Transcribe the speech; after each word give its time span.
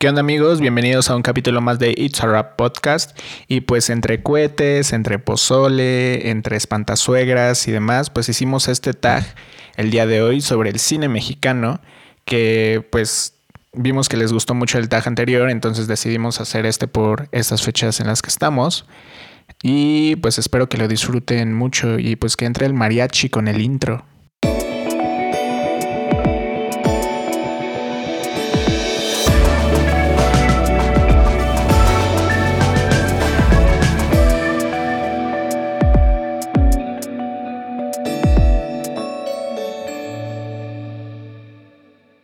¿Qué 0.00 0.08
onda 0.08 0.20
amigos? 0.20 0.60
Bienvenidos 0.60 1.10
a 1.10 1.16
un 1.16 1.22
capítulo 1.22 1.60
más 1.60 1.80
de 1.80 1.92
It's 1.96 2.22
a 2.22 2.28
Rap 2.28 2.54
Podcast. 2.54 3.18
Y 3.48 3.62
pues 3.62 3.90
entre 3.90 4.22
cohetes, 4.22 4.92
entre 4.92 5.18
pozole, 5.18 6.30
entre 6.30 6.56
espantasuegras 6.56 7.66
y 7.66 7.72
demás, 7.72 8.08
pues 8.08 8.28
hicimos 8.28 8.68
este 8.68 8.94
tag 8.94 9.24
el 9.74 9.90
día 9.90 10.06
de 10.06 10.22
hoy 10.22 10.40
sobre 10.40 10.70
el 10.70 10.78
cine 10.78 11.08
mexicano, 11.08 11.80
que 12.24 12.86
pues 12.92 13.40
vimos 13.72 14.08
que 14.08 14.16
les 14.16 14.32
gustó 14.32 14.54
mucho 14.54 14.78
el 14.78 14.88
tag 14.88 15.08
anterior, 15.08 15.50
entonces 15.50 15.88
decidimos 15.88 16.40
hacer 16.40 16.64
este 16.64 16.86
por 16.86 17.28
estas 17.32 17.62
fechas 17.62 17.98
en 17.98 18.06
las 18.06 18.22
que 18.22 18.30
estamos. 18.30 18.86
Y 19.64 20.14
pues 20.14 20.38
espero 20.38 20.68
que 20.68 20.78
lo 20.78 20.86
disfruten 20.86 21.54
mucho 21.54 21.98
y 21.98 22.14
pues 22.14 22.36
que 22.36 22.44
entre 22.44 22.66
el 22.66 22.72
mariachi 22.72 23.30
con 23.30 23.48
el 23.48 23.60
intro. 23.60 24.04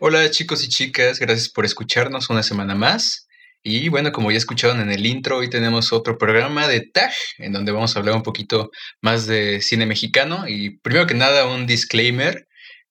Hola 0.07 0.29
chicos 0.29 0.63
y 0.63 0.69
chicas, 0.69 1.17
gracias 1.19 1.49
por 1.49 1.65
escucharnos 1.65 2.29
una 2.29 2.43
semana 2.43 2.75
más. 2.75 3.27
Y 3.63 3.89
bueno, 3.89 4.11
como 4.11 4.29
ya 4.29 4.37
escucharon 4.37 4.79
en 4.79 4.91
el 4.91 5.03
intro, 5.03 5.37
hoy 5.37 5.49
tenemos 5.49 5.91
otro 5.91 6.19
programa 6.19 6.67
de 6.67 6.81
TAG, 6.81 7.11
en 7.39 7.53
donde 7.53 7.71
vamos 7.71 7.95
a 7.95 7.99
hablar 7.99 8.13
un 8.13 8.21
poquito 8.21 8.69
más 9.01 9.25
de 9.25 9.61
cine 9.61 9.87
mexicano. 9.87 10.47
Y 10.47 10.77
primero 10.77 11.07
que 11.07 11.15
nada, 11.15 11.47
un 11.47 11.65
disclaimer. 11.65 12.47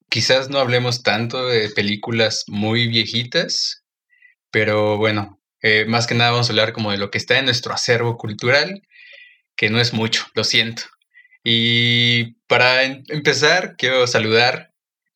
Quizás 0.09 0.51
no 0.51 0.59
hablemos 0.59 1.05
tanto 1.05 1.47
de 1.47 1.69
películas 1.71 2.43
muy 2.49 2.89
viejitas, 2.89 3.85
pero 4.51 4.97
bueno, 4.97 5.41
eh, 5.63 5.85
más 5.87 6.09
que 6.09 6.17
nada 6.17 6.33
vamos 6.33 6.49
a 6.49 6.53
hablar 6.53 6.73
como 6.73 6.91
de 6.91 6.99
lo 6.99 7.13
que 7.13 7.19
está 7.19 7.39
en 7.39 7.45
nuestro 7.45 7.73
acervo 7.73 8.17
cultural, 8.17 8.83
que 9.55 9.71
no 9.71 9.81
es 9.81 9.93
mucho, 9.93 10.27
lo 10.35 10.43
siento. 10.43 10.83
Y 11.45 12.35
para 12.49 12.83
em-, 12.83 13.05
empezar, 13.07 13.77
quiero 13.79 14.05
saludar 14.09 14.74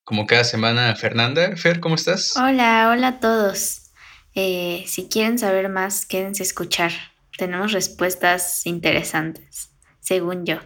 como 0.09 0.27
cada 0.27 0.43
semana, 0.43 0.97
Fernanda. 0.97 1.55
Fer, 1.55 1.81
¿cómo 1.81 1.95
estás? 1.95 2.35
Hola, 2.35 2.89
hola 2.91 3.09
a 3.09 3.21
todos. 3.21 3.91
Eh, 4.35 4.83
si 4.87 5.07
quieren 5.07 5.39
saber 5.39 5.69
más, 5.69 6.07
quédense 6.07 6.43
a 6.43 6.47
escuchar. 6.47 6.93
Tenemos 7.37 7.73
respuestas 7.73 8.65
interesantes, 8.65 9.69
según 10.01 10.47
yo. 10.47 10.61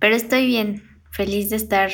Pero 0.00 0.16
estoy 0.16 0.46
bien, 0.48 1.00
feliz 1.12 1.50
de 1.50 1.56
estar 1.56 1.92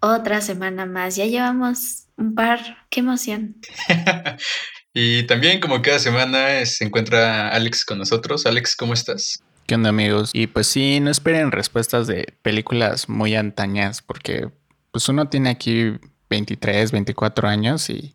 otra 0.00 0.40
semana 0.40 0.84
más. 0.84 1.14
Ya 1.14 1.26
llevamos 1.26 2.08
un 2.16 2.34
par. 2.34 2.88
¡Qué 2.90 2.98
emoción! 2.98 3.54
y 4.92 5.22
también, 5.28 5.60
como 5.60 5.80
cada 5.80 6.00
semana, 6.00 6.66
se 6.66 6.86
encuentra 6.86 7.50
Alex 7.50 7.84
con 7.84 7.98
nosotros. 7.98 8.46
Alex, 8.46 8.74
¿cómo 8.74 8.94
estás? 8.94 9.44
¿Qué 9.68 9.76
onda 9.76 9.90
amigos? 9.90 10.30
Y 10.32 10.48
pues 10.48 10.66
sí, 10.66 10.98
no 10.98 11.12
esperen 11.12 11.52
respuestas 11.52 12.08
de 12.08 12.34
películas 12.42 13.08
muy 13.08 13.36
antañas 13.36 14.02
porque 14.02 14.48
pues 14.90 15.08
uno 15.08 15.28
tiene 15.28 15.50
aquí 15.50 15.92
23, 16.28 16.92
24 16.92 17.48
años 17.48 17.90
y 17.90 18.14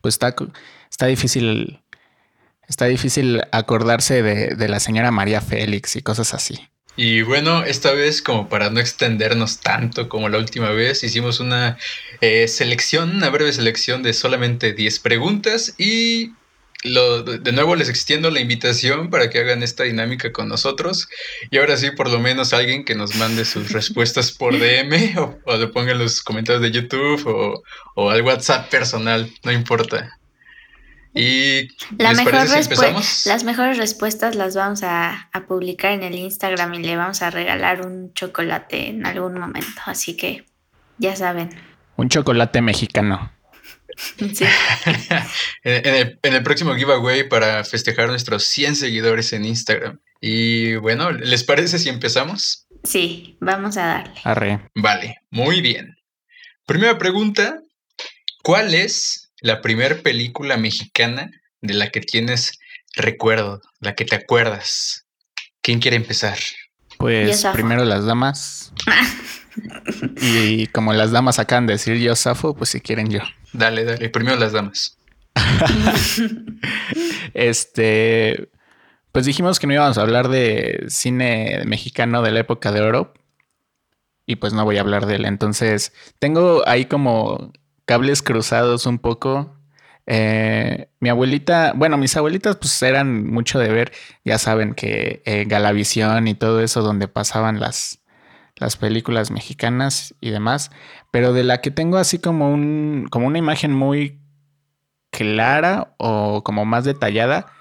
pues 0.00 0.14
está, 0.14 0.34
está 0.90 1.06
difícil, 1.06 1.80
está 2.68 2.86
difícil 2.86 3.42
acordarse 3.52 4.22
de, 4.22 4.68
la 4.68 4.80
señora 4.80 5.10
María 5.10 5.40
Félix 5.40 5.96
y 5.96 6.02
cosas 6.02 6.34
así. 6.34 6.58
Y 6.98 7.20
bueno, 7.20 7.62
esta 7.62 7.92
vez 7.92 8.22
como 8.22 8.48
para 8.48 8.70
no 8.70 8.80
extendernos 8.80 9.60
tanto 9.60 10.08
como 10.08 10.30
la 10.30 10.38
última 10.38 10.70
vez, 10.70 11.04
hicimos 11.04 11.40
una 11.40 11.76
eh, 12.22 12.48
selección, 12.48 13.16
una 13.16 13.28
breve 13.28 13.52
selección 13.52 14.02
de 14.02 14.14
solamente 14.14 14.72
10 14.72 15.00
preguntas 15.00 15.74
y 15.76 16.32
de 16.82 17.52
nuevo 17.52 17.74
les 17.74 17.88
extiendo 17.88 18.30
la 18.30 18.40
invitación 18.40 19.10
para 19.10 19.30
que 19.30 19.40
hagan 19.40 19.62
esta 19.62 19.84
dinámica 19.84 20.32
con 20.32 20.48
nosotros. 20.48 21.08
Y 21.50 21.58
ahora 21.58 21.76
sí, 21.76 21.90
por 21.90 22.10
lo 22.10 22.18
menos 22.18 22.52
alguien 22.52 22.84
que 22.84 22.94
nos 22.94 23.16
mande 23.16 23.44
sus 23.44 23.72
respuestas 23.72 24.32
por 24.32 24.58
DM 24.58 25.18
o, 25.18 25.38
o 25.44 25.56
le 25.56 25.66
ponga 25.68 25.92
en 25.92 25.98
los 25.98 26.22
comentarios 26.22 26.62
de 26.62 26.70
YouTube 26.70 27.26
o, 27.26 27.62
o, 27.94 28.10
al 28.10 28.22
WhatsApp 28.22 28.70
personal, 28.70 29.30
no 29.42 29.52
importa. 29.52 30.18
Y 31.14 31.68
la 31.96 32.12
mejor 32.12 32.46
si 32.46 33.28
las 33.28 33.44
mejores 33.44 33.78
respuestas 33.78 34.34
las 34.34 34.54
vamos 34.54 34.82
a, 34.82 35.30
a 35.32 35.46
publicar 35.46 35.92
en 35.92 36.02
el 36.02 36.14
Instagram 36.14 36.74
y 36.74 36.78
le 36.80 36.96
vamos 36.96 37.22
a 37.22 37.30
regalar 37.30 37.86
un 37.86 38.12
chocolate 38.12 38.90
en 38.90 39.06
algún 39.06 39.38
momento. 39.38 39.80
Así 39.86 40.14
que 40.14 40.44
ya 40.98 41.16
saben. 41.16 41.48
Un 41.96 42.10
chocolate 42.10 42.60
mexicano. 42.60 43.32
en, 45.64 46.18
el, 46.22 46.42
próximo 46.42 46.74
giveaway 46.74 47.28
para 47.28 47.64
festejar 47.64 48.08
nuestros 48.08 48.44
100 48.44 48.76
seguidores 48.76 49.32
en 49.32 49.44
Instagram. 49.44 50.00
Y 50.20 50.76
bueno, 50.76 51.12
¿les 51.12 51.44
parece 51.44 51.78
si 51.78 51.88
empezamos? 51.88 52.66
Sí, 52.84 53.36
vamos 53.40 53.76
a 53.76 53.86
darle. 53.86 54.20
Arre. 54.24 54.70
Vale, 54.74 55.16
muy 55.30 55.60
bien. 55.60 55.96
Primera 56.66 56.98
pregunta, 56.98 57.60
¿cuál 58.42 58.74
es 58.74 59.32
la 59.40 59.60
primera 59.60 59.96
película 59.96 60.56
mexicana 60.56 61.30
de 61.60 61.74
la 61.74 61.90
que 61.90 62.00
tienes 62.00 62.58
recuerdo, 62.94 63.60
la 63.80 63.94
que 63.94 64.04
te 64.04 64.16
acuerdas? 64.16 65.06
¿Quién 65.62 65.80
quiere 65.80 65.96
empezar? 65.96 66.38
Pues 66.98 67.44
primero 67.52 67.84
las 67.84 68.04
damas. 68.04 68.72
y 70.20 70.66
como 70.68 70.92
las 70.92 71.10
damas 71.10 71.38
acaban 71.38 71.66
de 71.66 71.74
decir 71.74 71.96
yo 71.98 72.14
Safo, 72.16 72.54
pues 72.54 72.70
si 72.70 72.80
quieren 72.80 73.10
yo. 73.10 73.20
Dale, 73.52 73.84
dale. 73.84 74.08
Primero 74.10 74.36
las 74.36 74.52
damas. 74.52 74.98
este. 77.34 78.50
Pues 79.12 79.24
dijimos 79.24 79.58
que 79.58 79.66
no 79.66 79.72
íbamos 79.72 79.96
a 79.96 80.02
hablar 80.02 80.28
de 80.28 80.84
cine 80.88 81.62
mexicano 81.66 82.22
de 82.22 82.32
la 82.32 82.40
época 82.40 82.72
de 82.72 82.82
oro. 82.82 83.14
Y 84.26 84.36
pues 84.36 84.52
no 84.52 84.64
voy 84.64 84.76
a 84.76 84.80
hablar 84.80 85.06
de 85.06 85.16
él. 85.16 85.24
Entonces, 85.24 85.92
tengo 86.18 86.62
ahí 86.66 86.86
como 86.86 87.52
cables 87.86 88.22
cruzados 88.22 88.84
un 88.86 88.98
poco. 88.98 89.56
Eh, 90.06 90.88
mi 91.00 91.08
abuelita, 91.08 91.72
bueno, 91.74 91.96
mis 91.96 92.16
abuelitas 92.16 92.56
pues 92.56 92.80
eran 92.82 93.26
mucho 93.26 93.58
de 93.58 93.68
ver, 93.68 93.92
ya 94.24 94.38
saben 94.38 94.74
que 94.74 95.22
eh, 95.24 95.44
Galavisión 95.46 96.28
y 96.28 96.34
todo 96.34 96.60
eso 96.60 96.82
donde 96.82 97.08
pasaban 97.08 97.58
las, 97.58 98.00
las 98.58 98.76
películas 98.76 99.30
mexicanas 99.30 100.14
y 100.20 100.30
demás, 100.30 100.70
pero 101.10 101.32
de 101.32 101.44
la 101.44 101.60
que 101.60 101.70
tengo 101.70 101.98
así 101.98 102.18
como 102.18 102.50
un 102.50 103.06
como 103.10 103.26
una 103.26 103.38
imagen 103.38 103.72
muy 103.72 104.18
clara 105.10 105.94
o 105.98 106.42
como 106.42 106.64
más 106.64 106.84
detallada. 106.84 107.52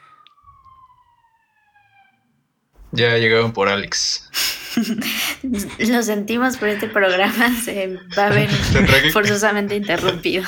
Ya 2.92 3.18
llegaron 3.18 3.52
por 3.52 3.68
Alex. 3.68 4.30
Lo 5.80 6.04
sentimos, 6.04 6.58
por 6.58 6.70
este 6.70 6.88
programa 6.88 7.50
se 7.64 7.98
va 8.18 8.28
a 8.28 8.30
ver 8.30 8.50
forzosamente 9.12 9.76
interrumpido. 9.76 10.44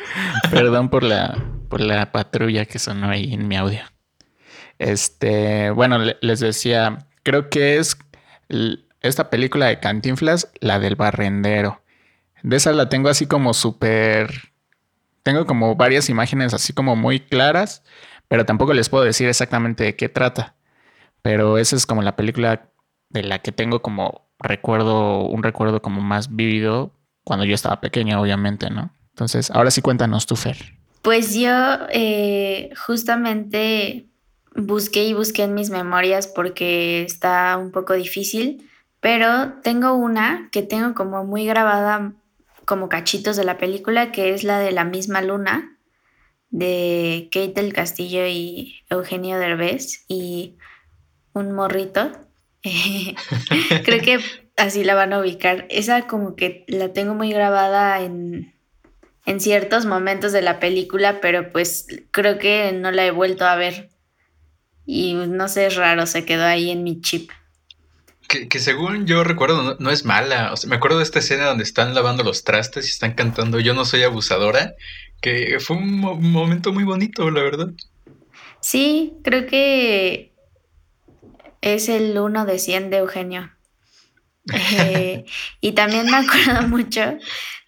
Perdón 0.50 0.88
por 0.88 1.04
la 1.04 1.36
por 1.68 1.80
la 1.80 2.12
patrulla 2.12 2.66
que 2.66 2.78
sonó 2.78 3.08
ahí 3.08 3.32
en 3.32 3.48
mi 3.48 3.56
audio. 3.56 3.80
Este, 4.78 5.70
bueno, 5.70 5.98
les 6.20 6.40
decía, 6.40 7.06
creo 7.22 7.48
que 7.48 7.78
es 7.78 7.96
esta 9.02 9.30
película 9.30 9.66
de 9.66 9.80
Cantinflas, 9.80 10.50
la 10.60 10.78
del 10.78 10.96
barrendero. 10.96 11.82
De 12.42 12.56
esa 12.56 12.72
la 12.72 12.88
tengo 12.88 13.08
así 13.08 13.26
como 13.26 13.54
súper... 13.54 14.52
Tengo 15.22 15.46
como 15.46 15.76
varias 15.76 16.08
imágenes 16.08 16.54
así 16.54 16.72
como 16.72 16.96
muy 16.96 17.20
claras, 17.20 17.84
pero 18.26 18.44
tampoco 18.44 18.72
les 18.74 18.88
puedo 18.88 19.04
decir 19.04 19.28
exactamente 19.28 19.84
de 19.84 19.96
qué 19.96 20.08
trata. 20.08 20.56
Pero 21.22 21.58
esa 21.58 21.76
es 21.76 21.86
como 21.86 22.02
la 22.02 22.16
película 22.16 22.70
de 23.10 23.22
la 23.22 23.38
que 23.40 23.52
tengo 23.52 23.82
como 23.82 24.28
recuerdo, 24.40 25.26
un 25.26 25.42
recuerdo 25.42 25.80
como 25.82 26.00
más 26.00 26.34
vivido 26.34 26.92
cuando 27.22 27.44
yo 27.44 27.54
estaba 27.54 27.80
pequeña, 27.80 28.20
obviamente, 28.20 28.70
¿no? 28.70 28.92
Entonces, 29.10 29.50
ahora 29.52 29.70
sí 29.70 29.82
cuéntanos 29.82 30.26
tú, 30.26 30.34
Fer. 30.34 30.56
Pues 31.02 31.34
yo 31.34 31.52
eh, 31.90 32.70
justamente 32.86 34.08
busqué 34.56 35.04
y 35.04 35.14
busqué 35.14 35.44
en 35.44 35.54
mis 35.54 35.70
memorias 35.70 36.26
porque 36.26 37.02
está 37.02 37.56
un 37.56 37.70
poco 37.70 37.94
difícil 37.94 38.68
pero 39.02 39.54
tengo 39.64 39.94
una 39.94 40.48
que 40.52 40.62
tengo 40.62 40.94
como 40.94 41.24
muy 41.24 41.44
grabada 41.44 42.12
como 42.64 42.88
cachitos 42.88 43.36
de 43.36 43.42
la 43.42 43.58
película, 43.58 44.12
que 44.12 44.32
es 44.32 44.44
la 44.44 44.60
de 44.60 44.70
La 44.70 44.84
misma 44.84 45.22
luna, 45.22 45.76
de 46.50 47.28
Kate 47.32 47.60
del 47.60 47.72
Castillo 47.72 48.24
y 48.28 48.76
Eugenio 48.90 49.40
Derbez 49.40 50.04
y 50.06 50.56
un 51.32 51.50
morrito. 51.50 52.12
Creo 53.84 54.00
que 54.02 54.20
así 54.56 54.84
la 54.84 54.94
van 54.94 55.12
a 55.12 55.18
ubicar. 55.18 55.66
Esa 55.68 56.06
como 56.06 56.36
que 56.36 56.64
la 56.68 56.92
tengo 56.92 57.14
muy 57.14 57.32
grabada 57.32 58.02
en, 58.02 58.54
en 59.26 59.40
ciertos 59.40 59.84
momentos 59.84 60.30
de 60.30 60.42
la 60.42 60.60
película, 60.60 61.20
pero 61.20 61.50
pues 61.50 61.88
creo 62.12 62.38
que 62.38 62.70
no 62.70 62.92
la 62.92 63.04
he 63.04 63.10
vuelto 63.10 63.46
a 63.46 63.56
ver. 63.56 63.90
Y 64.86 65.14
no 65.14 65.48
sé, 65.48 65.66
es 65.66 65.74
raro, 65.74 66.06
se 66.06 66.24
quedó 66.24 66.44
ahí 66.44 66.70
en 66.70 66.84
mi 66.84 67.00
chip. 67.00 67.32
Que, 68.48 68.58
según 68.60 69.06
yo 69.06 69.24
recuerdo 69.24 69.76
no, 69.78 69.90
es 69.90 70.06
mala. 70.06 70.52
O 70.52 70.56
sea, 70.56 70.70
me 70.70 70.76
acuerdo 70.76 70.98
de 70.98 71.04
esta 71.04 71.18
escena 71.18 71.46
donde 71.46 71.64
están 71.64 71.94
lavando 71.94 72.24
los 72.24 72.44
trastes 72.44 72.86
y 72.86 72.90
están 72.90 73.12
cantando 73.12 73.60
Yo 73.60 73.74
no 73.74 73.84
soy 73.84 74.04
abusadora, 74.04 74.74
que 75.20 75.58
fue 75.60 75.76
un 75.76 76.00
momento 76.00 76.72
muy 76.72 76.84
bonito, 76.84 77.30
la 77.30 77.42
verdad. 77.42 77.68
Sí, 78.60 79.14
creo 79.22 79.46
que 79.46 80.32
es 81.60 81.88
el 81.90 82.18
1 82.18 82.46
de 82.46 82.58
100 82.58 82.90
de 82.90 82.96
Eugenio. 82.98 83.50
Eh, 84.76 85.24
y 85.60 85.70
también 85.72 86.06
me 86.06 86.16
acuerdo 86.16 86.66
mucho 86.66 87.16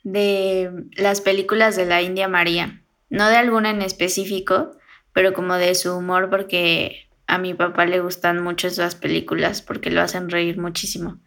de 0.03 0.71
las 0.97 1.21
películas 1.21 1.77
de 1.77 1.87
la 1.87 2.03
India 2.03 2.27
María. 2.27 2.83
No 3.11 3.29
de 3.29 3.37
alguna 3.37 3.71
en 3.71 3.81
específico, 3.81 4.73
pero 5.13 5.33
como 5.33 5.55
de 5.55 5.77
su 5.77 5.95
humor, 5.97 6.31
porque 6.31 7.04
a 7.27 7.39
mi 7.39 7.55
papá 7.55 7.87
le 7.87 8.01
gustan 8.01 8.43
mucho 8.43 8.69
esas 8.69 8.95
películas 8.95 9.63
porque 9.63 9.91
lo 9.91 10.03
hacen 10.03 10.29
reír 10.29 10.59
muchísimo. 10.59 11.21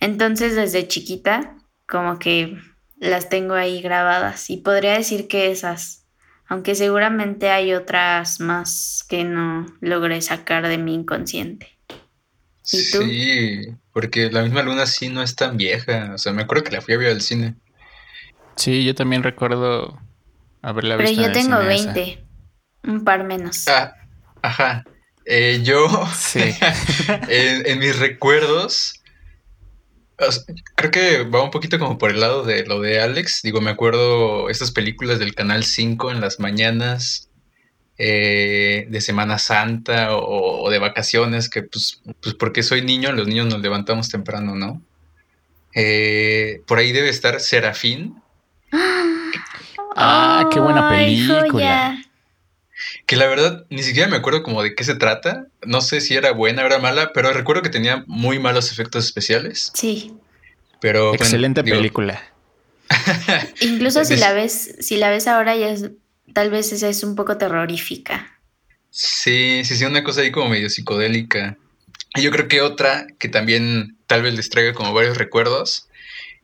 Entonces, 0.00 0.56
desde 0.56 0.88
chiquita, 0.88 1.56
como 1.86 2.18
que 2.18 2.58
las 2.96 3.28
tengo 3.28 3.54
ahí 3.54 3.80
grabadas 3.80 4.50
y 4.50 4.58
podría 4.58 4.94
decir 4.94 5.28
que 5.28 5.50
esas, 5.50 6.06
aunque 6.46 6.74
seguramente 6.74 7.50
hay 7.50 7.74
otras 7.74 8.40
más 8.40 9.04
que 9.08 9.24
no 9.24 9.66
logré 9.80 10.20
sacar 10.22 10.66
de 10.68 10.78
mi 10.78 10.94
inconsciente. 10.94 11.68
¿Y 12.72 12.90
tú? 12.90 12.98
Sí, 13.02 13.66
porque 13.92 14.30
la 14.30 14.42
misma 14.42 14.62
luna 14.62 14.86
sí 14.86 15.08
no 15.08 15.22
es 15.22 15.36
tan 15.36 15.56
vieja, 15.56 16.12
o 16.14 16.18
sea, 16.18 16.32
me 16.32 16.42
acuerdo 16.42 16.64
que 16.64 16.72
la 16.72 16.80
fui 16.80 16.94
a 16.94 16.98
ver 16.98 17.12
al 17.12 17.20
cine. 17.20 17.54
Sí, 18.56 18.84
yo 18.84 18.94
también 18.94 19.22
recuerdo 19.22 20.00
haberla 20.62 20.96
visto. 20.96 21.20
Pero 21.22 21.28
yo 21.28 21.32
tengo 21.32 21.58
20, 21.58 22.24
un 22.84 23.04
par 23.04 23.24
menos. 23.24 23.68
Ah, 23.68 23.94
ajá. 24.42 24.84
Eh, 25.26 25.60
yo, 25.62 25.88
sí. 26.14 26.40
en, 27.28 27.78
mis 27.78 27.98
recuerdos, 27.98 29.02
creo 30.76 30.90
que 30.90 31.24
va 31.24 31.42
un 31.42 31.50
poquito 31.50 31.78
como 31.78 31.98
por 31.98 32.10
el 32.10 32.20
lado 32.20 32.44
de 32.44 32.64
lo 32.66 32.80
de 32.80 33.00
Alex. 33.00 33.40
Digo, 33.42 33.60
me 33.60 33.70
acuerdo 33.70 34.50
estas 34.50 34.70
películas 34.70 35.18
del 35.18 35.34
Canal 35.34 35.64
5 35.64 36.10
en 36.10 36.20
las 36.20 36.40
mañanas 36.40 37.30
eh, 37.96 38.86
de 38.88 39.00
Semana 39.00 39.38
Santa 39.38 40.16
o, 40.16 40.68
de 40.70 40.78
vacaciones, 40.78 41.48
que 41.48 41.62
pues, 41.62 42.02
pues 42.20 42.34
porque 42.34 42.62
soy 42.62 42.82
niño, 42.82 43.12
los 43.12 43.26
niños 43.26 43.46
nos 43.46 43.60
levantamos 43.60 44.08
temprano, 44.08 44.54
¿no? 44.54 44.82
Eh, 45.74 46.60
por 46.66 46.78
ahí 46.78 46.92
debe 46.92 47.08
estar 47.08 47.40
Serafín. 47.40 48.20
Ah, 49.96 50.48
qué 50.52 50.58
buena 50.58 50.88
película. 50.88 51.96
Que 53.06 53.16
la 53.16 53.26
verdad 53.26 53.66
ni 53.70 53.82
siquiera 53.82 54.08
me 54.08 54.16
acuerdo 54.16 54.42
como 54.42 54.62
de 54.62 54.74
qué 54.74 54.84
se 54.84 54.94
trata. 54.94 55.46
No 55.64 55.80
sé 55.80 56.00
si 56.00 56.14
era 56.14 56.32
buena 56.32 56.62
o 56.62 56.66
era 56.66 56.78
mala, 56.78 57.12
pero 57.12 57.32
recuerdo 57.32 57.62
que 57.62 57.70
tenía 57.70 58.04
muy 58.06 58.38
malos 58.38 58.72
efectos 58.72 59.04
especiales. 59.04 59.70
Sí. 59.74 60.14
Pero 60.80 61.14
excelente 61.14 61.62
película. 61.62 62.22
Incluso 63.60 64.04
si 64.04 64.16
la 64.16 64.32
ves, 64.32 64.76
si 64.80 64.96
la 64.96 65.10
ves 65.10 65.26
ahora 65.26 65.56
ya 65.56 65.70
es, 65.70 65.90
tal 66.32 66.50
vez 66.50 66.72
esa 66.72 66.88
es 66.88 67.02
un 67.02 67.14
poco 67.14 67.36
terrorífica. 67.36 68.38
Sí, 68.90 69.62
sí, 69.64 69.76
sí, 69.76 69.84
una 69.84 70.04
cosa 70.04 70.20
ahí 70.20 70.30
como 70.30 70.48
medio 70.48 70.70
psicodélica. 70.70 71.56
Y 72.14 72.22
yo 72.22 72.30
creo 72.30 72.48
que 72.48 72.60
otra 72.60 73.06
que 73.18 73.28
también 73.28 73.96
tal 74.06 74.22
vez 74.22 74.34
les 74.34 74.50
traiga 74.50 74.72
como 74.72 74.92
varios 74.92 75.18
recuerdos 75.18 75.88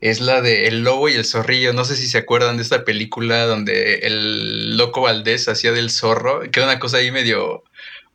es 0.00 0.20
la 0.20 0.40
de 0.40 0.66
El 0.66 0.82
Lobo 0.82 1.08
y 1.08 1.14
el 1.14 1.24
Zorrillo. 1.24 1.72
No 1.72 1.84
sé 1.84 1.96
si 1.96 2.06
se 2.06 2.18
acuerdan 2.18 2.56
de 2.56 2.62
esta 2.62 2.84
película 2.84 3.44
donde 3.44 3.96
el 4.02 4.76
loco 4.76 5.02
Valdés 5.02 5.48
hacía 5.48 5.72
del 5.72 5.90
zorro, 5.90 6.40
que 6.50 6.60
era 6.60 6.70
una 6.70 6.78
cosa 6.78 6.98
ahí 6.98 7.10
medio 7.10 7.64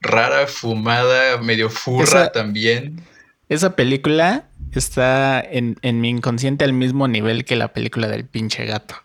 rara, 0.01 0.47
fumada, 0.47 1.37
medio 1.37 1.69
furra 1.69 2.31
también. 2.31 3.01
Esa 3.49 3.75
película 3.75 4.45
está 4.73 5.39
en, 5.39 5.77
en, 5.83 6.01
mi 6.01 6.09
inconsciente 6.09 6.65
al 6.65 6.73
mismo 6.73 7.07
nivel 7.07 7.45
que 7.45 7.55
la 7.55 7.71
película 7.71 8.07
del 8.07 8.25
pinche 8.25 8.65
gato. 8.65 8.95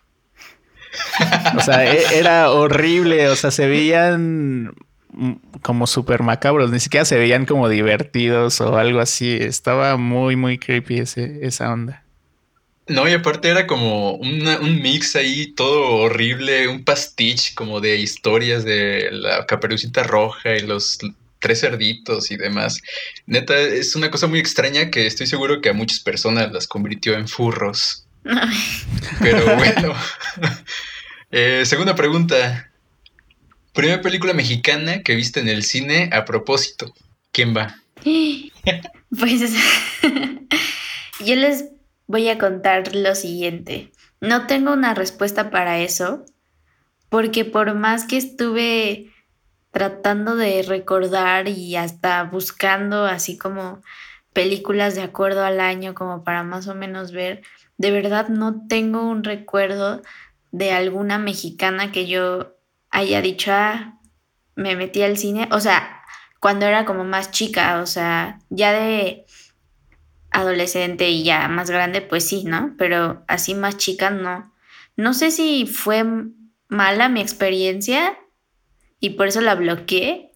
o 1.55 1.59
sea, 1.61 1.85
e, 1.85 2.17
era 2.17 2.49
horrible, 2.49 3.29
o 3.29 3.35
sea, 3.35 3.51
se 3.51 3.67
veían 3.67 4.73
como 5.61 5.87
súper 5.87 6.23
macabros, 6.23 6.71
ni 6.71 6.79
siquiera 6.79 7.05
se 7.05 7.17
veían 7.17 7.45
como 7.45 7.69
divertidos 7.69 8.59
o 8.61 8.77
algo 8.77 8.99
así. 8.99 9.37
Estaba 9.39 9.97
muy, 9.97 10.35
muy 10.35 10.57
creepy 10.57 10.99
ese, 10.99 11.45
esa 11.45 11.71
onda. 11.71 12.03
No, 12.91 13.07
y 13.07 13.13
aparte 13.13 13.47
era 13.47 13.67
como 13.67 14.15
un 14.15 14.81
mix 14.81 15.15
ahí 15.15 15.53
todo 15.53 15.95
horrible, 15.95 16.67
un 16.67 16.83
pastiche 16.83 17.53
como 17.55 17.79
de 17.79 17.95
historias 17.95 18.65
de 18.65 19.09
la 19.11 19.45
caperucita 19.45 20.03
roja 20.03 20.57
y 20.57 20.61
los 20.61 20.99
tres 21.39 21.61
cerditos 21.61 22.31
y 22.31 22.37
demás. 22.37 22.81
Neta, 23.25 23.57
es 23.57 23.95
una 23.95 24.11
cosa 24.11 24.27
muy 24.27 24.39
extraña 24.39 24.91
que 24.91 25.07
estoy 25.07 25.27
seguro 25.27 25.61
que 25.61 25.69
a 25.69 25.73
muchas 25.73 26.01
personas 26.01 26.51
las 26.51 26.67
convirtió 26.67 27.15
en 27.15 27.27
furros. 27.27 28.05
Pero 29.19 29.55
bueno. 29.55 29.93
Eh, 31.33 31.63
segunda 31.65 31.95
pregunta. 31.95 32.69
Primera 33.71 34.01
película 34.01 34.33
mexicana 34.33 35.01
que 35.01 35.15
viste 35.15 35.39
en 35.39 35.47
el 35.47 35.63
cine 35.63 36.09
a 36.11 36.25
propósito. 36.25 36.93
¿Quién 37.31 37.55
va? 37.55 37.73
Pues 39.17 39.41
yo 41.25 41.35
les 41.35 41.65
voy 42.11 42.27
a 42.27 42.37
contar 42.37 42.93
lo 42.93 43.15
siguiente. 43.15 43.91
No 44.19 44.45
tengo 44.45 44.73
una 44.73 44.93
respuesta 44.93 45.49
para 45.49 45.79
eso, 45.79 46.25
porque 47.09 47.45
por 47.45 47.73
más 47.73 48.05
que 48.05 48.17
estuve 48.17 49.11
tratando 49.71 50.35
de 50.35 50.61
recordar 50.63 51.47
y 51.47 51.77
hasta 51.77 52.23
buscando 52.25 53.05
así 53.05 53.37
como 53.37 53.81
películas 54.33 54.95
de 54.95 55.03
acuerdo 55.03 55.43
al 55.43 55.61
año 55.61 55.95
como 55.95 56.23
para 56.23 56.43
más 56.43 56.67
o 56.67 56.75
menos 56.75 57.13
ver, 57.13 57.41
de 57.77 57.91
verdad 57.91 58.27
no 58.27 58.67
tengo 58.67 59.03
un 59.03 59.23
recuerdo 59.23 60.01
de 60.51 60.73
alguna 60.73 61.17
mexicana 61.17 61.93
que 61.93 62.07
yo 62.07 62.57
haya 62.89 63.21
dicho, 63.21 63.51
ah, 63.53 63.97
me 64.55 64.75
metí 64.75 65.01
al 65.01 65.17
cine, 65.17 65.47
o 65.51 65.61
sea, 65.61 66.01
cuando 66.41 66.65
era 66.65 66.83
como 66.83 67.05
más 67.05 67.31
chica, 67.31 67.79
o 67.81 67.85
sea, 67.85 68.39
ya 68.49 68.73
de 68.73 69.25
adolescente 70.31 71.09
y 71.09 71.23
ya 71.23 71.47
más 71.47 71.69
grande, 71.69 72.01
pues 72.01 72.27
sí, 72.27 72.43
¿no? 72.45 72.73
Pero 72.77 73.23
así 73.27 73.53
más 73.53 73.77
chica, 73.77 74.09
no. 74.09 74.53
No 74.95 75.13
sé 75.13 75.31
si 75.31 75.65
fue 75.67 76.05
mala 76.67 77.09
mi 77.09 77.21
experiencia 77.21 78.17
y 78.99 79.11
por 79.11 79.27
eso 79.27 79.41
la 79.41 79.55
bloqueé. 79.55 80.29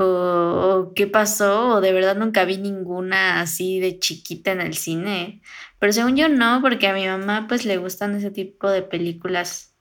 O, 0.00 0.92
qué 0.94 1.08
pasó, 1.08 1.70
o 1.70 1.80
de 1.80 1.92
verdad 1.92 2.14
nunca 2.14 2.44
vi 2.44 2.56
ninguna 2.56 3.40
así 3.40 3.80
de 3.80 3.98
chiquita 3.98 4.52
en 4.52 4.60
el 4.60 4.74
cine. 4.74 5.42
Pero 5.80 5.92
según 5.92 6.16
yo 6.16 6.28
no, 6.28 6.60
porque 6.62 6.86
a 6.86 6.94
mi 6.94 7.04
mamá 7.04 7.46
pues 7.48 7.64
le 7.64 7.78
gustan 7.78 8.14
ese 8.14 8.30
tipo 8.30 8.70
de 8.70 8.82
películas 8.82 9.74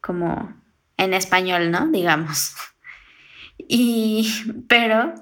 como 0.00 0.54
en 0.96 1.12
español, 1.12 1.70
¿no? 1.70 1.88
Digamos. 1.88 2.54
Y, 3.66 4.28
pero 4.68 5.14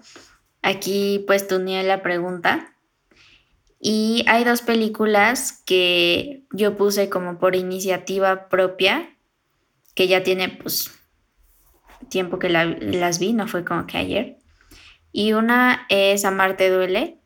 aquí 0.62 1.22
pues 1.26 1.46
ni 1.60 1.80
la 1.82 2.02
pregunta 2.02 2.71
y 3.84 4.24
hay 4.28 4.44
dos 4.44 4.62
películas 4.62 5.60
que 5.66 6.44
yo 6.52 6.76
puse 6.76 7.10
como 7.10 7.40
por 7.40 7.56
iniciativa 7.56 8.48
propia, 8.48 9.10
que 9.96 10.06
ya 10.06 10.22
tiene 10.22 10.50
pues 10.50 10.92
tiempo 12.08 12.38
que 12.38 12.48
las 12.48 13.18
vi, 13.18 13.32
no 13.32 13.48
fue 13.48 13.64
como 13.64 13.88
que 13.88 13.98
ayer. 13.98 14.38
Y 15.10 15.32
una 15.32 15.84
es 15.88 16.24
Amarte 16.24 16.70
duele. 16.70 17.18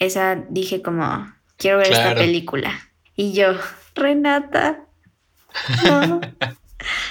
Esa 0.00 0.34
dije 0.48 0.82
como, 0.82 1.32
quiero 1.56 1.78
ver 1.78 1.92
esta 1.92 2.16
película. 2.16 2.72
Y 3.14 3.32
yo, 3.32 3.52
Renata. 3.94 4.86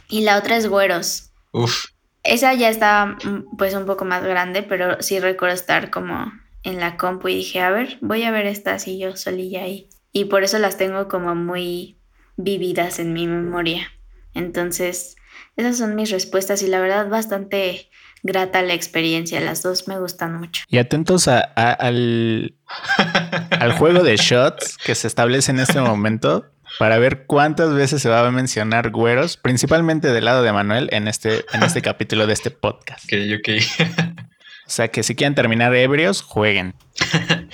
y 0.09 0.25
la 0.25 0.37
otra 0.37 0.57
es 0.57 0.67
Güeros. 0.67 1.31
Uf. 1.53 1.85
Esa 2.21 2.53
ya 2.53 2.69
estaba 2.69 3.17
mm, 3.23 3.55
pues 3.57 3.73
un 3.75 3.85
poco 3.85 4.03
más 4.03 4.25
grande, 4.25 4.61
pero 4.61 5.01
sí 5.01 5.21
recuerdo 5.21 5.55
estar 5.55 5.89
como 5.89 6.33
en 6.63 6.79
la 6.79 6.97
compu 6.97 7.29
y 7.29 7.35
dije, 7.35 7.61
a 7.61 7.71
ver, 7.71 7.97
voy 8.01 8.23
a 8.23 8.31
ver 8.31 8.45
estas 8.45 8.87
y 8.87 8.99
yo 8.99 9.15
solilla 9.15 9.63
ahí. 9.63 9.89
Y 10.11 10.25
por 10.25 10.43
eso 10.43 10.59
las 10.59 10.77
tengo 10.77 11.07
como 11.07 11.35
muy 11.35 11.97
vividas 12.37 12.99
en 12.99 13.13
mi 13.13 13.27
memoria. 13.27 13.87
Entonces, 14.33 15.15
esas 15.55 15.77
son 15.77 15.95
mis 15.95 16.11
respuestas 16.11 16.61
y 16.63 16.67
la 16.67 16.79
verdad 16.79 17.09
bastante 17.09 17.89
grata 18.23 18.61
la 18.61 18.73
experiencia. 18.73 19.39
Las 19.41 19.63
dos 19.63 19.87
me 19.87 19.99
gustan 19.99 20.37
mucho. 20.37 20.63
Y 20.67 20.77
atentos 20.77 21.27
al, 21.27 22.55
al 23.51 23.71
juego 23.73 24.03
de 24.03 24.17
shots 24.17 24.77
que 24.77 24.95
se 24.95 25.07
establece 25.07 25.51
en 25.51 25.59
este 25.59 25.79
momento 25.79 26.45
para 26.79 26.97
ver 26.99 27.25
cuántas 27.25 27.73
veces 27.73 28.01
se 28.01 28.09
va 28.09 28.25
a 28.25 28.31
mencionar 28.31 28.91
güeros, 28.91 29.37
principalmente 29.37 30.11
del 30.11 30.25
lado 30.25 30.41
de 30.41 30.53
Manuel 30.53 30.89
en 30.91 31.07
este, 31.07 31.43
en 31.53 31.63
este 31.63 31.81
capítulo 31.81 32.27
de 32.27 32.33
este 32.33 32.51
podcast. 32.51 33.05
Ok, 33.05 33.19
ok. 33.39 34.25
O 34.71 34.73
sea 34.73 34.87
que 34.87 35.03
si 35.03 35.15
quieren 35.15 35.35
terminar 35.35 35.75
ebrios, 35.75 36.21
jueguen. 36.21 36.73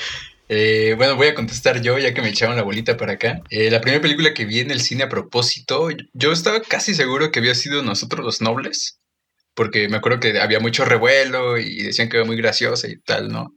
Eh, 0.50 0.93
bueno, 0.95 1.17
voy 1.17 1.27
a 1.27 1.36
contestar 1.36 1.81
yo, 1.81 1.97
ya 1.97 2.13
que 2.13 2.21
me 2.21 2.29
echaron 2.29 2.55
la 2.55 2.63
bolita 2.63 2.95
para 2.95 3.12
acá. 3.15 3.41
Eh, 3.50 3.69
la 3.69 3.81
primera 3.81 4.01
película 4.01 4.33
que 4.33 4.45
vi 4.45 4.62
en 4.62 4.71
el 4.71 4.79
cine 4.79 5.03
a 5.03 5.09
propósito, 5.09 5.89
yo 6.13 6.31
estaba 6.31 6.62
casi 6.62 6.95
seguro 6.95 7.33
que 7.33 7.39
había 7.39 7.53
sido 7.53 7.83
Nosotros 7.83 8.24
los 8.24 8.39
Nobles, 8.39 8.97
porque 9.55 9.89
me 9.89 9.97
acuerdo 9.97 10.21
que 10.21 10.39
había 10.39 10.62
mucho 10.62 10.86
revuelo 10.86 11.57
y 11.57 11.83
decían 11.83 12.07
que 12.07 12.15
era 12.15 12.25
muy 12.25 12.38
graciosa 12.38 12.88
y 12.88 12.97
tal, 13.01 13.27
¿no? 13.27 13.50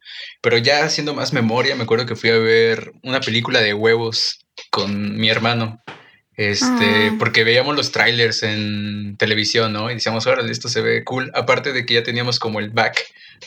Pero 0.42 0.58
ya 0.58 0.84
haciendo 0.84 1.14
más 1.14 1.32
memoria, 1.32 1.76
me 1.76 1.84
acuerdo 1.84 2.06
que 2.06 2.16
fui 2.16 2.30
a 2.30 2.38
ver 2.38 2.90
una 3.04 3.20
película 3.20 3.60
de 3.60 3.72
huevos 3.72 4.40
con 4.72 5.16
mi 5.16 5.30
hermano. 5.30 5.78
Este, 6.40 6.64
Ah. 7.10 7.16
porque 7.18 7.44
veíamos 7.44 7.76
los 7.76 7.92
trailers 7.92 8.42
en 8.42 9.14
televisión, 9.18 9.74
¿no? 9.74 9.90
Y 9.90 9.94
decíamos, 9.94 10.26
órale, 10.26 10.50
esto 10.50 10.70
se 10.70 10.80
ve 10.80 11.04
cool. 11.04 11.30
Aparte 11.34 11.74
de 11.74 11.84
que 11.84 11.92
ya 11.92 12.02
teníamos 12.02 12.38
como 12.38 12.60
el 12.60 12.70
back 12.70 12.98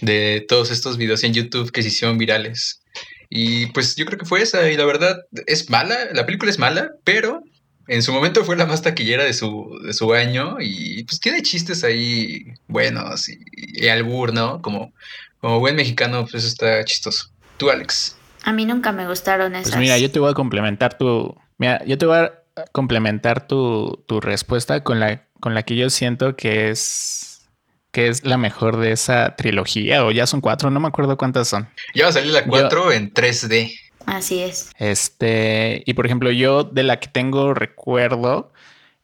de 0.02 0.46
todos 0.48 0.70
estos 0.70 0.98
videos 0.98 1.24
en 1.24 1.34
YouTube 1.34 1.72
que 1.72 1.82
se 1.82 1.88
hicieron 1.88 2.20
virales. 2.20 2.82
Y 3.32 3.66
pues 3.68 3.96
yo 3.96 4.06
creo 4.06 4.20
que 4.20 4.26
fue 4.28 4.44
esa. 4.44 4.70
Y 4.70 4.78
la 4.78 4.86
verdad, 4.86 5.22
es 5.48 5.72
mala. 5.72 5.96
La 6.14 6.28
película 6.28 6.52
es 6.52 6.60
mala, 6.60 6.92
pero 7.04 7.42
en 7.88 8.04
su 8.04 8.14
momento 8.14 8.46
fue 8.46 8.56
la 8.58 8.68
más 8.68 8.84
taquillera 8.84 9.24
de 9.24 9.34
su, 9.34 9.80
de 9.84 9.92
su 9.94 10.14
año. 10.14 10.58
Y 10.60 11.04
pues 11.06 11.20
tiene 11.20 11.42
chistes 11.42 11.84
ahí 11.84 12.44
buenos 12.68 13.28
y, 13.28 13.40
y 13.56 13.88
albur, 13.88 14.34
¿no? 14.34 14.62
Como, 14.62 14.94
como 15.42 15.60
buen 15.60 15.76
mexicano, 15.76 16.28
pues 16.30 16.44
está 16.46 16.86
chistoso. 16.86 17.32
Tú, 17.58 17.72
Alex. 17.72 18.18
A 18.44 18.54
mí 18.54 18.66
nunca 18.66 18.92
me 18.92 19.08
gustaron 19.08 19.56
esas. 19.56 19.72
Pues 19.72 19.82
mira, 19.82 19.98
yo 19.98 20.12
te 20.12 20.20
voy 20.20 20.30
a 20.30 20.36
complementar 20.36 20.96
tu. 20.96 21.36
Mira, 21.58 21.84
yo 21.88 21.98
te 21.98 22.06
voy 22.06 22.18
a 22.18 22.43
complementar 22.72 23.48
tu, 23.48 24.04
tu 24.08 24.22
respuesta 24.22 24.84
con 24.84 25.00
la, 25.00 25.28
con 25.40 25.54
la 25.54 25.64
que 25.64 25.76
yo 25.76 25.90
siento 25.90 26.36
que 26.36 26.70
es. 26.70 27.48
que 27.92 28.08
es 28.08 28.24
la 28.26 28.38
mejor 28.38 28.78
de 28.78 28.92
esa 28.92 29.36
trilogía. 29.36 30.06
O 30.06 30.12
ya 30.12 30.28
son 30.28 30.42
cuatro, 30.42 30.70
no 30.70 30.80
me 30.80 30.88
acuerdo 30.88 31.18
cuántas 31.18 31.48
son. 31.48 31.70
Ya 31.94 32.06
va 32.06 32.10
a 32.10 32.14
salir 32.14 32.32
la 32.32 32.46
4 32.46 32.92
en 32.92 33.14
3D. 33.14 33.74
Así 34.06 34.42
es. 34.42 34.72
Este, 34.78 35.84
y 35.86 35.94
por 35.94 36.06
ejemplo, 36.06 36.32
yo 36.32 36.64
de 36.64 36.84
la 36.84 37.00
que 37.00 37.08
tengo 37.08 37.54
recuerdo, 37.54 38.52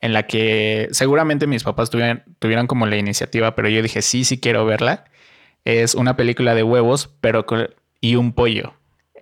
en 0.02 0.14
la 0.14 0.28
que 0.28 0.90
seguramente 0.92 1.48
mis 1.48 1.64
papás 1.64 1.90
tuvieron, 1.90 2.24
tuvieron 2.40 2.68
como 2.68 2.86
la 2.86 2.98
iniciativa, 2.98 3.56
pero 3.56 3.70
yo 3.70 3.82
dije, 3.82 4.02
sí, 4.02 4.26
sí 4.26 4.40
quiero 4.40 4.66
verla, 4.66 5.06
es 5.66 5.96
una 5.96 6.16
película 6.16 6.56
de 6.56 6.64
huevos, 6.64 7.10
pero 7.22 7.46
con, 7.46 7.70
y 8.02 8.16
un 8.16 8.34
pollo. 8.34 8.74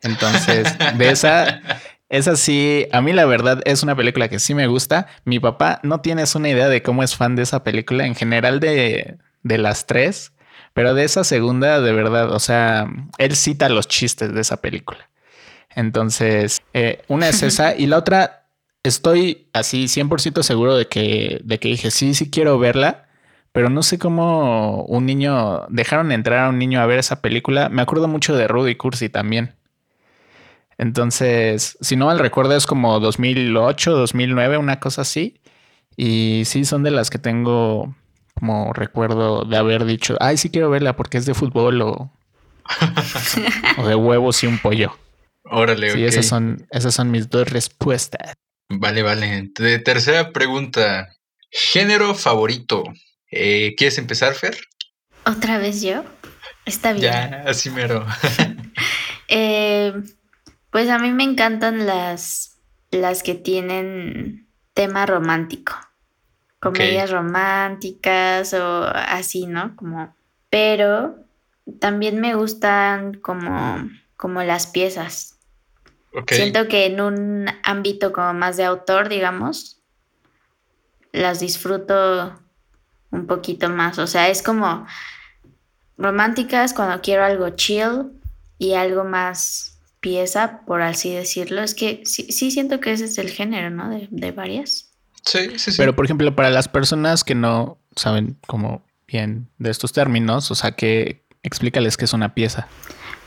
Entonces, 0.04 0.68
de 0.98 1.10
esa, 1.10 1.62
esa 2.10 2.36
sí, 2.38 2.88
a 2.92 3.02
mí 3.02 3.12
la 3.12 3.26
verdad 3.26 3.62
es 3.66 3.84
una 3.84 3.96
película 3.96 4.30
que 4.30 4.40
sí 4.40 4.54
me 4.54 4.68
gusta. 4.68 5.08
Mi 5.26 5.40
papá 5.40 5.80
no 5.84 6.02
tienes 6.02 6.36
una 6.36 6.50
idea 6.50 6.70
de 6.70 6.82
cómo 6.82 7.04
es 7.04 7.16
fan 7.16 7.36
de 7.36 7.44
esa 7.44 7.64
película, 7.64 8.06
en 8.06 8.16
general 8.16 8.60
de, 8.60 9.18
de 9.44 9.58
las 9.58 9.88
tres, 9.88 10.32
pero 10.74 10.94
de 10.94 11.04
esa 11.04 11.24
segunda, 11.24 11.82
de 11.82 11.92
verdad, 11.92 12.32
o 12.32 12.40
sea, 12.40 12.88
él 13.18 13.36
cita 13.36 13.68
los 13.68 13.88
chistes 13.88 14.34
de 14.34 14.42
esa 14.42 14.62
película. 14.62 15.10
Entonces, 15.76 16.62
eh, 16.74 17.04
una 17.08 17.30
es 17.30 17.44
esa 17.44 17.76
y 17.76 17.88
la 17.88 17.98
otra, 17.98 18.48
estoy 18.84 19.50
así 19.54 19.86
100% 19.86 20.44
seguro 20.44 20.78
de 20.78 20.88
que, 20.88 21.42
de 21.44 21.60
que 21.60 21.70
dije, 21.70 21.92
sí, 21.92 22.14
sí 22.14 22.32
quiero 22.32 22.58
verla, 22.58 23.08
pero 23.52 23.70
no 23.70 23.84
sé 23.84 24.00
cómo 24.00 24.84
un 24.86 25.06
niño, 25.06 25.66
dejaron 25.70 26.12
entrar 26.12 26.46
a 26.46 26.50
un 26.50 26.58
niño 26.58 26.80
a 26.80 26.86
ver 26.86 27.00
esa 27.00 27.22
película. 27.22 27.70
Me 27.70 27.82
acuerdo 27.82 28.08
mucho 28.08 28.36
de 28.36 28.48
Rudy 28.48 28.76
Cursi 28.76 29.10
también. 29.10 29.57
Entonces, 30.78 31.78
si 31.82 31.96
no 31.96 32.06
mal 32.08 32.20
recuerdo, 32.20 32.56
es 32.56 32.66
como 32.68 33.00
2008, 33.00 33.92
2009, 33.92 34.58
una 34.58 34.80
cosa 34.80 35.02
así. 35.02 35.40
Y 35.96 36.44
sí, 36.46 36.66
son 36.66 36.84
de 36.84 36.92
las 36.92 37.10
que 37.10 37.18
tengo 37.18 37.96
como 38.36 38.72
recuerdo 38.74 39.46
de 39.46 39.58
haber 39.58 39.86
dicho, 39.86 40.16
ay, 40.20 40.38
sí 40.38 40.52
quiero 40.52 40.70
verla 40.70 40.96
porque 40.96 41.18
es 41.18 41.26
de 41.26 41.34
fútbol 41.34 41.82
o, 41.82 42.12
o 43.78 43.88
de 43.88 43.96
huevos 43.96 44.44
y 44.44 44.48
un 44.48 44.60
pollo. 44.60 44.96
Órale, 45.50 45.90
Sí, 45.92 46.04
ok. 46.04 46.10
esas 46.10 46.28
son, 46.28 46.68
esas 46.72 46.94
son 46.94 47.10
mis 47.10 47.30
dos 47.30 47.50
respuestas. 47.50 48.34
Vale, 48.70 49.02
vale. 49.02 49.50
De 49.58 49.80
tercera 49.80 50.32
pregunta. 50.32 51.08
Género 51.50 52.14
favorito. 52.14 52.84
Eh, 53.32 53.74
¿Quieres 53.78 53.98
empezar, 53.98 54.34
Fer? 54.36 54.58
¿Otra 55.26 55.58
vez 55.58 55.82
yo? 55.82 56.04
Está 56.66 56.92
bien. 56.94 57.06
Ya, 57.06 57.44
así 57.48 57.70
mero. 57.70 58.06
Eh, 59.30 59.94
pues 60.72 60.90
a 60.90 61.00
mí 61.00 61.12
me 61.12 61.24
encantan 61.24 61.86
las, 61.86 62.60
las 62.92 63.24
que 63.24 63.36
tienen 63.36 64.48
tema 64.74 65.06
romántico. 65.06 65.74
Comedias 66.60 67.12
románticas 67.12 68.54
o 68.54 68.86
así, 68.86 69.48
¿no? 69.48 69.76
Como, 69.76 70.16
pero 70.50 71.16
también 71.80 72.20
me 72.20 72.36
gustan 72.36 73.16
como, 73.16 73.90
como 74.16 74.44
las 74.44 74.68
piezas. 74.68 75.40
Siento 76.28 76.68
que 76.68 76.88
en 76.88 77.00
un 77.00 77.46
ámbito 77.64 78.12
como 78.12 78.34
más 78.34 78.58
de 78.58 78.66
autor, 78.66 79.08
digamos, 79.08 79.82
las 81.12 81.40
disfruto 81.40 82.40
un 83.12 83.28
poquito 83.28 83.70
más. 83.70 84.00
O 84.00 84.08
sea, 84.08 84.30
es 84.30 84.42
como 84.42 84.88
románticas 85.98 86.74
cuando 86.74 87.02
quiero 87.02 87.24
algo 87.24 87.50
chill 87.52 88.12
y 88.58 88.74
algo 88.74 89.04
más 89.04 89.77
pieza, 90.08 90.62
por 90.66 90.82
así 90.82 91.14
decirlo. 91.14 91.62
Es 91.62 91.76
que 91.76 92.02
sí, 92.06 92.32
sí 92.32 92.50
siento 92.50 92.80
que 92.80 92.94
ese 92.94 93.06
es 93.06 93.18
el 93.18 93.30
género, 93.30 93.70
¿no? 93.70 93.90
De, 93.90 94.08
de 94.10 94.32
varias. 94.32 94.94
Sí, 95.26 95.50
sí, 95.58 95.72
sí. 95.72 95.78
Pero, 95.78 95.96
por 95.96 96.06
ejemplo, 96.06 96.34
para 96.34 96.50
las 96.50 96.70
personas 96.70 97.26
que 97.26 97.36
no 97.36 97.78
saben 97.94 98.38
como 98.48 98.86
bien 99.06 99.50
de 99.58 99.70
estos 99.70 99.92
términos, 99.92 100.50
o 100.50 100.56
sea, 100.56 100.72
que 100.72 101.26
explícales 101.44 101.98
qué 101.98 102.06
es 102.06 102.14
una 102.14 102.34
pieza. 102.34 102.70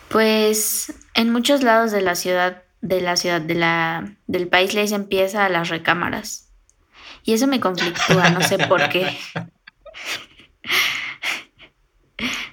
Pues 0.09 0.95
en 1.15 1.31
muchos 1.31 1.63
lados 1.63 1.93
de 1.93 2.01
la 2.01 2.15
ciudad, 2.15 2.63
de 2.81 3.03
la 3.03 3.17
ciudad, 3.17 3.43
de 3.43 3.57
la, 3.57 4.17
del 4.27 4.49
país 4.49 4.73
le 4.73 4.81
dicen 4.81 5.05
pieza 5.05 5.45
a 5.45 5.51
las 5.51 5.69
recámaras. 5.69 6.49
Y 7.25 7.35
eso 7.35 7.47
me 7.47 7.61
conflictúa, 7.61 8.31
no 8.31 8.41
sé 8.41 8.57
por 8.59 8.89
qué. 8.89 9.19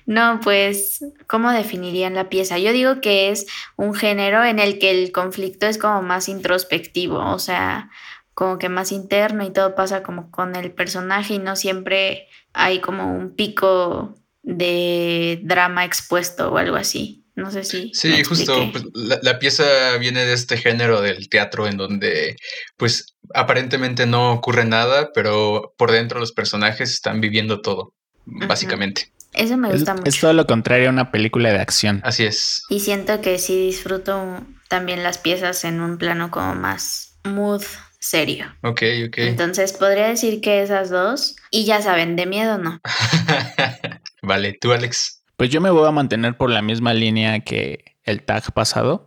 No, 0.06 0.40
pues, 0.44 1.04
¿cómo 1.28 1.52
definirían 1.52 2.14
la 2.14 2.30
pieza? 2.30 2.58
Yo 2.58 2.72
digo 2.74 3.02
que 3.02 3.30
es 3.30 3.46
un 3.76 3.94
género 3.94 4.44
en 4.44 4.60
el 4.60 4.80
que 4.80 4.92
el 4.92 5.12
conflicto 5.12 5.66
es 5.68 5.78
como 5.78 6.02
más 6.02 6.30
introspectivo, 6.30 7.18
o 7.34 7.40
sea, 7.40 7.90
como 8.34 8.58
que 8.58 8.70
más 8.70 8.92
interno 8.92 9.46
y 9.46 9.52
todo 9.52 9.76
pasa 9.76 10.04
como 10.04 10.30
con 10.32 10.56
el 10.56 10.72
personaje 10.72 11.36
y 11.36 11.40
no 11.40 11.56
siempre 11.56 12.28
hay 12.54 12.80
como 12.80 13.16
un 13.16 13.36
pico 13.36 14.16
de 14.44 15.40
drama 15.44 15.86
expuesto 15.86 16.52
o 16.52 16.58
algo 16.58 16.76
así. 16.76 17.26
No 17.36 17.52
sé 17.52 17.64
si. 17.64 17.92
Sí, 17.94 18.24
justo. 18.24 18.68
pues, 18.72 18.84
la, 18.96 19.20
la 19.22 19.38
pieza 19.38 19.98
viene 20.00 20.26
de 20.26 20.34
este 20.34 20.58
género 20.58 21.02
del 21.02 21.30
teatro 21.30 21.68
en 21.68 21.78
donde, 21.78 22.36
pues, 22.78 23.16
aparentemente 23.36 24.08
no 24.08 24.34
ocurre 24.34 24.66
nada, 24.66 25.12
pero 25.14 25.74
por 25.78 25.92
dentro 25.92 26.20
los 26.20 26.32
personajes 26.32 26.92
están 26.92 27.22
viviendo 27.22 27.62
todo, 27.62 27.94
básicamente. 28.26 29.12
Eso 29.38 29.58
me 29.58 29.70
Es, 29.70 29.76
gusta 29.76 29.94
es 29.94 30.00
mucho. 30.02 30.22
todo 30.22 30.34
lo 30.34 30.46
contrario 30.48 30.90
a 30.90 30.92
una 30.92 31.12
película 31.12 31.50
de 31.52 31.60
acción. 31.60 32.02
Así 32.04 32.26
es. 32.26 32.64
Y 32.70 32.80
siento 32.82 33.22
que 33.22 33.40
sí 33.40 33.56
disfruto 33.68 34.42
también 34.68 35.04
las 35.04 35.18
piezas 35.18 35.64
en 35.64 35.80
un 35.82 35.98
plano 35.98 36.32
como 36.32 36.56
más 36.56 37.18
mood 37.24 37.64
serio. 38.00 38.48
Ok, 38.64 38.82
ok. 39.08 39.18
Entonces 39.18 39.74
podría 39.74 40.08
decir 40.08 40.42
que 40.42 40.62
esas 40.62 40.90
dos. 40.90 41.36
Y 41.52 41.66
ya 41.66 41.82
saben, 41.82 42.16
de 42.16 42.26
miedo 42.26 42.58
no. 42.58 42.80
vale, 44.22 44.54
tú, 44.60 44.74
Alex. 44.74 45.24
Pues 45.36 45.50
yo 45.50 45.62
me 45.62 45.70
voy 45.70 45.88
a 45.88 45.92
mantener 45.92 46.36
por 46.38 46.50
la 46.50 46.62
misma 46.62 46.94
línea 46.94 47.40
que 47.42 47.96
el 48.04 48.24
tag 48.24 48.52
pasado. 48.54 49.06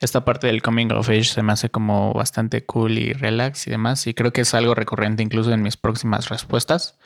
Esta 0.00 0.24
parte 0.24 0.46
del 0.46 0.62
coming 0.62 0.90
of 0.92 1.08
age 1.10 1.24
se 1.24 1.42
me 1.42 1.52
hace 1.52 1.68
como 1.68 2.12
bastante 2.14 2.64
cool 2.64 2.98
y 2.98 3.12
relax 3.12 3.66
y 3.66 3.70
demás. 3.70 4.06
Y 4.06 4.14
creo 4.14 4.32
que 4.32 4.40
es 4.40 4.54
algo 4.54 4.74
recurrente 4.74 5.22
incluso 5.22 5.52
en 5.52 5.62
mis 5.62 5.76
próximas 5.76 6.28
respuestas. 6.30 6.98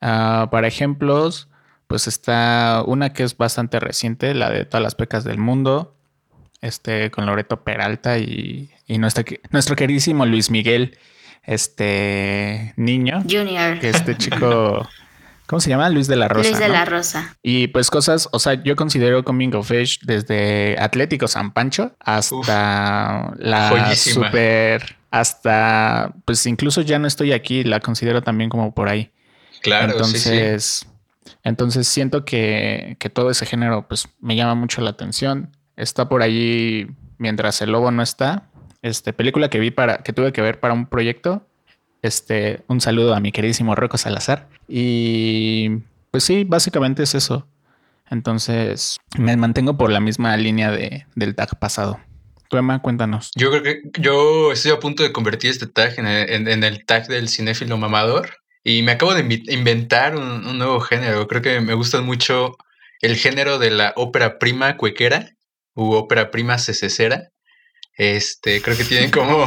Ah, 0.00 0.48
para 0.50 0.68
ejemplos, 0.68 1.48
pues 1.88 2.06
está 2.06 2.84
una 2.86 3.12
que 3.12 3.24
es 3.24 3.36
bastante 3.36 3.80
reciente, 3.80 4.34
la 4.34 4.50
de 4.50 4.64
todas 4.64 4.82
las 4.82 4.94
pecas 4.94 5.24
del 5.24 5.38
mundo. 5.38 5.94
Este, 6.60 7.12
con 7.12 7.24
Loreto 7.24 7.62
Peralta 7.62 8.18
y, 8.18 8.70
y 8.88 8.98
nuestro, 8.98 9.24
nuestro 9.50 9.76
queridísimo 9.76 10.26
Luis 10.26 10.50
Miguel, 10.50 10.98
este 11.44 12.74
niño. 12.76 13.22
Junior. 13.28 13.78
Que 13.78 13.90
este 13.90 14.16
chico. 14.16 14.88
¿Cómo 15.46 15.60
se 15.60 15.70
llama? 15.70 15.88
Luis 15.88 16.06
de 16.08 16.16
la 16.16 16.28
Rosa. 16.28 16.46
Luis 16.46 16.60
de 16.60 16.68
¿no? 16.68 16.74
la 16.74 16.84
Rosa. 16.84 17.38
Y 17.42 17.68
pues 17.68 17.90
cosas, 17.90 18.28
o 18.32 18.38
sea, 18.38 18.62
yo 18.62 18.76
considero 18.76 19.24
Coming 19.24 19.54
of 19.54 19.70
Age 19.70 20.00
desde 20.02 20.76
Atlético 20.78 21.26
San 21.26 21.52
Pancho 21.52 21.96
hasta 22.00 23.32
la 23.38 23.70
joyísima. 23.70 24.26
super, 24.26 24.96
hasta, 25.10 26.12
pues 26.26 26.44
incluso 26.44 26.82
ya 26.82 26.98
no 26.98 27.06
estoy 27.06 27.32
aquí, 27.32 27.64
la 27.64 27.80
considero 27.80 28.22
también 28.22 28.50
como 28.50 28.74
por 28.74 28.90
ahí. 28.90 29.10
Claro, 29.62 30.04
sí, 30.04 30.18
sí. 30.18 30.86
Entonces, 31.42 31.86
siento 31.88 32.24
que, 32.24 32.96
que 32.98 33.10
todo 33.10 33.30
ese 33.30 33.46
género 33.46 33.86
pues 33.88 34.08
me 34.20 34.36
llama 34.36 34.54
mucho 34.54 34.80
la 34.80 34.90
atención. 34.90 35.56
Está 35.76 36.08
por 36.08 36.22
allí 36.22 36.88
mientras 37.18 37.60
el 37.62 37.70
lobo 37.72 37.90
no 37.90 38.02
está. 38.02 38.48
Este 38.82 39.12
película 39.12 39.48
que 39.50 39.58
vi 39.58 39.70
para, 39.70 39.98
que 39.98 40.12
tuve 40.12 40.32
que 40.32 40.40
ver 40.42 40.60
para 40.60 40.74
un 40.74 40.86
proyecto. 40.86 41.46
Este, 42.02 42.62
un 42.68 42.80
saludo 42.80 43.14
a 43.14 43.20
mi 43.20 43.32
queridísimo 43.32 43.74
Rocco 43.74 43.98
Salazar. 43.98 44.48
Y 44.68 45.70
pues 46.10 46.24
sí, 46.24 46.44
básicamente 46.44 47.02
es 47.02 47.14
eso. 47.14 47.46
Entonces 48.10 48.98
me 49.18 49.36
mantengo 49.36 49.76
por 49.76 49.90
la 49.90 50.00
misma 50.00 50.36
línea 50.36 50.70
de, 50.70 51.06
del 51.14 51.34
tag 51.34 51.58
pasado. 51.58 51.98
Tú, 52.48 52.56
Emma, 52.56 52.80
cuéntanos. 52.80 53.30
Yo 53.34 53.50
creo 53.50 53.62
que 53.62 53.82
yo 54.00 54.52
estoy 54.52 54.70
a 54.72 54.78
punto 54.80 55.02
de 55.02 55.12
convertir 55.12 55.50
este 55.50 55.66
tag 55.66 55.98
en 55.98 56.06
el, 56.06 56.30
en- 56.30 56.48
en 56.48 56.64
el 56.64 56.86
tag 56.86 57.06
del 57.06 57.28
cinéfilo 57.28 57.76
mamador. 57.76 58.30
Y 58.64 58.82
me 58.82 58.92
acabo 58.92 59.14
de 59.14 59.42
inventar 59.48 60.16
un, 60.16 60.46
un 60.46 60.58
nuevo 60.58 60.80
género. 60.80 61.26
Creo 61.26 61.42
que 61.42 61.60
me 61.60 61.74
gusta 61.74 62.00
mucho 62.00 62.56
el 63.00 63.16
género 63.16 63.58
de 63.58 63.70
la 63.70 63.92
ópera 63.96 64.38
prima 64.38 64.76
cuequera 64.76 65.34
u 65.74 65.92
ópera 65.92 66.30
prima 66.30 66.58
cecesera. 66.58 67.30
Este, 67.96 68.62
creo 68.62 68.76
que 68.76 68.84
tienen 68.84 69.10
como 69.10 69.44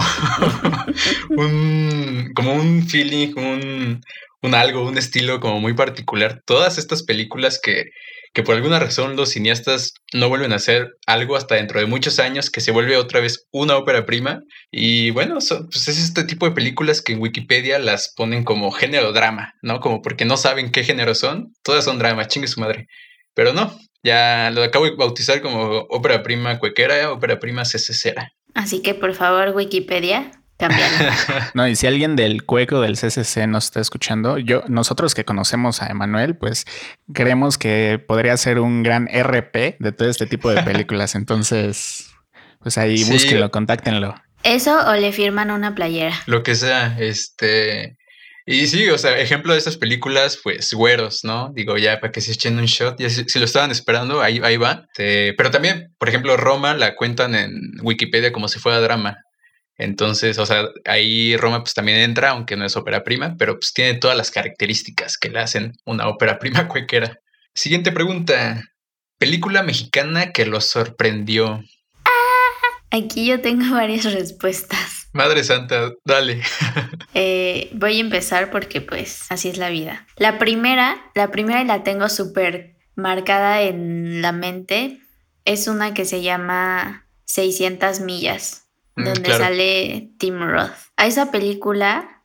un, 1.30 2.32
como 2.36 2.54
un 2.54 2.88
feeling, 2.88 3.34
un, 3.38 4.02
un 4.42 4.56
algo, 4.56 4.86
un 4.86 4.98
estilo 4.98 5.40
como 5.40 5.60
muy 5.60 5.74
particular. 5.74 6.42
Todas 6.46 6.78
estas 6.78 7.04
películas 7.04 7.60
que, 7.62 7.92
que 8.34 8.44
por 8.44 8.56
alguna 8.56 8.80
razón 8.80 9.16
los 9.16 9.30
cineastas 9.30 9.94
no 10.14 10.30
vuelven 10.30 10.54
a 10.54 10.58
hacer 10.58 10.92
algo 11.06 11.36
hasta 11.36 11.56
dentro 11.56 11.80
de 11.80 11.86
muchos 11.86 12.20
años, 12.20 12.50
que 12.50 12.62
se 12.62 12.72
vuelve 12.72 12.98
otra 12.98 13.20
vez 13.20 13.48
una 13.52 13.78
ópera 13.78 14.06
prima. 14.06 14.42
Y 14.72 15.12
bueno, 15.12 15.36
pues 15.36 15.88
es 15.88 16.00
este 16.00 16.24
tipo 16.24 16.46
de 16.46 16.56
películas 16.56 17.02
que 17.02 17.14
en 17.14 17.22
Wikipedia 17.22 17.80
las 17.80 18.14
ponen 18.16 18.44
como 18.44 18.72
género 18.72 19.12
drama, 19.12 19.54
¿no? 19.62 19.80
Como 19.80 20.02
porque 20.02 20.26
no 20.26 20.38
saben 20.38 20.72
qué 20.72 20.84
género 20.84 21.14
son. 21.14 21.54
Todas 21.64 21.84
son 21.84 22.00
drama, 22.00 22.28
chingue 22.28 22.48
su 22.48 22.62
madre. 22.62 22.88
Pero 23.34 23.54
no, 23.54 23.78
ya 24.04 24.50
lo 24.52 24.64
acabo 24.64 24.86
de 24.86 24.96
bautizar 24.96 25.42
como 25.42 25.86
ópera 25.90 26.24
prima 26.24 26.60
cuequera, 26.60 27.12
ópera 27.12 27.40
prima 27.40 27.66
cecesera. 27.66 28.32
Así 28.54 28.82
que 28.82 28.94
por 28.94 29.14
favor, 29.14 29.56
Wikipedia, 29.56 30.32
no, 31.54 31.68
y 31.68 31.76
si 31.76 31.88
alguien 31.88 32.16
del 32.16 32.44
cueco 32.44 32.82
del 32.82 32.98
CCC 32.98 33.48
nos 33.48 33.66
está 33.66 33.80
escuchando, 33.80 34.38
yo, 34.38 34.64
nosotros 34.68 35.16
que 35.16 35.26
conocemos 35.26 35.82
a 35.82 35.88
Emanuel, 35.88 36.36
pues 36.36 36.66
creemos 37.14 37.58
que 37.58 38.04
podría 38.06 38.36
ser 38.38 38.60
un 38.60 38.84
gran 38.84 39.08
RP 39.08 39.78
de 39.80 39.92
todo 39.92 40.10
este 40.10 40.26
tipo 40.26 40.50
de 40.50 40.64
películas. 40.64 41.16
Entonces, 41.16 42.12
pues 42.60 42.78
ahí 42.78 43.04
búsquenlo, 43.04 43.50
contáctenlo. 43.52 44.16
Eso 44.44 44.88
o 44.88 44.94
le 44.94 45.12
firman 45.12 45.52
una 45.52 45.76
playera. 45.76 46.16
Lo 46.26 46.44
que 46.44 46.56
sea, 46.56 46.96
este. 47.00 47.98
Y 48.46 48.68
sí, 48.68 48.90
o 48.90 48.98
sea, 48.98 49.20
ejemplo 49.20 49.54
de 49.54 49.60
estas 49.60 49.78
películas, 49.78 50.40
pues 50.44 50.74
güeros, 50.74 51.24
¿no? 51.24 51.52
Digo, 51.54 51.78
ya 51.78 52.00
para 52.00 52.12
que 52.12 52.22
se 52.22 52.32
echen 52.32 52.58
un 52.58 52.66
shot, 52.66 53.00
ya 53.00 53.10
si, 53.10 53.38
lo 53.38 53.46
estaban 53.46 53.70
esperando, 53.70 54.22
ahí, 54.22 54.42
ahí 54.44 54.58
va. 54.58 54.88
pero 54.98 55.52
también, 55.52 55.94
por 56.00 56.10
ejemplo, 56.10 56.36
Roma 56.38 56.74
la 56.74 56.96
cuentan 56.96 57.36
en 57.36 57.54
Wikipedia 57.84 58.32
como 58.32 58.48
si 58.48 58.60
fuera 58.60 58.82
drama. 58.82 59.18
Entonces, 59.82 60.38
o 60.38 60.46
sea, 60.46 60.70
ahí 60.86 61.36
Roma 61.38 61.62
pues 61.64 61.74
también 61.74 61.98
entra, 61.98 62.30
aunque 62.30 62.56
no 62.56 62.66
es 62.66 62.78
ópera 62.78 63.04
prima, 63.04 63.36
pero 63.38 63.60
pues 63.60 63.74
tiene 63.74 63.96
todas 63.96 64.16
las 64.16 64.30
características 64.30 65.18
que 65.18 65.30
le 65.30 65.40
hacen 65.40 65.74
una 65.86 66.08
ópera 66.08 66.38
prima 66.38 66.68
cualquiera. 66.68 67.20
Siguiente 67.56 67.92
pregunta. 67.92 68.64
Película 69.18 69.64
mexicana 69.64 70.32
que 70.32 70.46
los 70.46 70.66
sorprendió. 70.66 71.64
Aquí 72.92 73.26
yo 73.26 73.42
tengo 73.42 73.72
varias 73.76 74.06
respuestas. 74.14 75.10
Madre 75.14 75.44
Santa, 75.44 75.92
dale. 76.06 76.42
Eh, 77.14 77.70
voy 77.74 77.98
a 77.98 78.00
empezar 78.00 78.52
porque 78.52 78.80
pues 78.80 79.26
así 79.30 79.50
es 79.50 79.58
la 79.58 79.70
vida. 79.70 80.08
La 80.16 80.40
primera, 80.40 81.12
la 81.14 81.30
primera 81.30 81.62
y 81.62 81.66
la 81.66 81.84
tengo 81.84 82.08
súper 82.08 82.78
marcada 82.96 83.64
en 83.64 84.22
la 84.22 84.32
mente, 84.32 85.02
es 85.44 85.68
una 85.68 85.94
que 85.94 86.06
se 86.06 86.22
llama 86.22 87.06
600 87.26 88.00
millas. 88.00 88.71
Mm, 89.02 89.06
donde 89.06 89.34
sale 89.34 90.12
Tim 90.18 90.40
Roth. 90.40 90.72
A 90.98 91.08
esa 91.08 91.32
película 91.32 92.24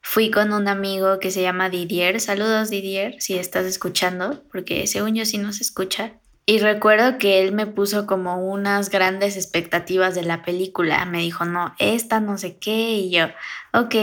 fui 0.00 0.30
con 0.30 0.52
un 0.52 0.68
amigo 0.68 1.18
que 1.18 1.30
se 1.30 1.42
llama 1.42 1.70
Didier. 1.70 2.20
Saludos 2.20 2.70
Didier, 2.70 3.20
si 3.20 3.38
estás 3.38 3.66
escuchando, 3.66 4.42
porque 4.50 4.86
según 4.86 5.14
yo 5.14 5.24
sí 5.24 5.38
nos 5.38 5.60
escucha. 5.60 6.14
Y 6.46 6.60
recuerdo 6.60 7.18
que 7.18 7.42
él 7.42 7.52
me 7.52 7.66
puso 7.66 8.06
como 8.06 8.50
unas 8.50 8.88
grandes 8.88 9.36
expectativas 9.36 10.14
de 10.14 10.22
la 10.22 10.42
película. 10.42 11.04
Me 11.04 11.18
dijo, 11.18 11.44
no, 11.44 11.74
esta 11.78 12.20
no 12.20 12.38
sé 12.38 12.56
qué. 12.56 12.92
Y 12.92 13.10
yo, 13.10 13.26
ok. 13.74 13.94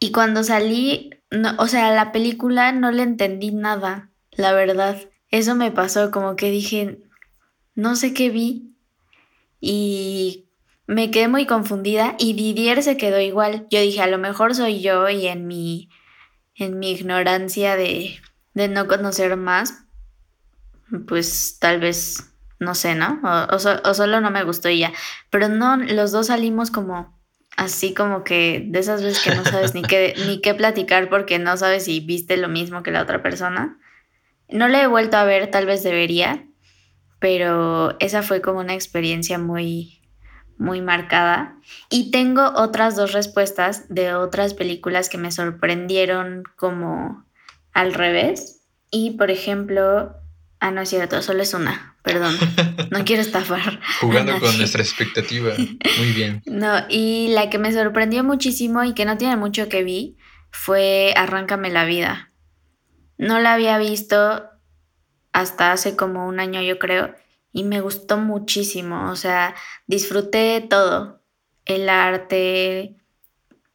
Y 0.00 0.10
cuando 0.10 0.42
salí, 0.42 1.10
no, 1.30 1.54
o 1.58 1.68
sea, 1.68 1.92
la 1.92 2.10
película 2.10 2.72
no 2.72 2.90
le 2.90 3.04
entendí 3.04 3.52
nada, 3.52 4.10
la 4.32 4.52
verdad. 4.52 4.98
Eso 5.30 5.54
me 5.54 5.70
pasó, 5.70 6.10
como 6.10 6.34
que 6.34 6.50
dije, 6.50 6.98
no 7.76 7.94
sé 7.94 8.12
qué 8.12 8.28
vi. 8.28 8.74
Y 9.60 10.43
me 10.86 11.10
quedé 11.10 11.28
muy 11.28 11.46
confundida 11.46 12.14
y 12.18 12.34
Didier 12.34 12.82
se 12.82 12.96
quedó 12.96 13.20
igual. 13.20 13.66
Yo 13.70 13.80
dije, 13.80 14.02
a 14.02 14.06
lo 14.06 14.18
mejor 14.18 14.54
soy 14.54 14.80
yo 14.80 15.08
y 15.08 15.26
en 15.26 15.46
mi, 15.46 15.90
en 16.54 16.78
mi 16.78 16.92
ignorancia 16.92 17.76
de, 17.76 18.20
de 18.54 18.68
no 18.68 18.86
conocer 18.86 19.36
más, 19.36 19.84
pues 21.06 21.58
tal 21.58 21.80
vez, 21.80 22.34
no 22.58 22.74
sé, 22.74 22.94
¿no? 22.94 23.20
O, 23.22 23.56
o, 23.56 23.94
solo 23.94 24.20
no 24.20 24.30
me 24.30 24.44
gustó 24.44 24.68
y 24.68 24.80
ya. 24.80 24.92
Pero 25.30 25.48
no, 25.48 25.76
los 25.76 26.12
dos 26.12 26.26
salimos 26.28 26.70
como 26.70 27.14
así 27.56 27.94
como 27.94 28.24
que 28.24 28.64
de 28.66 28.80
esas 28.80 29.02
veces 29.02 29.22
que 29.22 29.34
no 29.34 29.44
sabes 29.44 29.74
ni 29.74 29.82
qué, 29.82 30.14
ni 30.26 30.40
qué 30.40 30.54
platicar 30.54 31.08
porque 31.08 31.38
no 31.38 31.56
sabes 31.56 31.84
si 31.84 32.00
viste 32.00 32.36
lo 32.36 32.48
mismo 32.48 32.82
que 32.82 32.90
la 32.90 33.02
otra 33.02 33.22
persona. 33.22 33.78
No 34.48 34.68
le 34.68 34.82
he 34.82 34.86
vuelto 34.86 35.16
a 35.16 35.24
ver, 35.24 35.50
tal 35.50 35.64
vez 35.64 35.82
debería, 35.82 36.46
pero 37.18 37.96
esa 38.00 38.22
fue 38.22 38.42
como 38.42 38.60
una 38.60 38.74
experiencia 38.74 39.38
muy, 39.38 39.93
muy 40.58 40.80
marcada. 40.80 41.56
Y 41.90 42.10
tengo 42.10 42.52
otras 42.56 42.96
dos 42.96 43.12
respuestas 43.12 43.86
de 43.88 44.14
otras 44.14 44.54
películas 44.54 45.08
que 45.08 45.18
me 45.18 45.32
sorprendieron 45.32 46.44
como 46.56 47.24
al 47.72 47.94
revés. 47.94 48.60
Y 48.90 49.12
por 49.12 49.30
ejemplo, 49.30 50.14
ah, 50.60 50.70
no 50.70 50.82
es 50.82 50.88
cierto, 50.88 51.20
solo 51.22 51.42
es 51.42 51.54
una, 51.54 51.96
perdón, 52.02 52.36
no 52.90 53.04
quiero 53.04 53.22
estafar. 53.22 53.80
Jugando 54.00 54.38
con 54.40 54.56
nuestra 54.56 54.82
expectativa, 54.82 55.52
muy 55.56 56.12
bien. 56.12 56.42
No, 56.46 56.84
y 56.88 57.28
la 57.34 57.50
que 57.50 57.58
me 57.58 57.72
sorprendió 57.72 58.22
muchísimo 58.24 58.84
y 58.84 58.94
que 58.94 59.04
no 59.04 59.18
tiene 59.18 59.36
mucho 59.36 59.68
que 59.68 59.82
vi 59.82 60.16
fue 60.50 61.12
Arráncame 61.16 61.70
la 61.70 61.84
vida. 61.84 62.30
No 63.18 63.40
la 63.40 63.54
había 63.54 63.78
visto 63.78 64.44
hasta 65.32 65.72
hace 65.72 65.96
como 65.96 66.28
un 66.28 66.38
año, 66.38 66.62
yo 66.62 66.78
creo 66.78 67.14
y 67.54 67.62
me 67.62 67.80
gustó 67.80 68.18
muchísimo, 68.18 69.10
o 69.10 69.16
sea, 69.16 69.54
disfruté 69.86 70.60
todo, 70.68 71.22
el 71.64 71.88
arte, 71.88 72.96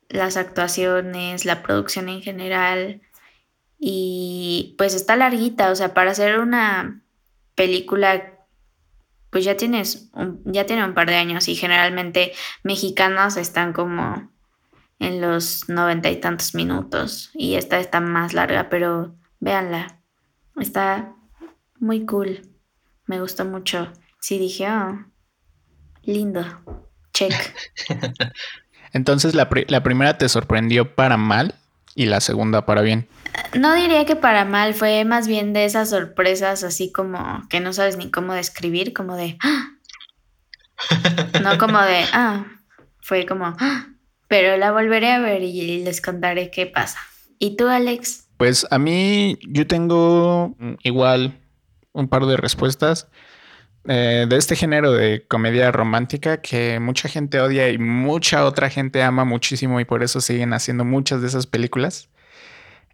las 0.09 0.35
actuaciones, 0.35 1.45
la 1.45 1.63
producción 1.63 2.09
en 2.09 2.21
general 2.21 3.01
y 3.79 4.75
pues 4.77 4.93
está 4.93 5.15
larguita, 5.15 5.71
o 5.71 5.75
sea, 5.75 5.93
para 5.93 6.11
hacer 6.11 6.39
una 6.39 7.01
película 7.55 8.35
pues 9.29 9.45
ya 9.45 9.55
tienes 9.55 10.11
ya 10.43 10.65
tiene 10.65 10.83
un 10.83 10.93
par 10.93 11.07
de 11.07 11.15
años 11.15 11.47
y 11.47 11.55
generalmente 11.55 12.33
mexicanas 12.63 13.37
están 13.37 13.71
como 13.73 14.29
en 14.99 15.21
los 15.21 15.69
noventa 15.69 16.09
y 16.09 16.17
tantos 16.17 16.53
minutos 16.53 17.31
y 17.33 17.55
esta 17.55 17.79
está 17.79 18.01
más 18.01 18.33
larga, 18.33 18.67
pero 18.69 19.15
véanla, 19.39 20.01
está 20.57 21.15
muy 21.79 22.05
cool. 22.05 22.48
Me 23.09 23.19
gustó 23.19 23.43
mucho. 23.43 23.91
Sí, 24.21 24.37
dije, 24.37 24.69
oh, 24.69 25.03
lindo. 26.03 26.45
Check. 27.11 27.33
Entonces, 28.93 29.33
la, 29.33 29.49
la 29.67 29.81
primera 29.81 30.19
te 30.19 30.29
sorprendió 30.29 30.93
para 30.93 31.17
mal 31.17 31.55
y 31.95 32.05
la 32.05 32.21
segunda 32.21 32.67
para 32.67 32.83
bien. 32.83 33.07
No 33.57 33.73
diría 33.73 34.05
que 34.05 34.15
para 34.15 34.45
mal, 34.45 34.75
fue 34.75 35.05
más 35.05 35.27
bien 35.27 35.53
de 35.53 35.65
esas 35.65 35.89
sorpresas 35.89 36.63
así 36.63 36.91
como 36.91 37.41
que 37.49 37.59
no 37.59 37.73
sabes 37.73 37.97
ni 37.97 38.11
cómo 38.11 38.33
describir, 38.33 38.93
como 38.93 39.15
de... 39.15 39.39
¡Ah! 39.41 39.71
No 41.41 41.57
como 41.57 41.81
de... 41.81 42.05
Ah, 42.13 42.45
fue 43.01 43.25
como... 43.25 43.55
¡Ah! 43.59 43.87
Pero 44.27 44.55
la 44.57 44.71
volveré 44.71 45.13
a 45.13 45.19
ver 45.19 45.41
y 45.41 45.83
les 45.83 45.99
contaré 45.99 46.51
qué 46.51 46.67
pasa. 46.67 46.99
¿Y 47.39 47.55
tú, 47.55 47.69
Alex? 47.69 48.27
Pues 48.37 48.67
a 48.69 48.77
mí 48.77 49.39
yo 49.47 49.65
tengo 49.65 50.55
igual 50.83 51.39
un 51.93 52.07
par 52.07 52.25
de 52.25 52.37
respuestas 52.37 53.07
eh, 53.87 54.25
de 54.27 54.35
este 54.35 54.55
género 54.55 54.91
de 54.91 55.25
comedia 55.27 55.71
romántica 55.71 56.41
que 56.41 56.79
mucha 56.79 57.07
gente 57.07 57.39
odia 57.39 57.69
y 57.69 57.77
mucha 57.77 58.45
otra 58.45 58.69
gente 58.69 59.01
ama 59.01 59.23
muchísimo 59.23 59.79
y 59.79 59.85
por 59.85 60.03
eso 60.03 60.19
siguen 60.21 60.53
haciendo 60.53 60.83
muchas 60.83 61.21
de 61.21 61.27
esas 61.27 61.47
películas. 61.47 62.09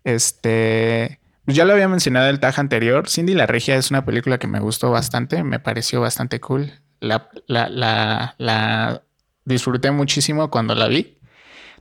Este, 0.03 1.19
ya 1.47 1.65
lo 1.65 1.73
había 1.73 1.87
mencionado 1.87 2.29
el 2.29 2.39
tag 2.39 2.59
anterior. 2.59 3.09
Cindy 3.09 3.33
la 3.33 3.47
Regia 3.47 3.75
es 3.75 3.89
una 3.89 4.05
película 4.05 4.37
que 4.37 4.47
me 4.47 4.59
gustó 4.59 4.91
bastante, 4.91 5.43
me 5.43 5.59
pareció 5.59 6.01
bastante 6.01 6.39
cool. 6.39 6.71
La, 6.99 7.29
la, 7.47 8.35
la, 8.37 9.03
disfruté 9.43 9.91
muchísimo 9.91 10.49
cuando 10.49 10.75
la 10.75 10.87
vi. 10.87 11.17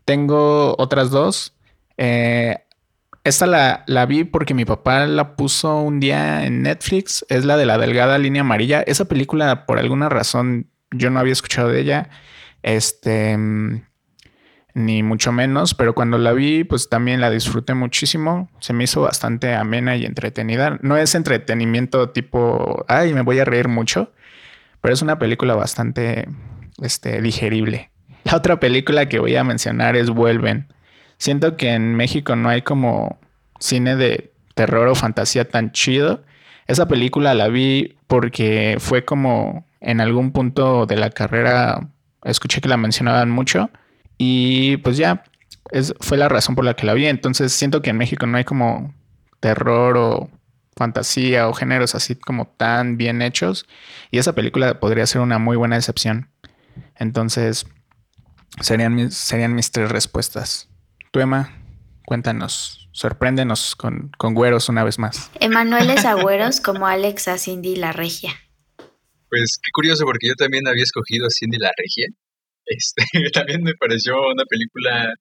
Tengo 0.05 0.75
otras 0.79 1.11
dos. 1.11 1.55
Eh, 1.99 2.64
esta 3.25 3.47
la, 3.47 3.85
la, 3.87 4.05
vi 4.05 4.25
porque 4.25 4.53
mi 4.53 4.67
papá 4.67 5.07
la 5.07 5.35
puso 5.35 5.79
un 5.79 5.99
día 5.99 6.45
en 6.45 6.63
Netflix. 6.63 7.25
Es 7.31 7.47
la 7.47 7.57
de 7.57 7.65
la 7.65 7.79
delgada 7.79 8.19
línea 8.19 8.43
amarilla. 8.43 8.83
Esa 8.83 9.07
película, 9.07 9.65
por 9.65 9.79
alguna 9.79 10.11
razón, 10.11 10.69
yo 10.91 11.09
no 11.09 11.19
había 11.19 11.33
escuchado 11.33 11.71
de 11.71 11.81
ella. 11.81 12.11
Este. 12.63 13.39
Ni 14.75 15.03
mucho 15.03 15.33
menos. 15.33 15.75
Pero 15.75 15.95
cuando 15.95 16.19
la 16.19 16.33
vi, 16.33 16.65
pues 16.65 16.91
también 16.91 17.23
la 17.23 17.31
disfruté 17.31 17.73
muchísimo. 17.73 18.51
Se 18.61 18.75
me 18.75 18.85
hizo 18.85 19.01
bastante 19.01 19.55
amena 19.55 19.97
y 19.97 20.05
entretenida. 20.05 20.79
No 20.83 20.99
es 20.99 21.15
entretenimiento 21.15 22.11
tipo. 22.11 22.85
Ay, 22.89 23.15
me 23.15 23.23
voy 23.23 23.39
a 23.39 23.47
reír 23.47 23.69
mucho. 23.69 24.13
Pero 24.83 24.93
es 24.93 25.01
una 25.01 25.19
película 25.19 25.55
bastante 25.55 26.29
este, 26.83 27.23
digerible. 27.23 27.91
La 28.25 28.37
otra 28.37 28.61
película 28.61 29.09
que 29.09 29.19
voy 29.19 29.35
a 29.37 29.45
mencionar 29.45 29.97
es 29.97 30.11
Vuelven. 30.11 30.74
Siento 31.19 31.57
que 31.57 31.71
en 31.71 31.95
México 31.95 32.37
no 32.37 32.49
hay 32.49 32.63
como 32.63 33.19
cine 33.59 33.97
de 33.97 34.33
terror 34.55 34.89
o 34.89 34.95
fantasía 34.95 35.49
tan 35.49 35.73
chido. 35.73 36.25
Esa 36.67 36.89
película 36.89 37.35
la 37.35 37.49
vi 37.49 37.97
porque 38.07 38.77
fue 38.79 39.05
como 39.05 39.67
en 39.81 40.01
algún 40.01 40.33
punto 40.33 40.87
de 40.87 40.97
la 40.97 41.11
carrera 41.11 41.89
escuché 42.25 42.61
que 42.61 42.69
la 42.69 42.77
mencionaban 42.77 43.31
mucho 43.31 43.71
y 44.17 44.79
pues 44.79 44.97
ya, 44.97 45.25
fue 46.01 46.17
la 46.17 46.29
razón 46.29 46.55
por 46.55 46.65
la 46.65 46.75
que 46.75 46.87
la 46.87 46.95
vi. 46.95 47.07
Entonces 47.07 47.53
siento 47.53 47.83
que 47.83 47.91
en 47.91 47.99
México 47.99 48.27
no 48.27 48.39
hay 48.39 48.45
como 48.45 48.95
terror 49.41 49.97
o 49.99 50.31
fantasía 50.77 51.49
o 51.49 51.53
géneros 51.53 51.95
así 51.95 52.17
como 52.17 52.47
tan 52.47 52.97
bien 52.97 53.23
hechos 53.23 53.67
y 54.11 54.19
esa 54.19 54.35
película 54.35 54.81
podría 54.81 55.07
ser 55.07 55.21
una 55.21 55.39
muy 55.39 55.57
buena 55.57 55.77
excepción. 55.77 56.31
Entonces 56.97 57.67
serían 58.61 59.11
serían 59.11 59.55
mis 59.55 59.71
tres 59.71 59.91
respuestas. 59.91 60.69
Tu 61.15 61.21
Emma, 61.21 61.63
cuéntanos, 62.05 62.89
sorpréndenos 62.91 63.77
con, 63.77 64.11
con 64.19 64.35
güeros 64.35 64.69
una 64.69 64.83
vez 64.83 64.99
más. 64.99 65.31
Emanuel 65.39 65.89
es 65.91 66.05
agüeros 66.05 66.61
como 66.61 66.89
Alex 66.89 67.29
a 67.29 67.39
Cindy 67.39 67.77
la 67.77 67.93
Regia. 67.93 68.33
Pues 69.31 69.61
qué 69.63 69.71
curioso, 69.73 70.05
porque 70.07 70.27
yo 70.27 70.35
también 70.35 70.67
había 70.67 70.83
escogido 70.83 71.27
a 71.27 71.31
Cindy 71.31 71.59
la 71.59 71.71
Regia. 71.79 72.09
Este, 72.67 73.05
también 73.33 73.63
me 73.63 73.75
pareció 73.79 74.15
una 74.27 74.43
película 74.45 75.15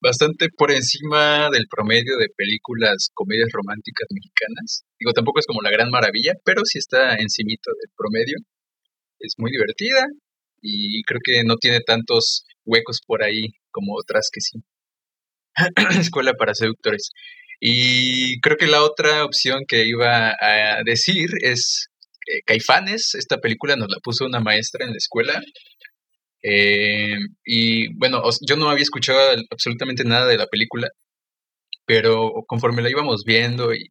bastante 0.00 0.48
por 0.56 0.70
encima 0.70 1.50
del 1.50 1.66
promedio 1.68 2.16
de 2.16 2.28
películas 2.34 3.10
comedias 3.12 3.50
románticas 3.52 4.08
mexicanas. 4.08 4.84
Digo, 4.98 5.12
tampoco 5.12 5.40
es 5.40 5.46
como 5.46 5.60
la 5.60 5.70
gran 5.70 5.90
maravilla, 5.90 6.32
pero 6.46 6.62
sí 6.64 6.78
está 6.78 7.16
encimito 7.16 7.68
del 7.78 7.92
promedio. 7.94 8.38
Es 9.18 9.34
muy 9.36 9.50
divertida 9.50 10.06
y 10.62 11.02
creo 11.02 11.20
que 11.22 11.44
no 11.44 11.56
tiene 11.56 11.80
tantos 11.80 12.46
huecos 12.64 13.00
por 13.06 13.22
ahí 13.22 13.52
como 13.70 13.96
otras 14.00 14.30
que 14.32 14.40
sí. 14.40 14.62
Escuela 15.98 16.34
para 16.34 16.54
seductores. 16.54 17.10
Y 17.60 18.40
creo 18.40 18.56
que 18.56 18.66
la 18.66 18.82
otra 18.82 19.24
opción 19.24 19.64
que 19.68 19.84
iba 19.86 20.30
a 20.30 20.82
decir 20.84 21.30
es 21.42 21.88
eh, 22.26 22.42
Caifanes, 22.46 23.14
esta 23.14 23.38
película 23.38 23.76
nos 23.76 23.88
la 23.90 23.98
puso 24.02 24.24
una 24.24 24.40
maestra 24.40 24.84
en 24.84 24.92
la 24.92 24.96
escuela. 24.96 25.42
Eh, 26.42 27.18
y 27.44 27.92
bueno, 27.94 28.22
yo 28.46 28.56
no 28.56 28.70
había 28.70 28.82
escuchado 28.82 29.18
absolutamente 29.50 30.04
nada 30.04 30.26
de 30.26 30.38
la 30.38 30.46
película, 30.46 30.88
pero 31.86 32.44
conforme 32.46 32.82
la 32.82 32.90
íbamos 32.90 33.24
viendo 33.24 33.74
y 33.74 33.90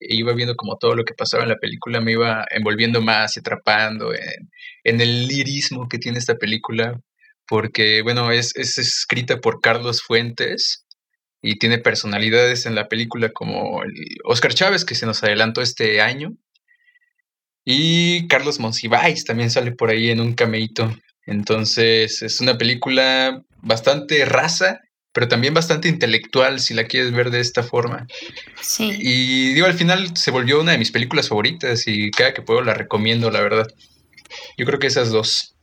e 0.00 0.16
iba 0.16 0.32
viendo 0.32 0.56
como 0.56 0.78
todo 0.78 0.94
lo 0.94 1.04
que 1.04 1.14
pasaba 1.14 1.42
en 1.42 1.50
la 1.50 1.58
película, 1.58 2.00
me 2.00 2.12
iba 2.12 2.46
envolviendo 2.50 3.02
más 3.02 3.36
y 3.36 3.40
atrapando 3.40 4.14
en, 4.14 5.00
el 5.00 5.26
lirismo 5.28 5.88
que 5.88 5.98
tiene 5.98 6.18
esta 6.18 6.36
película, 6.36 6.98
porque 7.46 8.02
bueno, 8.02 8.32
es, 8.32 8.56
es 8.56 8.78
escrita 8.78 9.40
por 9.40 9.60
Carlos 9.60 10.02
Fuentes 10.02 10.86
y 11.42 11.58
tiene 11.58 11.78
personalidades 11.78 12.66
en 12.66 12.74
la 12.74 12.88
película 12.88 13.30
como 13.30 13.82
el 13.82 13.92
Oscar 14.24 14.54
Chávez, 14.54 14.84
que 14.84 14.94
se 14.94 15.06
nos 15.06 15.22
adelantó 15.22 15.62
este 15.62 16.00
año, 16.00 16.34
y 17.64 18.26
Carlos 18.28 18.58
Monsiváis 18.58 19.24
también 19.24 19.50
sale 19.50 19.72
por 19.72 19.90
ahí 19.90 20.10
en 20.10 20.20
un 20.20 20.34
cameíto. 20.34 20.96
Entonces 21.26 22.22
es 22.22 22.40
una 22.40 22.58
película 22.58 23.42
bastante 23.62 24.24
rasa, 24.24 24.80
pero 25.12 25.28
también 25.28 25.54
bastante 25.54 25.88
intelectual 25.88 26.60
si 26.60 26.74
la 26.74 26.84
quieres 26.84 27.12
ver 27.12 27.30
de 27.30 27.40
esta 27.40 27.62
forma. 27.62 28.06
Sí. 28.60 28.90
Y 28.98 29.54
digo, 29.54 29.66
al 29.66 29.74
final 29.74 30.16
se 30.16 30.30
volvió 30.30 30.60
una 30.60 30.72
de 30.72 30.78
mis 30.78 30.90
películas 30.90 31.28
favoritas 31.28 31.86
y 31.86 32.10
cada 32.10 32.32
que 32.32 32.42
puedo 32.42 32.62
la 32.62 32.74
recomiendo, 32.74 33.30
la 33.30 33.40
verdad. 33.40 33.68
Yo 34.56 34.66
creo 34.66 34.78
que 34.78 34.86
esas 34.86 35.10
dos. 35.10 35.54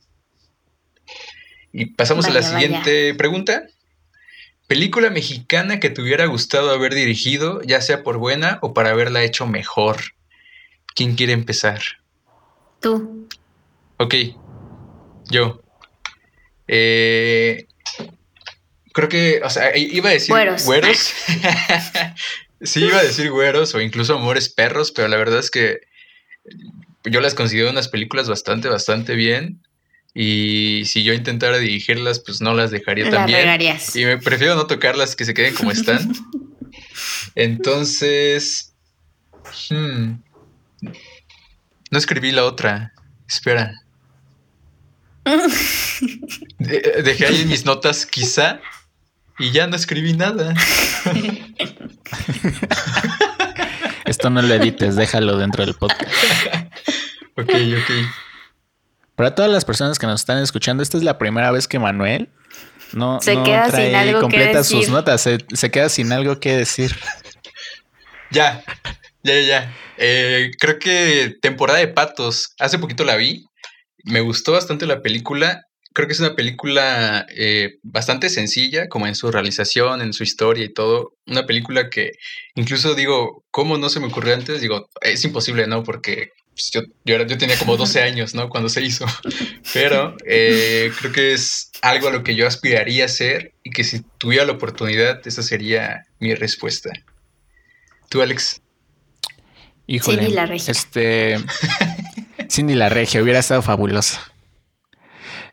Y 1.72 1.86
pasamos 1.86 2.26
a 2.26 2.30
la 2.30 2.42
siguiente 2.42 3.14
pregunta. 3.14 3.64
Película 4.68 5.08
mexicana 5.08 5.80
que 5.80 5.88
te 5.88 6.02
hubiera 6.02 6.26
gustado 6.26 6.70
haber 6.70 6.94
dirigido, 6.94 7.62
ya 7.62 7.80
sea 7.80 8.02
por 8.02 8.18
buena 8.18 8.58
o 8.60 8.74
para 8.74 8.90
haberla 8.90 9.24
hecho 9.24 9.46
mejor. 9.46 9.96
¿Quién 10.94 11.16
quiere 11.16 11.32
empezar? 11.32 11.80
Tú. 12.80 13.26
Ok, 13.96 14.14
yo. 15.30 15.62
Eh, 16.68 17.66
creo 18.92 19.08
que, 19.08 19.40
o 19.42 19.48
sea, 19.48 19.74
iba 19.74 20.10
a 20.10 20.12
decir 20.12 20.34
güeros. 20.66 21.14
sí, 22.60 22.84
iba 22.84 22.98
a 22.98 23.04
decir 23.04 23.30
güeros 23.30 23.74
o 23.74 23.80
incluso 23.80 24.16
amores 24.16 24.50
perros, 24.50 24.92
pero 24.92 25.08
la 25.08 25.16
verdad 25.16 25.38
es 25.38 25.50
que 25.50 25.80
yo 27.04 27.22
las 27.22 27.34
considero 27.34 27.70
unas 27.70 27.88
películas 27.88 28.28
bastante, 28.28 28.68
bastante 28.68 29.14
bien. 29.14 29.62
Y 30.20 30.84
si 30.84 31.04
yo 31.04 31.12
intentara 31.12 31.58
dirigirlas, 31.58 32.18
pues 32.18 32.40
no 32.40 32.52
las 32.52 32.72
dejaría 32.72 33.08
tan 33.08 33.26
bien. 33.26 33.46
Y 33.94 34.04
me 34.04 34.18
prefiero 34.18 34.56
no 34.56 34.66
tocarlas 34.66 35.14
que 35.14 35.24
se 35.24 35.32
queden 35.32 35.54
como 35.54 35.70
están. 35.70 36.12
Entonces. 37.36 38.74
Hmm, 39.70 40.14
no 41.92 41.98
escribí 41.98 42.32
la 42.32 42.46
otra. 42.46 42.92
Espera. 43.28 43.80
dejé 46.58 47.26
ahí 47.26 47.44
mis 47.46 47.64
notas, 47.64 48.04
quizá, 48.04 48.60
y 49.38 49.52
ya 49.52 49.68
no 49.68 49.76
escribí 49.76 50.14
nada. 50.14 50.52
Esto 54.04 54.30
no 54.30 54.42
lo 54.42 54.52
edites, 54.52 54.96
déjalo 54.96 55.36
dentro 55.38 55.64
del 55.64 55.76
podcast. 55.76 56.12
ok, 57.36 57.50
ok. 57.50 58.27
Para 59.18 59.34
todas 59.34 59.50
las 59.50 59.64
personas 59.64 59.98
que 59.98 60.06
nos 60.06 60.20
están 60.20 60.40
escuchando, 60.40 60.80
esta 60.80 60.96
es 60.96 61.02
la 61.02 61.18
primera 61.18 61.50
vez 61.50 61.66
que 61.66 61.80
Manuel 61.80 62.28
no, 62.92 63.20
se 63.20 63.32
queda 63.42 63.68
sin 63.68 63.92
algo 63.96 64.20
completa 64.20 64.62
sus 64.62 64.88
notas, 64.90 65.20
se, 65.22 65.38
se, 65.52 65.72
queda 65.72 65.88
sin 65.88 66.12
algo 66.12 66.38
que 66.40 66.56
decir. 66.56 66.94
Ya, 68.30 68.62
ya, 69.22 69.40
ya. 69.40 69.74
Eh, 69.96 70.50
creo 70.60 70.78
que 70.78 71.34
temporada 71.40 71.78
de 71.78 71.88
patos. 71.88 72.54
Hace 72.58 72.78
poquito 72.78 73.02
la 73.04 73.16
vi. 73.16 73.46
Me 74.04 74.20
gustó 74.20 74.52
bastante 74.52 74.84
la 74.84 75.00
película. 75.00 75.62
Creo 75.94 76.06
que 76.06 76.12
es 76.12 76.20
una 76.20 76.36
película 76.36 77.24
eh, 77.34 77.78
bastante 77.82 78.28
sencilla, 78.28 78.86
como 78.88 79.06
en 79.06 79.14
su 79.14 79.32
realización, 79.32 80.02
en 80.02 80.12
su 80.12 80.24
historia 80.24 80.66
y 80.66 80.74
todo. 80.74 81.14
Una 81.26 81.46
película 81.46 81.88
que 81.88 82.10
incluso 82.54 82.94
digo, 82.94 83.44
¿cómo 83.50 83.78
no 83.78 83.88
se 83.88 83.98
me 83.98 84.08
ocurrió 84.08 84.34
antes? 84.34 84.60
Digo, 84.60 84.90
es 85.00 85.24
imposible, 85.24 85.66
¿no? 85.66 85.82
Porque 85.82 86.28
pues, 86.58 86.72
yo, 86.72 86.82
yo, 87.04 87.24
yo, 87.24 87.38
tenía 87.38 87.56
como 87.56 87.76
12 87.76 88.02
años, 88.02 88.34
¿no? 88.34 88.48
Cuando 88.48 88.68
se 88.68 88.82
hizo. 88.82 89.06
Pero 89.72 90.16
eh, 90.26 90.90
creo 90.98 91.12
que 91.12 91.32
es 91.32 91.70
algo 91.82 92.08
a 92.08 92.10
lo 92.10 92.24
que 92.24 92.34
yo 92.34 92.48
aspiraría 92.48 93.04
a 93.04 93.08
ser 93.08 93.54
y 93.62 93.70
que 93.70 93.84
si 93.84 94.00
tuviera 94.18 94.44
la 94.44 94.52
oportunidad, 94.52 95.24
esa 95.24 95.42
sería 95.42 96.06
mi 96.18 96.34
respuesta. 96.34 96.90
¿Tú, 98.08 98.22
Alex? 98.22 98.60
Híjole, 99.86 100.18
Cindy 100.18 100.34
la 100.34 100.46
Regia. 100.46 100.72
Este. 100.72 101.36
Cindy 102.50 102.74
la 102.74 102.88
Regia, 102.88 103.22
hubiera 103.22 103.38
estado 103.38 103.62
fabuloso. 103.62 104.18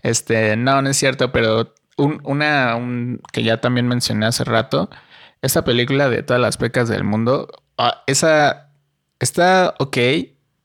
Este, 0.02 0.56
no, 0.56 0.82
no 0.82 0.90
es 0.90 0.98
cierto, 0.98 1.32
pero 1.32 1.74
una 1.98 2.78
que 3.32 3.44
ya 3.44 3.62
también 3.62 3.88
mencioné 3.88 4.26
hace 4.26 4.44
rato, 4.44 4.90
esta 5.42 5.64
película 5.64 6.10
de 6.10 6.24
todas 6.24 6.42
las 6.42 6.58
pecas 6.58 6.90
del 6.90 7.04
mundo, 7.04 7.48
ah, 7.78 8.04
esa 8.08 8.70
está 9.20 9.76
ok, 9.80 9.98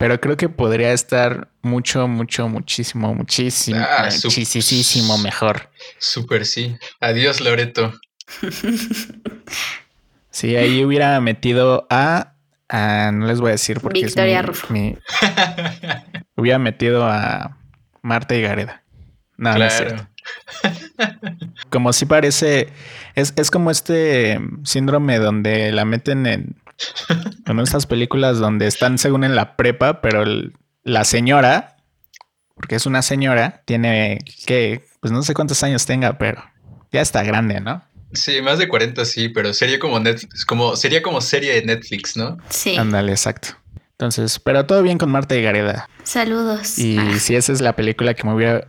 pero 0.00 0.18
creo 0.18 0.38
que 0.38 0.48
podría 0.48 0.94
estar 0.94 1.48
mucho, 1.60 2.08
mucho, 2.08 2.48
muchísimo, 2.48 3.14
muchísimo, 3.14 3.78
ah, 3.78 4.08
muchísimo 4.24 5.18
mejor. 5.18 5.68
Súper 5.98 6.46
sí. 6.46 6.74
Adiós, 7.00 7.42
Loreto. 7.42 7.92
sí, 10.30 10.56
ahí 10.56 10.82
hubiera 10.86 11.20
metido 11.20 11.86
a 11.90 12.32
Ah, 12.72 13.10
no 13.12 13.26
les 13.26 13.40
voy 13.40 13.48
a 13.48 13.52
decir 13.52 13.80
porque 13.80 14.04
Victoria 14.04 14.40
es 14.40 14.70
mi, 14.70 14.96
hubiera 16.36 16.58
metido 16.58 17.04
a 17.04 17.58
Marta 18.00 18.34
y 18.36 18.40
Gareda. 18.40 18.82
No, 19.36 19.58
no 19.58 19.64
es 19.64 19.72
cierto. 19.74 20.08
Como 21.68 21.92
si 21.92 22.06
parece, 22.06 22.68
es, 23.16 23.34
es, 23.36 23.50
como 23.50 23.70
este 23.70 24.40
síndrome 24.62 25.18
donde 25.18 25.72
la 25.72 25.84
meten 25.84 26.26
en, 26.26 26.56
en 27.46 27.60
estas 27.60 27.86
películas 27.86 28.38
donde 28.38 28.66
están 28.66 28.98
según 28.98 29.24
en 29.24 29.34
la 29.34 29.56
prepa, 29.56 30.00
pero 30.00 30.24
la 30.82 31.04
señora, 31.04 31.76
porque 32.54 32.76
es 32.76 32.86
una 32.86 33.02
señora, 33.02 33.62
tiene 33.66 34.18
que, 34.46 34.84
pues 35.00 35.12
no 35.12 35.22
sé 35.22 35.34
cuántos 35.34 35.62
años 35.62 35.86
tenga, 35.86 36.18
pero 36.18 36.42
ya 36.92 37.00
está 37.00 37.22
grande, 37.22 37.60
¿no? 37.60 37.82
Sí, 38.12 38.42
más 38.42 38.58
de 38.58 38.68
40 38.68 39.04
sí, 39.04 39.28
pero 39.28 39.54
sería 39.54 39.78
como 39.78 40.00
Netflix, 40.00 40.44
como, 40.44 40.74
sería 40.74 41.02
como 41.02 41.20
serie 41.20 41.54
de 41.54 41.62
Netflix, 41.62 42.16
¿no? 42.16 42.38
Sí. 42.48 42.76
Ándale, 42.76 43.12
exacto. 43.12 43.50
Entonces, 43.92 44.38
pero 44.38 44.66
todo 44.66 44.82
bien 44.82 44.98
con 44.98 45.10
Marta 45.10 45.36
y 45.36 45.42
Gareda. 45.42 45.88
Saludos. 46.02 46.78
Y 46.78 46.98
ah. 46.98 47.18
si 47.18 47.36
esa 47.36 47.52
es 47.52 47.60
la 47.60 47.76
película 47.76 48.14
que 48.14 48.24
me 48.26 48.34
hubiera, 48.34 48.66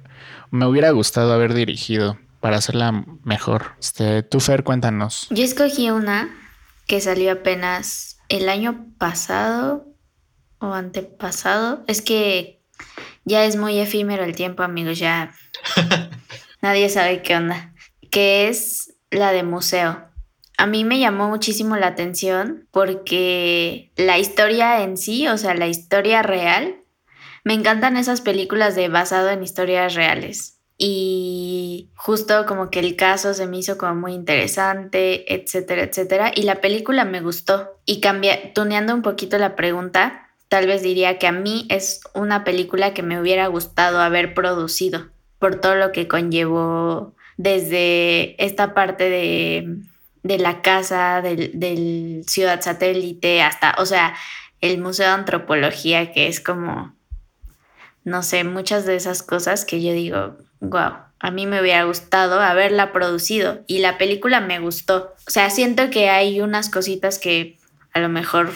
me 0.52 0.66
hubiera 0.66 0.92
gustado 0.92 1.34
haber 1.34 1.54
dirigido 1.54 2.20
para 2.42 2.58
hacerla 2.58 3.06
mejor. 3.24 3.72
Este, 3.80 4.24
tú, 4.24 4.40
Fer, 4.40 4.64
cuéntanos. 4.64 5.28
Yo 5.30 5.44
escogí 5.44 5.90
una 5.90 6.30
que 6.92 7.00
salió 7.00 7.32
apenas 7.32 8.18
el 8.28 8.50
año 8.50 8.86
pasado 8.98 9.88
o 10.60 10.74
antepasado. 10.74 11.86
Es 11.88 12.02
que 12.02 12.66
ya 13.24 13.46
es 13.46 13.56
muy 13.56 13.80
efímero 13.80 14.26
el 14.26 14.36
tiempo, 14.36 14.62
amigos, 14.62 15.00
ya 15.00 15.34
nadie 16.62 16.90
sabe 16.90 17.22
qué 17.22 17.38
onda. 17.38 17.74
Que 18.10 18.50
es 18.50 18.98
la 19.10 19.32
de 19.32 19.44
museo. 19.44 20.04
A 20.58 20.68
mí 20.68 20.84
me 20.84 21.00
llamó 21.00 21.30
muchísimo 21.30 21.78
la 21.78 21.88
atención 21.88 22.68
porque 22.72 23.94
la 23.96 24.20
historia 24.20 24.84
en 24.84 24.98
sí, 24.98 25.30
o 25.30 25.38
sea, 25.38 25.54
la 25.54 25.68
historia 25.68 26.24
real, 26.24 26.84
me 27.46 27.54
encantan 27.54 27.96
esas 27.96 28.20
películas 28.20 28.76
de 28.76 28.90
basado 28.90 29.30
en 29.30 29.44
historias 29.44 29.94
reales. 29.94 30.61
Y 30.84 31.92
justo 31.96 32.48
como 32.48 32.72
que 32.72 32.80
el 32.80 32.96
caso 32.96 33.36
se 33.36 33.46
me 33.46 33.60
hizo 33.60 33.78
como 33.78 33.94
muy 33.94 34.14
interesante, 34.14 35.32
etcétera, 35.32 35.84
etcétera. 35.84 36.32
Y 36.34 36.42
la 36.42 36.60
película 36.60 37.06
me 37.06 37.22
gustó. 37.22 37.80
Y 37.86 38.02
cambia, 38.02 38.52
tuneando 38.54 38.96
un 38.96 39.04
poquito 39.04 39.38
la 39.38 39.56
pregunta, 39.56 40.32
tal 40.48 40.66
vez 40.66 40.82
diría 40.82 41.20
que 41.20 41.28
a 41.28 41.32
mí 41.32 41.68
es 41.70 42.02
una 42.16 42.44
película 42.44 42.96
que 42.96 43.04
me 43.04 43.22
hubiera 43.22 43.46
gustado 43.46 44.02
haber 44.02 44.34
producido 44.34 45.12
por 45.38 45.62
todo 45.62 45.76
lo 45.76 45.92
que 45.92 46.08
conllevó 46.08 47.14
desde 47.38 48.44
esta 48.44 48.74
parte 48.74 49.08
de, 49.08 49.78
de 50.24 50.40
la 50.40 50.64
casa, 50.64 51.22
del, 51.22 51.52
del 51.60 52.24
ciudad 52.26 52.60
satélite, 52.60 53.44
hasta, 53.44 53.76
o 53.78 53.86
sea, 53.86 54.16
el 54.62 54.80
Museo 54.80 55.06
de 55.06 55.14
Antropología, 55.14 56.12
que 56.12 56.26
es 56.26 56.40
como, 56.40 56.96
no 58.04 58.24
sé, 58.24 58.44
muchas 58.44 58.88
de 58.88 58.96
esas 58.96 59.22
cosas 59.22 59.64
que 59.64 59.80
yo 59.80 59.94
digo, 59.94 60.38
wow, 60.62 60.94
a 61.20 61.32
mí 61.32 61.46
me 61.46 61.60
hubiera 61.60 61.84
gustado 61.84 62.40
haberla 62.40 62.94
producido 62.94 63.64
y 63.68 63.80
la 63.80 63.98
película 63.98 64.40
me 64.40 64.60
gustó. 64.60 65.14
O 65.28 65.30
sea, 65.30 65.50
siento 65.50 65.90
que 65.90 66.10
hay 66.10 66.40
unas 66.40 66.70
cositas 66.70 67.20
que 67.20 67.60
a 67.94 68.00
lo 68.00 68.10
mejor 68.10 68.52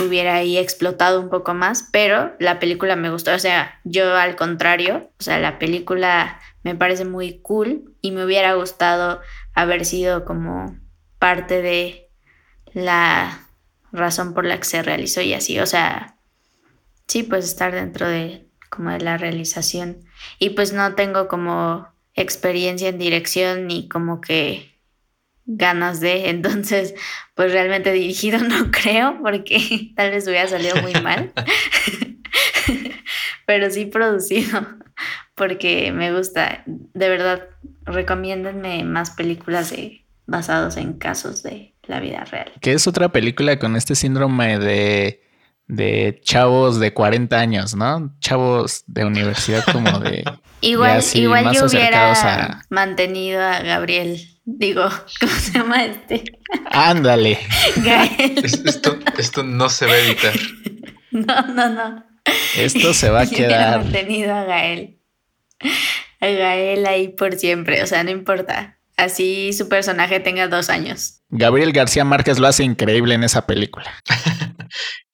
hubiera 0.00 0.36
ahí 0.36 0.56
explotado 0.56 1.20
un 1.20 1.28
poco 1.28 1.52
más, 1.52 1.88
pero 1.92 2.32
la 2.38 2.58
película 2.58 2.96
me 2.96 3.10
gustó. 3.10 3.34
O 3.34 3.38
sea, 3.38 3.78
yo 3.84 4.16
al 4.16 4.36
contrario, 4.36 5.10
o 5.18 5.22
sea, 5.22 5.38
la 5.38 5.58
película 5.58 6.40
me 6.62 6.74
parece 6.74 7.04
muy 7.04 7.40
cool 7.40 7.94
y 8.00 8.12
me 8.12 8.24
hubiera 8.24 8.54
gustado 8.54 9.20
haber 9.54 9.84
sido 9.84 10.24
como 10.24 10.78
parte 11.18 11.62
de 11.62 12.08
la 12.72 13.46
razón 13.92 14.34
por 14.34 14.44
la 14.44 14.56
que 14.58 14.64
se 14.64 14.82
realizó 14.82 15.20
y 15.20 15.34
así. 15.34 15.58
O 15.60 15.66
sea, 15.66 16.16
sí, 17.06 17.22
pues 17.22 17.44
estar 17.44 17.72
dentro 17.72 18.08
de 18.08 18.46
como 18.70 18.90
de 18.90 19.00
la 19.00 19.18
realización. 19.18 20.04
Y 20.38 20.50
pues 20.50 20.72
no 20.72 20.94
tengo 20.94 21.28
como 21.28 21.88
experiencia 22.14 22.88
en 22.88 22.98
dirección 22.98 23.66
ni 23.66 23.88
como 23.88 24.20
que 24.20 24.70
ganas 25.46 26.00
de, 26.00 26.28
entonces 26.30 26.94
pues 27.34 27.52
realmente 27.52 27.92
dirigido 27.92 28.38
no 28.44 28.70
creo 28.70 29.18
porque 29.22 29.92
tal 29.96 30.10
vez 30.10 30.26
hubiera 30.26 30.48
salido 30.48 30.76
muy 30.82 30.92
mal, 31.02 31.32
pero 33.46 33.70
sí 33.70 33.86
producido 33.86 34.66
porque 35.34 35.90
me 35.90 36.12
gusta, 36.14 36.62
de 36.66 37.08
verdad, 37.08 37.48
recomiéndenme 37.84 38.84
más 38.84 39.12
películas 39.12 39.70
de, 39.70 40.04
basados 40.26 40.76
en 40.76 40.92
casos 40.92 41.42
de 41.42 41.72
la 41.86 41.98
vida 41.98 42.24
real. 42.24 42.52
Que 42.60 42.74
es 42.74 42.86
otra 42.86 43.10
película 43.10 43.58
con 43.58 43.74
este 43.74 43.94
síndrome 43.94 44.58
de 44.58 45.22
de 45.70 46.20
chavos 46.24 46.80
de 46.80 46.92
40 46.92 47.38
años, 47.38 47.74
¿no? 47.74 48.12
Chavos 48.20 48.82
de 48.86 49.04
universidad 49.04 49.64
como 49.72 50.00
de... 50.00 50.24
igual 50.60 51.02
igual 51.14 51.54
yo 51.54 51.66
hubiera 51.66 52.64
mantenido 52.68 53.40
a 53.40 53.60
Gabriel. 53.60 54.20
Digo, 54.44 54.88
¿cómo 55.20 55.32
se 55.32 55.52
llama 55.52 55.84
este? 55.84 56.24
Ándale. 56.70 57.38
Gael. 57.76 58.44
Esto, 58.44 58.98
esto 59.16 59.42
no 59.44 59.68
se 59.68 59.86
va 59.86 59.92
a 59.92 59.98
editar. 59.98 60.34
No, 61.12 61.42
no, 61.54 61.68
no. 61.68 62.04
Esto 62.56 62.92
se 62.92 63.10
va 63.10 63.20
a 63.20 63.24
Yo 63.24 63.36
hubiera 63.36 63.48
quedar. 63.48 63.78
mantenido 63.84 64.34
a 64.34 64.44
Gael. 64.44 64.98
A 66.20 66.26
Gael 66.26 66.86
ahí 66.86 67.08
por 67.08 67.36
siempre, 67.36 67.82
o 67.82 67.86
sea, 67.86 68.02
no 68.02 68.10
importa. 68.10 68.78
Así 68.96 69.52
su 69.52 69.68
personaje 69.68 70.20
tenga 70.20 70.48
dos 70.48 70.68
años. 70.68 71.22
Gabriel 71.30 71.72
García 71.72 72.04
Márquez 72.04 72.38
lo 72.38 72.48
hace 72.48 72.64
increíble 72.64 73.14
en 73.14 73.24
esa 73.24 73.46
película. 73.46 73.90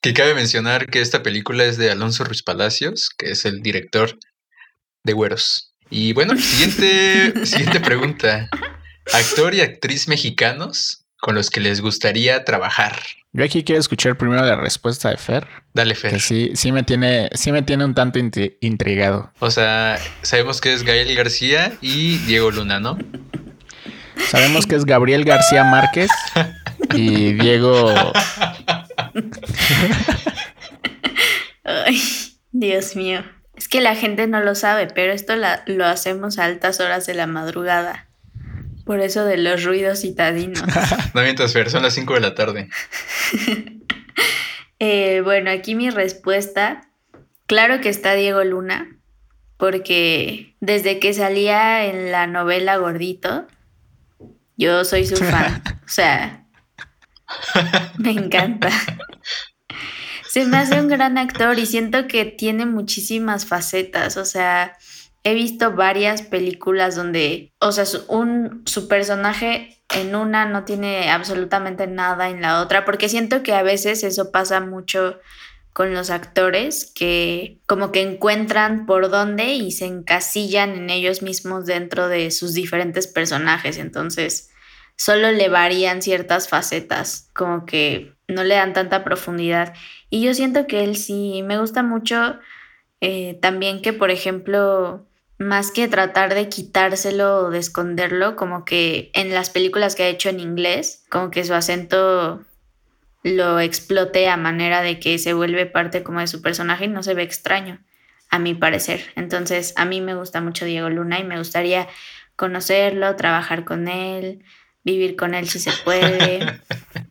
Que 0.07 0.15
cabe 0.15 0.35
mencionar 0.35 0.87
que 0.87 1.01
esta 1.01 1.25
película 1.25 1.65
es 1.65 1.79
de 1.79 1.91
Alonso 1.91 2.23
Ruiz 2.23 2.45
Palacios, 2.45 3.11
que 3.11 3.33
es 3.33 3.45
el 3.45 3.61
director 3.61 4.17
de 5.03 5.13
Güeros. 5.13 5.75
Y 5.91 6.13
bueno, 6.13 6.37
siguiente, 6.39 7.45
siguiente 7.45 7.81
pregunta. 7.81 8.49
Actor 9.13 9.57
y 9.57 9.63
actriz 9.63 10.07
mexicanos 10.07 11.05
con 11.19 11.35
los 11.35 11.51
que 11.51 11.59
les 11.59 11.81
gustaría 11.81 12.45
trabajar. 12.45 13.01
Yo 13.33 13.43
aquí 13.45 13.65
quiero 13.65 13.81
escuchar 13.81 14.17
primero 14.17 14.45
la 14.45 14.55
respuesta 14.55 15.11
de 15.11 15.17
Fer, 15.17 15.49
Dale, 15.75 15.95
que 15.95 16.01
Fer. 16.11 16.21
sí, 16.21 16.53
sí 16.55 16.71
me 16.71 16.85
tiene, 16.85 17.29
sí 17.35 17.51
me 17.51 17.63
tiene 17.63 17.85
un 17.85 17.95
tanto 17.95 18.21
intri- 18.21 18.57
intrigado. 18.61 19.33
O 19.41 19.51
sea, 19.51 19.99
sabemos 20.23 20.61
que 20.61 20.73
es 20.73 20.85
Gael 20.85 21.13
García 21.17 21.77
y 21.81 22.19
Diego 22.19 22.53
Luna, 22.53 22.79
¿no? 22.79 22.97
Sabemos 24.29 24.67
que 24.67 24.77
es 24.77 24.85
Gabriel 24.85 25.25
García 25.25 25.65
Márquez 25.65 26.11
y 26.95 27.33
Diego. 27.35 27.95
Ay, 31.65 32.01
Dios 32.53 32.97
mío. 32.97 33.23
Es 33.57 33.69
que 33.69 33.81
la 33.81 33.95
gente 33.97 34.27
no 34.27 34.41
lo 34.41 34.55
sabe, 34.55 34.87
pero 34.87 35.13
esto 35.13 35.35
la- 35.37 35.63
lo 35.67 35.87
hacemos 35.87 36.39
a 36.39 36.45
altas 36.45 36.81
horas 36.81 37.07
de 37.07 37.15
la 37.15 37.27
madrugada. 37.27 38.07
Por 38.85 39.01
eso 39.01 39.25
de 39.25 39.37
los 39.39 39.65
ruidos 39.65 40.01
citadinos. 40.03 40.63
No 41.15 41.23
mientas, 41.23 41.53
Fer, 41.53 41.71
son 41.71 41.83
las 41.83 41.95
5 41.95 42.15
de 42.15 42.21
la 42.21 42.35
tarde. 42.35 42.69
Eh, 44.79 45.23
bueno, 45.25 45.51
aquí 45.51 45.75
mi 45.75 45.89
respuesta. 45.89 46.83
Claro 47.47 47.81
que 47.81 47.89
está 47.89 48.13
Diego 48.13 48.45
Luna, 48.45 48.87
porque 49.57 50.55
desde 50.61 50.99
que 50.99 51.15
salía 51.15 51.87
en 51.87 52.13
la 52.13 52.27
novela 52.27 52.77
Gordito, 52.77 53.47
yo 54.57 54.85
soy 54.85 55.07
su 55.07 55.17
fan. 55.17 55.63
O 55.87 55.89
sea, 55.89 56.45
me 57.99 58.11
encanta. 58.11 58.71
Se 60.29 60.45
me 60.47 60.57
hace 60.57 60.81
un 60.81 60.89
gran 60.89 61.17
actor 61.17 61.57
y 61.61 61.65
siento 61.65 62.09
que 62.09 62.25
tiene 62.25 62.67
muchísimas 62.67 63.47
facetas. 63.47 64.17
O 64.17 64.25
sea, 64.25 64.77
he 65.23 65.35
visto 65.35 65.73
varias 65.73 66.23
películas 66.23 66.97
donde, 66.97 67.53
o 67.61 67.71
sea, 67.71 67.87
su, 67.87 68.05
un, 68.09 68.63
su 68.67 68.89
personaje 68.89 69.83
en 69.95 70.15
una 70.15 70.47
no 70.47 70.65
tiene 70.65 71.11
absolutamente 71.11 71.87
nada 71.87 72.29
en 72.29 72.43
la 72.43 72.61
otra, 72.61 72.85
porque 72.85 73.09
siento 73.09 73.43
que 73.43 73.55
a 73.55 73.63
veces 73.63 74.03
eso 74.03 74.33
pasa 74.33 74.61
mucho 74.61 75.21
con 75.77 75.93
los 75.93 76.09
actores 76.09 76.91
que 76.95 77.61
como 77.67 77.93
que 77.93 78.01
encuentran 78.01 78.87
por 78.87 79.11
dónde 79.11 79.53
y 79.53 79.73
se 79.73 79.85
encasillan 79.85 80.71
en 80.71 80.89
ellos 80.89 81.21
mismos 81.21 81.67
dentro 81.67 82.09
de 82.09 82.31
sus 82.31 82.55
diferentes 82.55 83.07
personajes. 83.07 83.77
Entonces, 83.77 84.49
solo 84.97 85.33
le 85.33 85.51
varían 85.51 86.01
ciertas 86.01 86.49
facetas, 86.49 87.29
como 87.35 87.67
que 87.67 88.15
no 88.27 88.43
le 88.43 88.55
dan 88.55 88.73
tanta 88.73 89.05
profundidad. 89.05 89.75
Y 90.09 90.23
yo 90.23 90.33
siento 90.33 90.67
que 90.67 90.83
él 90.83 90.97
sí, 90.97 91.43
me 91.43 91.59
gusta 91.59 91.83
mucho 91.83 92.39
eh, 93.03 93.39
también 93.43 93.83
que, 93.83 93.93
por 93.93 94.11
ejemplo, 94.11 95.07
más 95.37 95.73
que 95.73 95.89
tratar 95.89 96.33
de 96.33 96.49
quitárselo 96.49 97.37
o 97.41 97.51
de 97.51 97.59
esconderlo, 97.59 98.35
como 98.35 98.65
que 98.65 99.11
en 99.13 99.35
las 99.35 99.51
películas 99.51 99.95
que 99.95 100.05
ha 100.05 100.09
hecho 100.09 100.31
en 100.31 100.41
inglés, 100.41 101.05
como 101.11 101.31
que 101.31 101.45
su 101.45 101.53
acento 101.53 102.47
lo 103.27 103.59
explote 103.59 104.29
a 104.29 104.37
manera 104.37 104.83
de 104.83 105.01
que 105.01 105.19
se 105.19 105.33
vuelve 105.33 105.67
parte 105.67 106.05
como 106.05 106.21
de 106.21 106.29
su 106.29 106.43
personaje 106.43 106.85
y 106.85 106.89
no 106.89 107.03
se 107.03 107.13
ve 107.13 107.25
extraño, 107.25 107.81
a 108.31 108.39
mi 108.39 108.55
parecer. 108.55 109.01
Entonces, 109.17 109.75
a 109.77 109.85
mí 109.85 110.01
me 110.01 110.15
gusta 110.15 110.41
mucho 110.41 110.65
Diego 110.65 110.89
Luna 110.91 111.19
y 111.19 111.25
me 111.25 111.37
gustaría 111.37 111.89
conocerlo, 112.37 113.17
trabajar 113.17 113.65
con 113.65 113.89
él, 113.89 114.45
vivir 114.85 115.17
con 115.17 115.35
él 115.35 115.49
si 115.49 115.59
se 115.59 115.73
puede. 115.85 116.61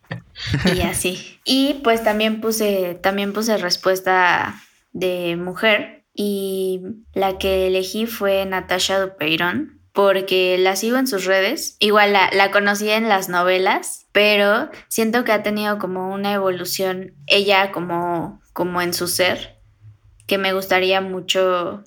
y 0.73 0.81
así. 0.81 1.41
Y 1.43 1.81
pues 1.83 2.01
también 2.01 2.39
puse, 2.39 2.97
también 3.03 3.33
puse 3.33 3.57
respuesta 3.57 4.55
de 4.93 5.35
mujer 5.35 6.05
y 6.13 6.79
la 7.13 7.37
que 7.37 7.67
elegí 7.67 8.05
fue 8.05 8.45
Natasha 8.45 9.01
Dupeirón 9.01 9.74
porque 9.95 10.57
la 10.59 10.75
sigo 10.75 10.97
en 10.97 11.07
sus 11.07 11.23
redes. 11.23 11.77
Igual 11.79 12.13
la, 12.13 12.29
la 12.33 12.51
conocí 12.51 12.89
en 12.89 13.07
las 13.07 13.29
novelas, 13.29 14.07
pero 14.11 14.69
siento 14.89 15.23
que 15.23 15.31
ha 15.31 15.41
tenido 15.41 15.79
como 15.79 16.13
una 16.13 16.33
evolución 16.33 17.15
ella 17.27 17.71
como, 17.71 18.41
como 18.51 18.81
en 18.81 18.93
su 18.93 19.07
ser, 19.07 19.57
que 20.27 20.37
me 20.37 20.51
gustaría 20.51 20.99
mucho 20.99 21.83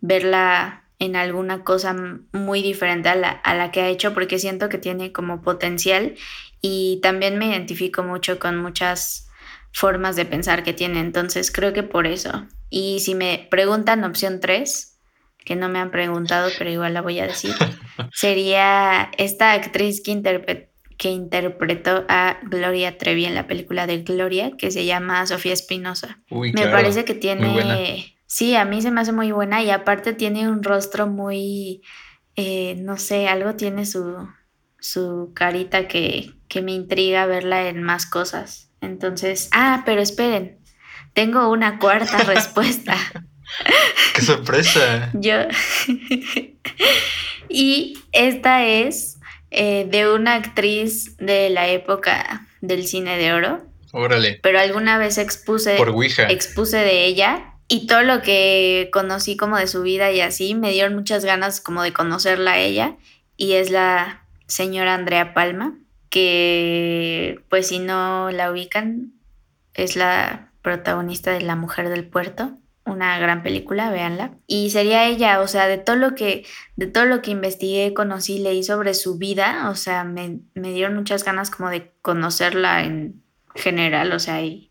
verla 0.00 0.84
en 1.00 1.16
alguna 1.16 1.64
cosa 1.64 1.96
muy 2.32 2.62
diferente 2.62 3.08
a 3.08 3.16
la, 3.16 3.30
a 3.30 3.54
la 3.54 3.72
que 3.72 3.80
ha 3.80 3.88
hecho 3.88 4.14
porque 4.14 4.38
siento 4.38 4.68
que 4.68 4.78
tiene 4.78 5.10
como 5.10 5.42
potencial 5.42 6.14
y 6.60 7.00
también 7.02 7.36
me 7.36 7.46
identifico 7.46 8.04
mucho 8.04 8.38
con 8.38 8.58
muchas 8.58 9.28
formas 9.72 10.14
de 10.14 10.24
pensar 10.24 10.62
que 10.62 10.72
tiene, 10.72 11.00
entonces 11.00 11.50
creo 11.50 11.72
que 11.72 11.82
por 11.82 12.06
eso. 12.06 12.46
Y 12.68 13.00
si 13.00 13.16
me 13.16 13.48
preguntan 13.50 14.04
opción 14.04 14.38
3, 14.38 14.89
que 15.44 15.56
no 15.56 15.68
me 15.68 15.78
han 15.78 15.90
preguntado, 15.90 16.50
pero 16.58 16.70
igual 16.70 16.94
la 16.94 17.02
voy 17.02 17.18
a 17.20 17.26
decir, 17.26 17.54
sería 18.12 19.10
esta 19.18 19.52
actriz 19.52 20.02
que, 20.02 20.10
interpre 20.10 20.70
que 20.96 21.08
interpretó 21.10 22.04
a 22.08 22.38
Gloria 22.42 22.98
Trevi 22.98 23.24
en 23.24 23.34
la 23.34 23.46
película 23.46 23.86
de 23.86 24.02
Gloria, 24.02 24.52
que 24.58 24.70
se 24.70 24.84
llama 24.84 25.26
Sofía 25.26 25.54
Espinosa. 25.54 26.18
Me 26.28 26.52
claro, 26.52 26.72
parece 26.72 27.04
que 27.04 27.14
tiene... 27.14 28.16
Sí, 28.26 28.54
a 28.54 28.64
mí 28.64 28.80
se 28.80 28.92
me 28.92 29.00
hace 29.00 29.10
muy 29.10 29.32
buena 29.32 29.60
y 29.62 29.70
aparte 29.70 30.12
tiene 30.12 30.48
un 30.48 30.62
rostro 30.62 31.08
muy, 31.08 31.82
eh, 32.36 32.76
no 32.78 32.96
sé, 32.96 33.26
algo 33.26 33.56
tiene 33.56 33.86
su, 33.86 34.28
su 34.78 35.32
carita 35.34 35.88
que, 35.88 36.34
que 36.46 36.62
me 36.62 36.72
intriga 36.72 37.26
verla 37.26 37.68
en 37.68 37.82
más 37.82 38.06
cosas. 38.06 38.70
Entonces, 38.80 39.48
ah, 39.52 39.82
pero 39.84 40.00
esperen, 40.00 40.60
tengo 41.12 41.50
una 41.50 41.78
cuarta 41.78 42.18
respuesta. 42.24 42.94
¡Qué 44.14 44.22
sorpresa! 44.22 45.10
Yo. 45.14 45.34
y 47.48 47.98
esta 48.12 48.64
es 48.66 49.18
eh, 49.50 49.86
de 49.88 50.10
una 50.12 50.34
actriz 50.34 51.16
de 51.18 51.50
la 51.50 51.68
época 51.68 52.46
del 52.60 52.86
cine 52.86 53.16
de 53.18 53.32
oro. 53.32 53.66
Órale. 53.92 54.38
Pero 54.42 54.60
alguna 54.60 54.98
vez 54.98 55.18
expuse. 55.18 55.76
Por 55.76 55.90
Ouija. 55.90 56.28
Expuse 56.28 56.76
de 56.76 57.04
ella. 57.04 57.54
Y 57.68 57.86
todo 57.86 58.02
lo 58.02 58.20
que 58.22 58.88
conocí 58.92 59.36
como 59.36 59.56
de 59.56 59.68
su 59.68 59.82
vida 59.82 60.10
y 60.10 60.20
así, 60.20 60.54
me 60.54 60.72
dieron 60.72 60.96
muchas 60.96 61.24
ganas 61.24 61.60
como 61.60 61.82
de 61.82 61.92
conocerla 61.92 62.52
a 62.52 62.58
ella. 62.58 62.96
Y 63.36 63.52
es 63.52 63.70
la 63.70 64.26
señora 64.46 64.94
Andrea 64.94 65.34
Palma, 65.34 65.78
que 66.08 67.40
pues 67.48 67.68
si 67.68 67.78
no 67.78 68.30
la 68.32 68.50
ubican, 68.50 69.12
es 69.74 69.94
la 69.94 70.50
protagonista 70.62 71.30
de 71.30 71.42
La 71.42 71.54
Mujer 71.54 71.88
del 71.88 72.04
Puerto 72.04 72.58
una 72.90 73.18
gran 73.18 73.42
película, 73.42 73.90
véanla. 73.90 74.32
Y 74.46 74.70
sería 74.70 75.06
ella, 75.06 75.40
o 75.40 75.48
sea, 75.48 75.66
de 75.66 75.78
todo 75.78 75.96
lo 75.96 76.14
que, 76.14 76.46
de 76.76 76.86
todo 76.86 77.06
lo 77.06 77.22
que 77.22 77.30
investigué, 77.30 77.94
conocí, 77.94 78.38
leí 78.38 78.62
sobre 78.62 78.94
su 78.94 79.18
vida, 79.18 79.68
o 79.70 79.74
sea, 79.74 80.04
me, 80.04 80.40
dieron 80.54 80.96
muchas 80.96 81.24
ganas 81.24 81.50
como 81.50 81.70
de 81.70 81.92
conocerla 82.02 82.84
en 82.84 83.22
general, 83.54 84.12
o 84.12 84.18
sea, 84.18 84.42
y, 84.42 84.70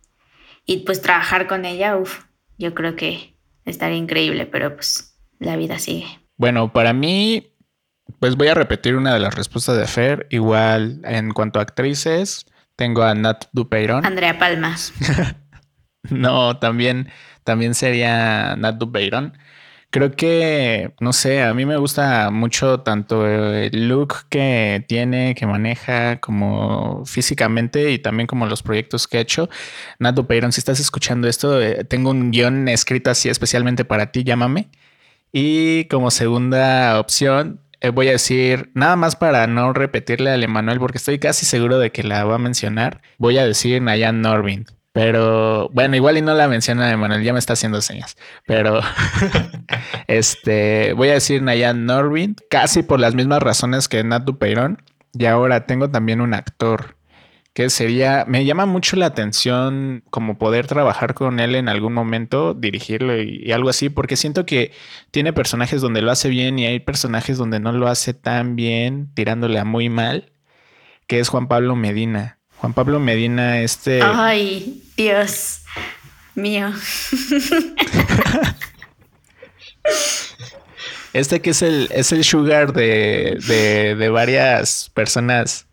y 0.65 0.79
pues 0.79 1.01
trabajar 1.01 1.47
con 1.47 1.65
ella, 1.65 1.97
uff, 1.97 2.23
yo 2.57 2.73
creo 2.73 2.95
que 2.95 3.35
estaría 3.65 3.97
increíble, 3.97 4.45
pero 4.45 4.75
pues 4.75 5.17
la 5.39 5.55
vida 5.55 5.79
sigue. 5.79 6.07
Bueno, 6.37 6.71
para 6.71 6.93
mí, 6.93 7.53
pues 8.19 8.35
voy 8.35 8.47
a 8.47 8.53
repetir 8.53 8.95
una 8.95 9.13
de 9.13 9.19
las 9.19 9.35
respuestas 9.35 9.77
de 9.77 9.85
Fer. 9.87 10.27
Igual, 10.29 11.01
en 11.03 11.31
cuanto 11.31 11.59
a 11.59 11.63
actrices, 11.63 12.45
tengo 12.75 13.03
a 13.03 13.13
Nat 13.13 13.45
Dupeyron. 13.51 14.05
Andrea 14.05 14.39
Palmas. 14.39 14.93
no, 16.09 16.57
también 16.59 17.09
también 17.49 17.73
sería 17.73 18.55
Nat 18.57 18.75
Dubeyron. 18.75 19.33
Creo 19.89 20.11
que, 20.11 20.93
no 20.99 21.13
sé, 21.13 21.41
a 21.41 21.51
mí 21.55 21.65
me 21.65 21.77
gusta 21.77 22.29
mucho 22.29 22.81
tanto 22.81 23.25
el 23.27 23.89
look 23.89 24.27
que 24.29 24.85
tiene, 24.87 25.33
que 25.33 25.47
maneja, 25.47 26.19
como 26.19 27.03
físicamente 27.07 27.91
y 27.91 27.97
también 27.97 28.27
como 28.27 28.45
los 28.45 28.61
proyectos 28.61 29.07
que 29.07 29.17
ha 29.17 29.21
hecho. 29.21 29.49
Nat 29.97 30.13
Dubeyron, 30.13 30.51
si 30.51 30.59
estás 30.59 30.79
escuchando 30.79 31.27
esto, 31.27 31.59
eh, 31.59 31.85
tengo 31.85 32.11
un 32.11 32.29
guion 32.29 32.67
escrito 32.67 33.09
así 33.09 33.29
especialmente 33.29 33.83
para 33.83 34.11
ti, 34.11 34.23
llámame. 34.23 34.69
Y 35.31 35.85
como 35.85 36.11
segunda 36.11 36.99
opción, 36.99 37.61
eh, 37.81 37.89
voy 37.89 38.09
a 38.09 38.11
decir, 38.11 38.69
nada 38.75 38.95
más 38.95 39.15
para 39.15 39.47
no 39.47 39.73
repetirle 39.73 40.29
al 40.29 40.43
Emanuel, 40.43 40.79
porque 40.79 40.99
estoy 40.99 41.17
casi 41.17 41.47
seguro 41.47 41.79
de 41.79 41.91
que 41.91 42.03
la 42.03 42.25
va 42.25 42.35
a 42.35 42.37
mencionar, 42.37 43.01
voy 43.17 43.39
a 43.39 43.45
decir 43.45 43.81
Nayan 43.81 44.21
Norvin. 44.21 44.67
Pero 44.99 45.69
bueno, 45.69 45.95
igual 45.95 46.17
y 46.17 46.21
no 46.21 46.33
la 46.33 46.49
menciona 46.49 46.91
Emanuel, 46.91 47.23
ya 47.23 47.31
me 47.31 47.39
está 47.39 47.53
haciendo 47.53 47.81
señas. 47.81 48.17
Pero 48.45 48.81
este 50.07 50.91
voy 50.91 51.07
a 51.07 51.13
decir 51.13 51.41
Nayan 51.41 51.85
Norvin, 51.85 52.35
casi 52.49 52.83
por 52.83 52.99
las 52.99 53.15
mismas 53.15 53.41
razones 53.41 53.87
que 53.87 54.03
Nat 54.03 54.23
Dupeirón. 54.23 54.83
Y 55.13 55.23
ahora 55.23 55.65
tengo 55.65 55.89
también 55.89 56.19
un 56.19 56.33
actor 56.33 56.97
que 57.53 57.69
sería, 57.69 58.25
me 58.27 58.43
llama 58.43 58.65
mucho 58.65 58.97
la 58.97 59.05
atención 59.05 60.03
como 60.09 60.37
poder 60.37 60.67
trabajar 60.67 61.13
con 61.13 61.39
él 61.39 61.55
en 61.55 61.69
algún 61.69 61.93
momento, 61.93 62.53
dirigirlo 62.53 63.21
y, 63.21 63.41
y, 63.41 63.53
algo 63.53 63.69
así, 63.69 63.87
porque 63.87 64.17
siento 64.17 64.45
que 64.45 64.73
tiene 65.11 65.31
personajes 65.31 65.79
donde 65.79 66.01
lo 66.01 66.11
hace 66.11 66.27
bien 66.27 66.59
y 66.59 66.65
hay 66.65 66.81
personajes 66.81 67.37
donde 67.37 67.61
no 67.61 67.71
lo 67.71 67.87
hace 67.87 68.13
tan 68.13 68.57
bien, 68.57 69.13
tirándole 69.13 69.59
a 69.59 69.65
muy 69.65 69.87
mal, 69.87 70.33
que 71.07 71.19
es 71.19 71.29
Juan 71.29 71.47
Pablo 71.47 71.77
Medina. 71.77 72.38
Juan 72.59 72.73
Pablo 72.73 72.99
Medina, 72.99 73.61
este. 73.61 74.01
Ay, 74.03 74.83
Dios 74.97 75.61
mío. 76.35 76.71
Este 81.11 81.41
que 81.41 81.49
es 81.49 81.63
el, 81.63 81.89
es 81.91 82.11
el 82.11 82.23
sugar 82.23 82.71
de, 82.71 83.39
de, 83.97 84.09
varias 84.09 84.91
personas 84.93 85.65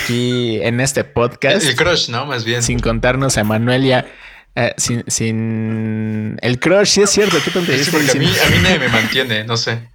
aquí 0.00 0.60
en 0.62 0.80
este 0.80 1.02
podcast. 1.02 1.66
El 1.66 1.74
crush, 1.74 2.08
¿no? 2.10 2.26
Más 2.26 2.44
bien. 2.44 2.62
Sin 2.62 2.78
contarnos 2.78 3.36
a 3.38 3.40
Emanuelia. 3.40 4.06
Eh, 4.54 4.74
sin, 4.76 5.02
sin, 5.08 6.38
El 6.42 6.60
crush, 6.60 6.86
sí 6.86 7.02
es 7.02 7.10
cierto. 7.10 7.38
¿Qué 7.44 7.50
tontería 7.50 7.82
sí, 7.82 7.90
porque 7.90 8.10
a, 8.10 8.14
mí, 8.14 8.26
a 8.26 8.50
mí 8.50 8.56
nadie 8.62 8.78
me 8.78 8.88
mantiene, 8.88 9.44
no 9.44 9.56
sé. 9.56 9.88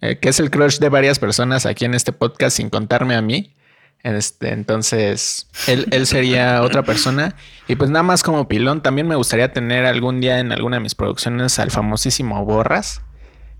Eh, 0.00 0.18
que 0.18 0.28
es 0.28 0.40
el 0.40 0.50
crush 0.50 0.78
de 0.78 0.88
varias 0.88 1.18
personas 1.20 1.64
aquí 1.64 1.84
en 1.84 1.94
este 1.94 2.12
podcast 2.12 2.56
sin 2.56 2.70
contarme 2.70 3.14
a 3.14 3.22
mí. 3.22 3.54
Este, 4.02 4.50
entonces, 4.52 5.48
él, 5.66 6.06
sería 6.06 6.62
otra 6.62 6.84
persona. 6.84 7.34
Y 7.66 7.74
pues 7.74 7.90
nada 7.90 8.04
más 8.04 8.22
como 8.22 8.46
pilón, 8.46 8.82
también 8.82 9.08
me 9.08 9.16
gustaría 9.16 9.52
tener 9.52 9.84
algún 9.84 10.20
día 10.20 10.38
en 10.38 10.52
alguna 10.52 10.76
de 10.76 10.82
mis 10.82 10.94
producciones 10.94 11.58
al 11.58 11.70
famosísimo 11.70 12.44
Borras. 12.44 13.02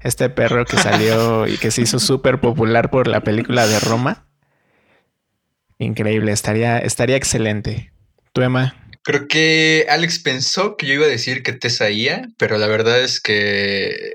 Este 0.01 0.31
perro 0.31 0.65
que 0.65 0.77
salió 0.77 1.49
y 1.49 1.57
que 1.57 1.73
se 1.73 1.83
hizo 1.83 1.99
súper 1.99 2.41
popular 2.41 2.91
por 2.91 3.09
la 3.09 3.23
película 3.23 3.67
de 3.67 3.81
Roma. 3.81 4.27
Increíble, 5.79 6.31
estaría, 6.33 6.79
estaría 6.79 7.17
excelente. 7.17 7.93
¿Tú, 8.33 8.43
Emma? 8.43 8.77
Creo 9.03 9.29
que 9.29 9.87
Alex 9.89 10.19
pensó 10.21 10.77
que 10.77 10.87
yo 10.87 10.95
iba 10.95 11.07
a 11.07 11.09
decir 11.09 11.43
que 11.43 11.53
Tesaía, 11.53 12.29
pero 12.39 12.59
la 12.59 12.67
verdad 12.67 13.01
es 13.01 13.21
que 13.21 13.89
eh, 13.89 14.15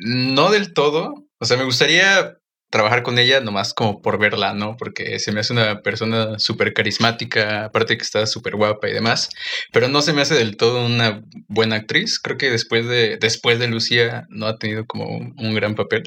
no 0.00 0.50
del 0.50 0.72
todo. 0.72 1.26
O 1.38 1.44
sea, 1.44 1.56
me 1.56 1.64
gustaría 1.64 2.37
trabajar 2.70 3.02
con 3.02 3.18
ella 3.18 3.40
nomás 3.40 3.72
como 3.72 4.02
por 4.02 4.18
verla, 4.18 4.54
¿no? 4.54 4.76
Porque 4.76 5.18
se 5.18 5.32
me 5.32 5.40
hace 5.40 5.52
una 5.52 5.80
persona 5.80 6.38
súper 6.38 6.74
carismática, 6.74 7.64
aparte 7.64 7.96
que 7.96 8.02
está 8.02 8.26
súper 8.26 8.56
guapa 8.56 8.88
y 8.88 8.92
demás, 8.92 9.30
pero 9.72 9.88
no 9.88 10.02
se 10.02 10.12
me 10.12 10.22
hace 10.22 10.34
del 10.34 10.56
todo 10.56 10.84
una 10.84 11.22
buena 11.48 11.76
actriz. 11.76 12.18
Creo 12.18 12.36
que 12.36 12.50
después 12.50 12.86
de, 12.86 13.16
después 13.18 13.58
de 13.58 13.68
Lucía 13.68 14.26
no 14.28 14.46
ha 14.46 14.58
tenido 14.58 14.86
como 14.86 15.06
un, 15.06 15.54
gran 15.54 15.74
papel. 15.74 16.02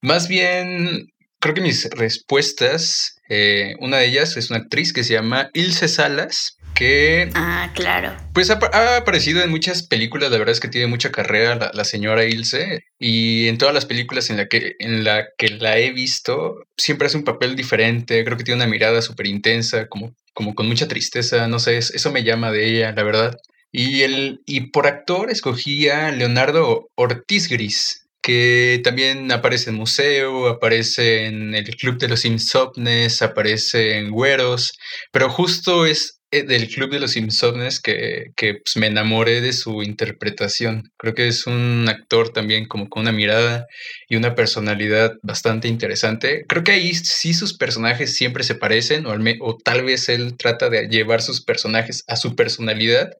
Más 0.00 0.28
bien, 0.28 1.12
creo 1.38 1.54
que 1.54 1.60
mis 1.60 1.88
respuestas, 1.90 3.16
eh, 3.28 3.74
una 3.80 3.98
de 3.98 4.06
ellas 4.06 4.36
es 4.36 4.50
una 4.50 4.60
actriz 4.60 4.92
que 4.92 5.04
se 5.04 5.14
llama 5.14 5.50
Ilse 5.52 5.88
Salas, 5.88 6.56
que... 6.74 7.30
Ah, 7.34 7.70
claro. 7.74 8.16
Pues 8.32 8.50
ha, 8.50 8.96
aparecido 8.96 9.42
en 9.42 9.50
muchas 9.50 9.86
películas, 9.86 10.30
la 10.30 10.38
verdad 10.38 10.52
es 10.52 10.60
que 10.60 10.68
tiene 10.68 10.86
mucha 10.86 11.10
carrera 11.10 11.70
la, 11.72 11.84
señora 11.84 12.24
Ilse, 12.24 12.84
y 12.98 13.48
en 13.48 13.58
todas 13.58 13.74
las 13.74 13.86
películas 13.86 14.30
en 14.30 14.36
la, 14.36 14.48
que, 14.48 14.74
en 14.78 15.04
la 15.04 15.26
que 15.36 15.48
la 15.50 15.78
he 15.78 15.92
visto, 15.92 16.56
siempre 16.76 17.06
hace 17.06 17.18
un 17.18 17.24
papel 17.24 17.56
diferente, 17.56 18.24
creo 18.24 18.36
que 18.36 18.44
tiene 18.44 18.62
una 18.62 18.70
mirada 18.70 19.02
súper 19.02 19.26
intensa, 19.26 19.88
como, 19.88 20.14
como 20.34 20.54
con 20.54 20.66
mucha 20.68 20.88
tristeza, 20.88 21.46
no 21.48 21.58
sé, 21.58 21.78
eso 21.78 22.12
me 22.12 22.24
llama 22.24 22.50
de 22.50 22.66
ella, 22.66 22.92
la 22.92 23.02
verdad. 23.02 23.36
Y, 23.70 24.02
el, 24.02 24.40
y 24.46 24.70
por 24.70 24.86
actor 24.86 25.30
escogí 25.30 25.88
a 25.88 26.10
Leonardo 26.10 26.90
Ortiz 26.94 27.48
Gris, 27.48 28.02
que 28.22 28.80
también 28.84 29.32
aparece 29.32 29.70
en 29.70 29.76
Museo, 29.76 30.46
aparece 30.46 31.26
en 31.26 31.54
el 31.54 31.76
Club 31.76 31.98
de 31.98 32.08
los 32.08 32.24
Insomnes, 32.24 33.20
aparece 33.20 33.98
en 33.98 34.10
Güeros, 34.10 34.72
pero 35.10 35.28
justo 35.28 35.86
es 35.86 36.20
del 36.32 36.68
Club 36.68 36.90
de 36.90 37.00
los 37.00 37.16
Insomnes 37.16 37.78
que, 37.78 38.32
que 38.36 38.54
pues, 38.54 38.76
me 38.76 38.86
enamoré 38.86 39.42
de 39.42 39.52
su 39.52 39.82
interpretación. 39.82 40.90
Creo 40.96 41.14
que 41.14 41.28
es 41.28 41.46
un 41.46 41.86
actor 41.88 42.30
también 42.30 42.66
como 42.66 42.88
con 42.88 43.02
una 43.02 43.12
mirada 43.12 43.66
y 44.08 44.16
una 44.16 44.34
personalidad 44.34 45.12
bastante 45.22 45.68
interesante. 45.68 46.46
Creo 46.48 46.64
que 46.64 46.72
ahí 46.72 46.94
sí 46.94 47.34
sus 47.34 47.56
personajes 47.56 48.14
siempre 48.14 48.44
se 48.44 48.54
parecen 48.54 49.04
o, 49.04 49.14
o 49.40 49.58
tal 49.58 49.84
vez 49.84 50.08
él 50.08 50.36
trata 50.38 50.70
de 50.70 50.88
llevar 50.88 51.20
sus 51.20 51.44
personajes 51.44 52.02
a 52.08 52.16
su 52.16 52.34
personalidad, 52.34 53.10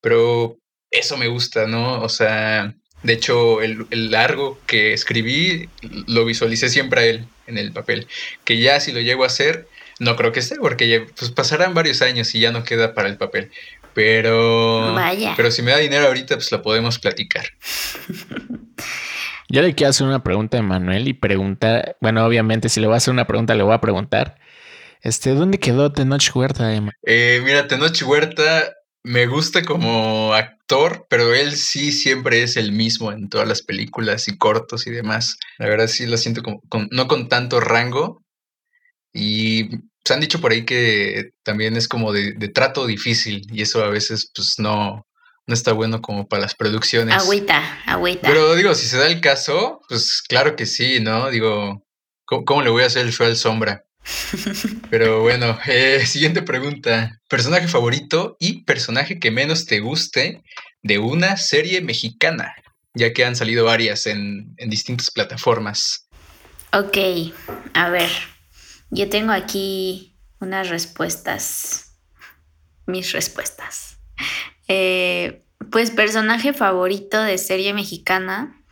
pero 0.00 0.58
eso 0.90 1.16
me 1.16 1.28
gusta, 1.28 1.66
¿no? 1.68 2.02
O 2.02 2.08
sea, 2.08 2.74
de 3.04 3.12
hecho, 3.12 3.62
el, 3.62 3.86
el, 3.90 4.10
largo 4.10 4.58
que 4.66 4.92
escribí 4.92 5.68
lo 6.08 6.24
visualicé 6.24 6.68
siempre 6.68 7.00
a 7.00 7.06
él 7.06 7.28
en 7.46 7.58
el 7.58 7.72
papel. 7.72 8.08
Que 8.44 8.58
ya 8.58 8.80
si 8.80 8.90
lo 8.90 9.00
llego 9.00 9.22
a 9.22 9.28
hacer, 9.28 9.68
no 9.98 10.16
creo 10.16 10.32
que 10.32 10.40
esté, 10.40 10.56
porque 10.56 11.06
pues, 11.18 11.30
pasarán 11.30 11.74
varios 11.74 12.02
años 12.02 12.34
y 12.34 12.40
ya 12.40 12.52
no 12.52 12.64
queda 12.64 12.94
para 12.94 13.08
el 13.08 13.16
papel. 13.16 13.50
Pero. 13.94 14.94
Pero 15.36 15.50
si 15.50 15.62
me 15.62 15.72
da 15.72 15.78
dinero 15.78 16.06
ahorita, 16.06 16.36
pues 16.36 16.52
lo 16.52 16.62
podemos 16.62 16.98
platicar. 16.98 17.46
Yo 19.50 19.62
le 19.62 19.74
quiero 19.74 19.90
hacer 19.90 20.06
una 20.06 20.22
pregunta 20.22 20.58
a 20.58 20.62
Manuel 20.62 21.08
y 21.08 21.14
preguntar. 21.14 21.96
Bueno, 22.00 22.24
obviamente, 22.24 22.68
si 22.68 22.80
le 22.80 22.86
voy 22.86 22.94
a 22.94 22.98
hacer 22.98 23.12
una 23.12 23.26
pregunta, 23.26 23.54
le 23.54 23.62
voy 23.62 23.72
a 23.72 23.80
preguntar. 23.80 24.36
Este, 25.00 25.30
¿dónde 25.34 25.58
quedó 25.58 25.92
Tenoch 25.92 26.34
Huerta, 26.34 26.74
eh, 27.06 27.40
mira, 27.44 27.66
Tenoch 27.66 28.02
Huerta 28.02 28.74
me 29.04 29.26
gusta 29.26 29.62
como 29.62 30.34
actor, 30.34 31.06
pero 31.08 31.34
él 31.34 31.52
sí 31.52 31.92
siempre 31.92 32.42
es 32.42 32.56
el 32.56 32.72
mismo 32.72 33.12
en 33.12 33.28
todas 33.28 33.48
las 33.48 33.62
películas 33.62 34.28
y 34.28 34.36
cortos 34.36 34.86
y 34.86 34.90
demás. 34.90 35.38
La 35.58 35.66
verdad 35.66 35.86
sí 35.86 36.06
lo 36.06 36.16
siento 36.16 36.42
como 36.42 36.60
no 36.90 37.08
con 37.08 37.28
tanto 37.28 37.60
rango, 37.60 38.22
y 39.18 39.68
se 40.04 40.14
han 40.14 40.20
dicho 40.20 40.40
por 40.40 40.52
ahí 40.52 40.64
que 40.64 41.32
también 41.42 41.76
es 41.76 41.88
como 41.88 42.12
de, 42.12 42.32
trato 42.54 42.86
difícil 42.86 43.46
y 43.52 43.62
eso 43.62 43.84
a 43.84 43.90
veces 43.90 44.30
pues 44.34 44.54
no, 44.58 45.06
no 45.46 45.54
está 45.54 45.72
bueno 45.72 46.00
como 46.00 46.28
para 46.28 46.42
las 46.42 46.54
producciones. 46.54 47.16
Agüita, 47.16 47.82
agüita. 47.84 48.28
Pero 48.28 48.54
digo, 48.54 48.74
si 48.74 48.86
se 48.86 48.96
da 48.96 49.08
el 49.08 49.20
caso, 49.20 49.80
pues 49.88 50.22
claro 50.22 50.54
que 50.54 50.66
sí, 50.66 51.00
¿no? 51.00 51.30
Digo, 51.30 51.84
¿cómo, 52.24 52.62
le 52.62 52.70
voy 52.70 52.84
a 52.84 52.86
hacer 52.86 53.04
el 53.04 53.12
show 53.12 53.26
al 53.26 53.36
sombra? 53.36 53.84
Pero 54.90 55.20
bueno, 55.22 55.58
eh, 55.66 56.06
siguiente 56.06 56.42
pregunta. 56.42 57.18
Personaje 57.28 57.66
favorito 57.66 58.36
y 58.38 58.64
personaje 58.64 59.18
que 59.18 59.32
menos 59.32 59.66
te 59.66 59.80
guste 59.80 60.42
de 60.82 60.98
una 60.98 61.36
serie 61.36 61.80
mexicana, 61.80 62.54
ya 62.94 63.12
que 63.12 63.24
han 63.24 63.34
salido 63.34 63.64
varias 63.64 64.06
en, 64.06 64.54
en 64.56 64.70
distintas 64.70 65.10
plataformas. 65.10 66.08
Ok, 66.72 66.96
a 67.74 67.90
ver, 67.90 68.10
yo 68.90 69.08
tengo 69.08 69.32
aquí 69.32 70.16
unas 70.40 70.68
respuestas, 70.68 71.96
mis 72.86 73.12
respuestas. 73.12 73.98
Eh, 74.70 75.46
pues 75.70 75.90
personaje 75.90 76.52
favorito 76.52 77.22
de 77.22 77.38
serie 77.38 77.72
mexicana, 77.72 78.62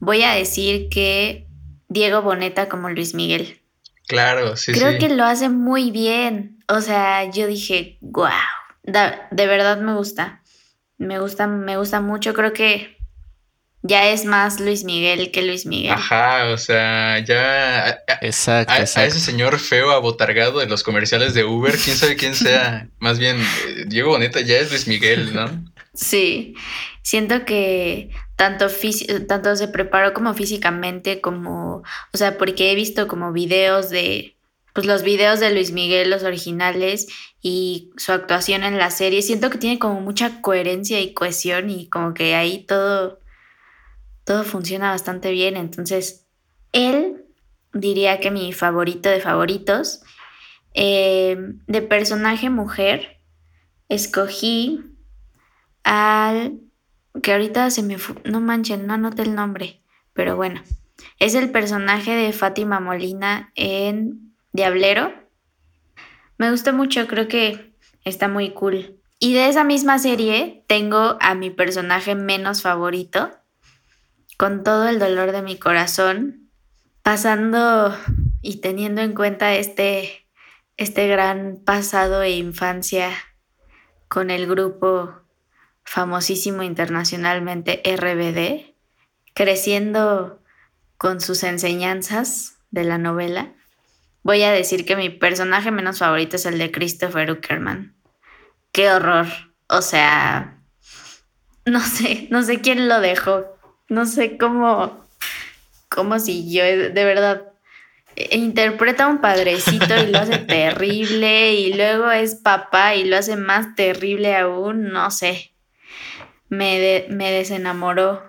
voy 0.00 0.22
a 0.24 0.32
decir 0.32 0.88
que 0.88 1.46
Diego 1.88 2.22
Boneta 2.22 2.68
como 2.68 2.90
Luis 2.90 3.14
Miguel. 3.14 3.60
Claro, 4.08 4.56
sí, 4.56 4.72
Creo 4.72 4.98
que 4.98 5.08
lo 5.08 5.22
hace 5.24 5.48
muy 5.48 5.92
bien. 5.92 6.58
O 6.66 6.80
sea, 6.80 7.30
yo 7.30 7.46
dije, 7.46 7.98
wow, 8.00 8.30
de 8.82 9.46
verdad 9.46 9.78
me 9.78 9.94
gusta. 9.94 10.42
Me 10.98 11.20
gusta, 11.20 11.46
me 11.46 11.76
gusta 11.76 12.00
mucho. 12.00 12.34
Creo 12.34 12.52
que 12.52 12.96
ya 13.82 14.10
es 14.10 14.24
más 14.24 14.60
Luis 14.60 14.84
Miguel 14.84 15.30
que 15.30 15.42
Luis 15.42 15.66
Miguel. 15.66 15.92
Ajá, 15.92 16.46
o 16.46 16.58
sea, 16.58 17.18
ya. 17.18 18.02
Exacto, 18.20 18.72
a, 18.72 18.78
exacto. 18.78 19.00
a 19.00 19.04
ese 19.06 19.20
señor 19.20 19.58
feo 19.58 19.90
abotargado 19.90 20.60
de 20.60 20.66
los 20.66 20.82
comerciales 20.82 21.34
de 21.34 21.44
Uber, 21.44 21.76
quién 21.76 21.96
sabe 21.96 22.16
quién 22.16 22.34
sea. 22.34 22.88
Más 22.98 23.18
bien, 23.18 23.40
eh, 23.40 23.84
Diego 23.86 24.10
Boneta 24.10 24.40
ya 24.40 24.58
es 24.58 24.70
Luis 24.70 24.86
Miguel, 24.86 25.34
¿no? 25.34 25.46
Sí, 25.94 26.54
siento 27.02 27.44
que 27.44 28.10
tanto, 28.36 28.66
tanto 29.28 29.56
se 29.56 29.68
preparó 29.68 30.14
como 30.14 30.32
físicamente, 30.34 31.20
como, 31.20 31.82
o 32.12 32.16
sea, 32.16 32.38
porque 32.38 32.72
he 32.72 32.74
visto 32.74 33.08
como 33.08 33.32
videos 33.32 33.90
de, 33.90 34.36
pues 34.72 34.86
los 34.86 35.02
videos 35.02 35.40
de 35.40 35.52
Luis 35.52 35.72
Miguel, 35.72 36.10
los 36.10 36.22
originales, 36.22 37.08
y 37.42 37.90
su 37.96 38.12
actuación 38.12 38.62
en 38.62 38.78
la 38.78 38.90
serie, 38.90 39.22
siento 39.22 39.50
que 39.50 39.58
tiene 39.58 39.78
como 39.78 40.00
mucha 40.00 40.40
coherencia 40.40 41.00
y 41.00 41.12
cohesión 41.12 41.70
y 41.70 41.88
como 41.88 42.14
que 42.14 42.34
ahí 42.34 42.64
todo, 42.64 43.18
todo 44.24 44.44
funciona 44.44 44.90
bastante 44.90 45.30
bien, 45.30 45.56
entonces, 45.56 46.26
él 46.72 47.24
diría 47.72 48.20
que 48.20 48.30
mi 48.30 48.52
favorito 48.52 49.08
de 49.08 49.20
favoritos, 49.20 50.02
eh, 50.74 51.36
de 51.66 51.82
personaje 51.82 52.50
mujer, 52.50 53.20
escogí 53.88 54.80
al 55.84 56.60
que 57.22 57.32
ahorita 57.32 57.70
se 57.70 57.82
me 57.82 57.96
no 58.24 58.40
manchen, 58.40 58.86
no 58.86 58.94
anoté 58.94 59.22
el 59.22 59.34
nombre, 59.34 59.82
pero 60.14 60.36
bueno, 60.36 60.62
es 61.18 61.34
el 61.34 61.50
personaje 61.50 62.12
de 62.12 62.32
Fátima 62.32 62.80
Molina 62.80 63.52
en 63.54 64.34
Diablero. 64.52 65.12
Me 66.38 66.50
gusta 66.50 66.72
mucho, 66.72 67.06
creo 67.06 67.28
que 67.28 67.74
está 68.04 68.28
muy 68.28 68.50
cool. 68.50 68.98
Y 69.18 69.34
de 69.34 69.48
esa 69.48 69.62
misma 69.62 69.98
serie 69.98 70.64
tengo 70.66 71.16
a 71.20 71.34
mi 71.34 71.50
personaje 71.50 72.14
menos 72.14 72.62
favorito, 72.62 73.30
con 74.36 74.64
todo 74.64 74.88
el 74.88 74.98
dolor 74.98 75.32
de 75.32 75.42
mi 75.42 75.58
corazón, 75.58 76.50
pasando 77.02 77.96
y 78.40 78.60
teniendo 78.60 79.02
en 79.02 79.14
cuenta 79.14 79.54
este, 79.54 80.26
este 80.76 81.08
gran 81.08 81.60
pasado 81.64 82.22
e 82.22 82.30
infancia 82.30 83.12
con 84.08 84.30
el 84.30 84.46
grupo 84.46 85.22
famosísimo 85.84 86.62
internacionalmente 86.62 87.82
RBD, 87.84 88.74
creciendo 89.34 90.42
con 90.96 91.20
sus 91.20 91.42
enseñanzas 91.42 92.58
de 92.70 92.84
la 92.84 92.98
novela, 92.98 93.54
voy 94.22 94.42
a 94.42 94.52
decir 94.52 94.84
que 94.84 94.96
mi 94.96 95.10
personaje 95.10 95.70
menos 95.70 95.98
favorito 95.98 96.36
es 96.36 96.46
el 96.46 96.58
de 96.58 96.70
Christopher 96.70 97.30
Uckerman. 97.30 97.96
Qué 98.72 98.90
horror. 98.90 99.26
O 99.68 99.82
sea, 99.82 100.58
no 101.66 101.80
sé, 101.80 102.28
no 102.30 102.42
sé 102.42 102.60
quién 102.60 102.88
lo 102.88 103.00
dejó. 103.00 103.51
No 103.92 104.06
sé 104.06 104.36
cómo, 104.38 105.06
cómo 105.88 106.18
siguió, 106.18 106.64
de 106.64 107.04
verdad. 107.04 107.42
Interpreta 108.30 109.04
a 109.04 109.08
un 109.08 109.20
padrecito 109.20 109.96
y 109.96 110.06
lo 110.06 110.18
hace 110.18 110.38
terrible 110.38 111.54
y 111.54 111.72
luego 111.72 112.10
es 112.10 112.34
papá 112.34 112.94
y 112.94 113.04
lo 113.04 113.16
hace 113.16 113.36
más 113.36 113.74
terrible 113.74 114.36
aún, 114.36 114.92
no 114.92 115.10
sé 115.10 115.52
me, 116.52 117.06
me 117.08 117.32
desenamoró. 117.32 118.22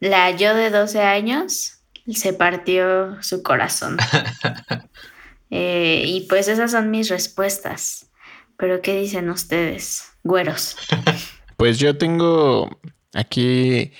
La 0.00 0.32
yo 0.32 0.54
de 0.54 0.70
12 0.70 1.00
años 1.00 1.78
se 2.12 2.32
partió 2.32 3.22
su 3.22 3.44
corazón. 3.44 3.98
eh, 5.50 6.02
y 6.04 6.26
pues 6.28 6.48
esas 6.48 6.72
son 6.72 6.90
mis 6.90 7.08
respuestas. 7.08 8.10
Pero 8.56 8.82
¿qué 8.82 9.00
dicen 9.00 9.30
ustedes, 9.30 10.12
güeros? 10.22 10.76
Pues 11.56 11.80
yo 11.80 11.98
tengo 11.98 12.80
aquí 13.14 13.92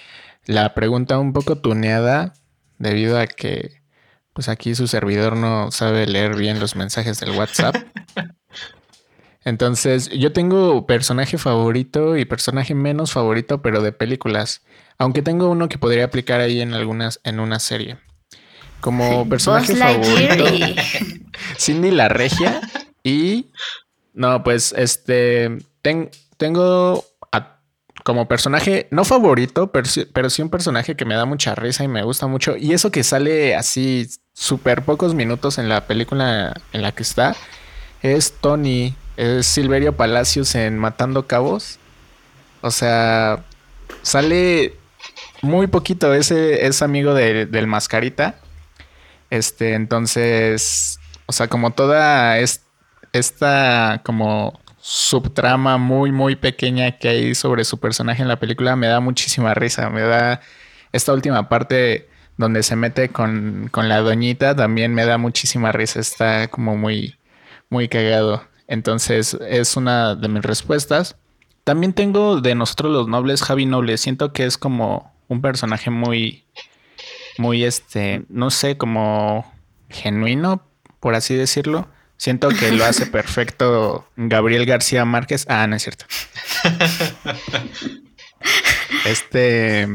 la 0.49 0.73
pregunta 0.73 1.19
un 1.19 1.35
poco 1.35 1.59
tuneada 1.59 2.33
debido 2.79 3.19
a 3.21 3.27
que 3.27 3.83
pues 4.33 4.49
aquí 4.49 4.75
su 4.75 4.87
servidor 4.87 5.37
no 5.37 5.71
sabe 5.71 6.07
leer 6.07 6.37
bien 6.37 6.59
los 6.59 6.75
mensajes 6.75 7.21
del 7.21 7.33
WhatsApp. 7.33 7.77
Entonces, 9.45 10.09
yo 10.11 10.33
tengo 10.33 10.87
personaje 10.87 11.39
favorito 11.39 12.17
y 12.17 12.25
personaje 12.25 12.75
menos 12.75 13.13
favorito, 13.13 13.61
pero 13.63 13.83
de 13.83 13.93
películas. 13.93 14.63
Aunque 14.97 15.23
tengo 15.23 15.51
uno 15.51 15.69
que 15.69 15.77
podría 15.77 16.05
aplicar 16.05 16.41
ahí 16.41 16.61
en 16.61 16.73
algunas, 16.73 17.21
en 17.25 17.41
una 17.41 17.59
serie. 17.59 17.99
Como 18.81 19.29
personaje 19.29 19.75
favorito. 19.75 20.45
Cindy 21.59 21.91
la 21.91 22.09
Regia. 22.09 22.61
Y. 23.03 23.51
No, 24.15 24.43
pues 24.43 24.75
este. 24.77 25.59
tengo 25.83 27.05
como 28.05 28.29
personaje, 28.29 28.89
no 28.91 29.05
favorito, 29.05 29.73
pero 29.73 29.87
sí, 29.87 30.07
pero 30.13 30.31
sí 30.31 30.43
un 30.43 30.51
personaje 30.51 30.97
que 30.97 31.05
me 31.05 31.15
da 31.15 31.25
mucha 31.25 31.55
risa 31.55 31.85
y 31.85 31.89
me 31.89 32.03
gusta 32.03 32.27
mucho. 32.27 32.57
Y 32.57 32.73
eso 32.73 32.91
que 32.91 33.05
sale 33.05 33.55
así 33.55 34.09
súper 34.33 34.83
pocos 34.83 35.15
minutos 35.15 35.59
en 35.59 35.69
la 35.69 35.87
película 35.87 36.55
en 36.73 36.83
la 36.83 36.93
que 36.93 37.03
está. 37.03 37.37
Es 38.03 38.33
Tony 38.41 38.95
es 39.19 39.47
Silverio 39.47 39.97
Palacios 39.97 40.55
en 40.55 40.79
Matando 40.79 41.27
Cabos. 41.27 41.81
O 42.61 42.71
sea, 42.71 43.45
sale 44.03 44.77
muy 45.43 45.67
poquito. 45.67 46.15
Ese 46.15 46.67
es 46.67 46.83
amigo 46.83 47.15
de, 47.15 47.47
del 47.47 47.67
Mascarita. 47.67 48.37
Este, 49.31 49.75
entonces, 49.75 51.01
o 51.27 51.33
sea, 51.33 51.49
como 51.49 51.73
toda 51.73 52.39
es, 52.39 52.63
esta 53.13 54.03
como 54.05 54.61
subtrama 54.91 55.77
muy, 55.77 56.13
muy 56.13 56.35
pequeña 56.35 56.93
que 56.93 57.11
hay 57.11 57.35
sobre 57.35 57.67
su 57.67 57.79
personaje 57.79 58.23
en 58.23 58.29
la 58.29 58.41
película 58.41 58.75
me 58.75 58.87
da 58.87 59.01
muchísima 59.01 59.53
risa. 59.53 59.91
Me 59.91 60.01
da 60.01 60.41
esta 60.93 61.13
última 61.13 61.51
parte 61.51 62.09
donde 62.39 62.63
se 62.63 62.75
mete 62.75 63.11
con, 63.11 63.69
con 63.71 63.91
la 63.91 64.01
doñita 64.01 64.57
también 64.57 64.95
me 64.95 65.05
da 65.05 65.19
muchísima 65.19 65.73
risa. 65.73 66.01
Está 66.01 66.49
como 66.49 66.75
muy, 66.75 67.17
muy 67.69 67.89
cagado. 67.89 68.43
Entonces 68.67 69.37
es 69.47 69.77
una 69.77 70.15
de 70.15 70.29
mis 70.29 70.43
respuestas. 70.43 71.17
También 71.65 71.93
tengo 71.93 72.41
de 72.41 72.55
nosotros 72.55 72.91
los 72.91 73.09
nobles 73.09 73.43
Javi 73.43 73.67
Noble. 73.67 73.99
Siento 73.99 74.33
que 74.33 74.47
es 74.47 74.57
como 74.57 75.13
un 75.29 75.43
personaje 75.43 75.91
muy, 75.91 76.47
muy 77.37 77.63
este, 77.63 78.25
no 78.31 78.49
sé, 78.49 78.79
como 78.79 79.53
genuino, 79.91 80.63
por 80.99 81.15
así 81.15 81.35
decirlo. 81.35 81.89
Siento 82.19 82.51
que 82.51 82.71
lo 82.73 82.85
hace 82.85 83.07
perfecto 83.07 84.07
Gabriel 84.17 84.67
García 84.67 85.07
Márquez. 85.07 85.47
Ah, 85.49 85.67
no 85.67 85.77
es 85.77 85.83
cierto. 85.83 86.05
Este. 89.05 89.89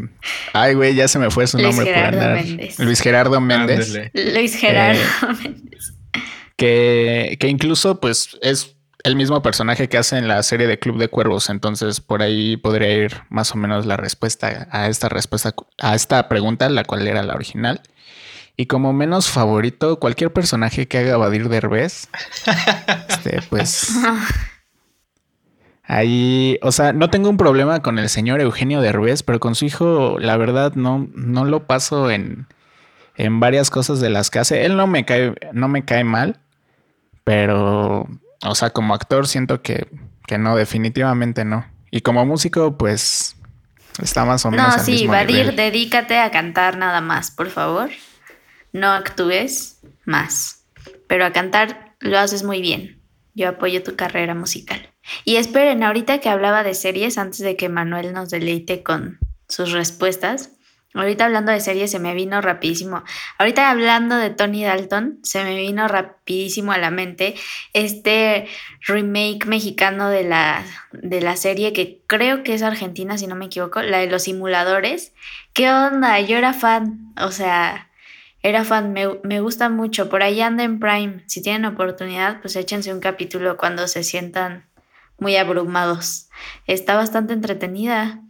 Ay, 0.54 0.74
güey, 0.74 0.96
ya 0.96 1.08
se 1.08 1.20
me 1.20 1.30
fue 1.30 1.46
su 1.48 1.58
nombre 1.58 1.94
por 1.94 2.04
andar. 2.04 2.44
Luis 2.80 3.00
Gerardo 3.02 3.40
Méndez. 3.40 3.94
Luis 4.14 4.56
Gerardo 4.56 5.02
Méndez 5.42 5.94
que, 6.58 7.48
incluso 7.48 8.00
pues 8.00 8.38
es 8.42 8.76
el 9.04 9.16
mismo 9.16 9.42
personaje 9.42 9.90
que 9.90 9.98
hace 9.98 10.18
en 10.18 10.28
la 10.28 10.42
serie 10.44 10.68
de 10.68 10.80
Club 10.80 10.98
de 10.98 11.10
Cuervos. 11.10 11.50
Entonces, 11.50 12.00
por 12.00 12.22
ahí 12.22 12.56
podría 12.56 12.90
ir 12.94 13.22
más 13.30 13.52
o 13.52 13.58
menos 13.58 13.86
la 13.86 13.98
respuesta 13.98 14.68
a 14.72 14.88
esta 14.88 15.10
respuesta, 15.10 15.54
a 15.80 15.96
esta 15.96 16.30
pregunta, 16.30 16.70
la 16.70 16.86
cual 16.86 17.08
era 17.08 17.22
la 17.24 17.36
original. 17.36 17.82
Y 18.56 18.68
como 18.68 18.94
menos 18.94 19.30
favorito, 19.30 20.00
cualquier 20.00 20.32
personaje 20.32 20.88
que 20.88 21.00
haga 21.00 21.18
Badir 21.18 21.50
Derbez, 21.50 22.08
este, 23.10 23.42
pues. 23.50 23.98
Ahí, 25.86 26.60
o 26.62 26.72
sea, 26.72 26.94
no 26.94 27.10
tengo 27.10 27.30
un 27.30 27.38
problema 27.38 27.82
con 27.82 28.00
el 28.00 28.10
señor 28.10 28.42
Eugenio 28.42 28.80
Derbez, 28.80 29.24
pero 29.24 29.40
con 29.40 29.56
su 29.56 29.66
hijo, 29.66 30.18
la 30.20 30.38
verdad, 30.38 30.74
no, 30.76 31.10
no 31.14 31.46
lo 31.46 31.66
paso 31.66 32.10
en, 32.12 32.48
en 33.16 33.40
varias 33.40 33.70
cosas 33.70 34.00
de 34.00 34.10
las 34.10 34.30
que 34.30 34.40
hace. 34.40 34.66
Él 34.66 34.78
no 34.78 34.88
me 34.88 35.04
cae, 35.04 35.34
no 35.52 35.68
me 35.68 35.84
cae 35.84 36.04
mal. 36.04 36.40
Pero, 37.24 38.08
o 38.46 38.56
sea, 38.56 38.70
como 38.70 38.94
actor 38.94 39.28
siento 39.28 39.62
que, 39.62 39.88
que 40.28 40.38
no, 40.38 40.56
definitivamente 40.56 41.46
no. 41.46 41.66
Y 41.92 42.02
como 42.02 42.26
músico, 42.26 42.78
pues 42.78 43.36
está 44.02 44.26
más 44.26 44.46
o 44.46 44.52
menos. 44.52 44.78
No, 44.78 44.84
sí, 44.84 45.08
Vadir, 45.08 45.56
dedícate 45.56 46.18
a 46.20 46.32
cantar 46.32 46.78
nada 46.78 47.02
más, 47.02 47.32
por 47.32 47.50
favor. 47.50 47.90
No 48.74 48.92
actúes 48.92 49.80
más. 50.04 50.66
Pero 51.08 51.26
a 51.26 51.32
cantar 51.32 51.96
lo 52.00 52.20
haces 52.20 52.44
muy 52.44 52.60
bien. 52.60 53.00
Yo 53.36 53.50
apoyo 53.50 53.84
tu 53.84 53.96
carrera 53.96 54.36
musical. 54.36 54.90
Y 55.26 55.36
esperen, 55.36 55.84
ahorita 55.84 56.20
que 56.20 56.30
hablaba 56.30 56.64
de 56.64 56.74
series, 56.74 57.18
antes 57.18 57.40
de 57.40 57.56
que 57.56 57.70
Manuel 57.70 58.14
nos 58.14 58.30
deleite 58.30 58.84
con 58.84 59.20
sus 59.48 59.72
respuestas, 59.72 60.52
ahorita 60.94 61.26
hablando 61.26 61.52
de 61.52 61.60
series 61.60 61.92
se 61.92 62.00
me 62.00 62.14
vino 62.14 62.42
rapidísimo. 62.42 63.04
Ahorita 63.38 63.70
hablando 63.70 64.16
de 64.16 64.30
Tony 64.30 64.64
Dalton, 64.64 65.20
se 65.24 65.44
me 65.44 65.56
vino 65.56 65.88
rapidísimo 65.88 66.72
a 66.72 66.78
la 66.78 66.92
mente 66.92 67.36
este 67.74 68.48
remake 68.88 69.46
mexicano 69.46 70.10
de 70.10 70.24
la, 70.24 70.64
de 70.92 71.22
la 71.22 71.36
serie 71.36 71.74
que 71.74 72.02
creo 72.08 72.44
que 72.44 72.54
es 72.54 72.64
argentina, 72.64 73.18
si 73.18 73.28
no 73.28 73.36
me 73.36 73.46
equivoco, 73.46 73.82
la 73.82 74.00
de 74.00 74.08
los 74.08 74.24
simuladores. 74.24 75.14
¿Qué 75.54 75.70
onda? 75.70 76.20
Yo 76.22 76.38
era 76.38 76.54
fan, 76.54 77.14
o 77.20 77.32
sea 77.32 77.90
era 78.44 78.66
fan, 78.66 78.92
me, 78.92 79.40
gusta 79.40 79.70
mucho. 79.70 80.10
Por 80.10 80.22
ahí 80.22 80.42
anda 80.42 80.66
en 80.66 80.80
Prime. 80.80 81.24
Si 81.28 81.42
tienen 81.42 81.64
oportunidad, 81.64 82.42
pues 82.42 82.58
échense 82.58 82.94
un 82.94 83.00
capítulo 83.00 83.56
cuando 83.56 83.88
se 83.88 84.04
sientan 84.04 84.70
muy 85.18 85.38
abrumados. 85.38 86.30
Está 86.68 86.96
bastante 86.96 87.32
entretenida. 87.32 88.22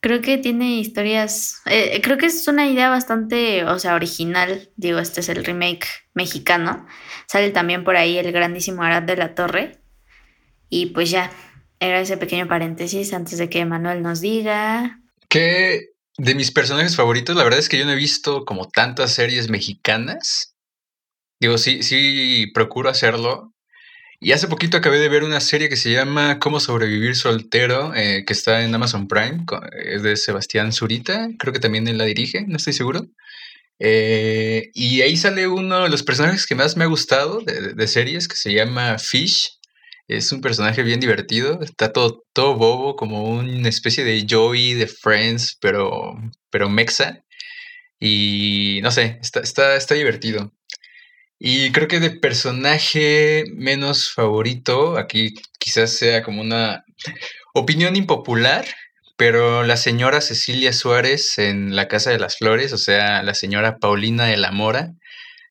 Creo 0.00 0.22
que 0.22 0.38
tiene 0.38 0.78
historias. 0.78 1.60
Eh, 1.66 2.00
creo 2.02 2.16
que 2.16 2.26
es 2.26 2.48
una 2.48 2.66
idea 2.66 2.88
bastante, 2.88 3.64
o 3.66 3.78
sea, 3.78 3.94
original. 3.94 4.70
Digo, 4.76 4.98
este 4.98 5.20
es 5.20 5.28
el 5.28 5.44
remake 5.44 5.86
mexicano. 6.14 6.86
Sale 7.26 7.50
también 7.50 7.84
por 7.84 7.96
ahí 7.96 8.16
el 8.16 8.32
grandísimo 8.32 8.82
Arad 8.82 9.02
de 9.02 9.16
la 9.16 9.34
Torre. 9.34 9.78
Y 10.70 10.86
pues 10.86 11.10
ya, 11.10 11.30
era 11.80 12.00
ese 12.00 12.16
pequeño 12.16 12.48
paréntesis 12.48 13.12
antes 13.12 13.36
de 13.36 13.50
que 13.50 13.66
Manuel 13.66 14.00
nos 14.00 14.22
diga. 14.22 15.00
¿Qué 15.28 15.93
de 16.16 16.34
mis 16.34 16.50
personajes 16.50 16.96
favoritos, 16.96 17.36
la 17.36 17.44
verdad 17.44 17.58
es 17.58 17.68
que 17.68 17.78
yo 17.78 17.84
no 17.84 17.92
he 17.92 17.96
visto 17.96 18.44
como 18.44 18.68
tantas 18.68 19.14
series 19.14 19.48
mexicanas. 19.48 20.54
Digo, 21.40 21.58
sí, 21.58 21.82
sí 21.82 22.50
procuro 22.54 22.88
hacerlo. 22.88 23.52
Y 24.20 24.32
hace 24.32 24.48
poquito 24.48 24.76
acabé 24.76 25.00
de 25.00 25.08
ver 25.08 25.24
una 25.24 25.40
serie 25.40 25.68
que 25.68 25.76
se 25.76 25.92
llama 25.92 26.38
Cómo 26.38 26.60
sobrevivir 26.60 27.16
soltero, 27.16 27.94
eh, 27.94 28.24
que 28.26 28.32
está 28.32 28.62
en 28.62 28.74
Amazon 28.74 29.08
Prime, 29.08 29.44
es 29.84 30.02
de 30.02 30.16
Sebastián 30.16 30.72
Zurita, 30.72 31.28
creo 31.38 31.52
que 31.52 31.60
también 31.60 31.86
él 31.88 31.98
la 31.98 32.04
dirige, 32.04 32.44
no 32.46 32.56
estoy 32.56 32.72
seguro. 32.72 33.06
Eh, 33.80 34.70
y 34.72 35.02
ahí 35.02 35.16
sale 35.16 35.48
uno 35.48 35.82
de 35.82 35.90
los 35.90 36.04
personajes 36.04 36.46
que 36.46 36.54
más 36.54 36.76
me 36.76 36.84
ha 36.84 36.86
gustado 36.86 37.40
de, 37.40 37.74
de 37.74 37.88
series, 37.88 38.28
que 38.28 38.36
se 38.36 38.54
llama 38.54 38.98
Fish, 38.98 39.58
es 40.08 40.32
un 40.32 40.40
personaje 40.40 40.82
bien 40.82 41.00
divertido, 41.00 41.60
está 41.62 41.92
todo, 41.92 42.24
todo 42.32 42.54
bobo, 42.56 42.96
como 42.96 43.24
una 43.24 43.68
especie 43.68 44.04
de 44.04 44.26
Joey 44.28 44.74
de 44.74 44.86
Friends, 44.86 45.56
pero, 45.60 46.14
pero 46.50 46.68
mexa. 46.68 47.24
Y 48.00 48.80
no 48.82 48.90
sé, 48.90 49.18
está, 49.22 49.40
está, 49.40 49.76
está 49.76 49.94
divertido. 49.94 50.52
Y 51.38 51.72
creo 51.72 51.88
que 51.88 52.00
de 52.00 52.10
personaje 52.10 53.44
menos 53.54 54.12
favorito, 54.12 54.98
aquí 54.98 55.34
quizás 55.58 55.92
sea 55.92 56.22
como 56.22 56.40
una 56.42 56.84
opinión 57.54 57.96
impopular, 57.96 58.66
pero 59.16 59.62
la 59.62 59.76
señora 59.76 60.20
Cecilia 60.20 60.72
Suárez 60.72 61.38
en 61.38 61.76
La 61.76 61.88
Casa 61.88 62.10
de 62.10 62.18
las 62.18 62.38
Flores, 62.38 62.72
o 62.72 62.78
sea, 62.78 63.22
la 63.22 63.34
señora 63.34 63.78
Paulina 63.78 64.26
de 64.26 64.36
la 64.36 64.52
Mora, 64.52 64.92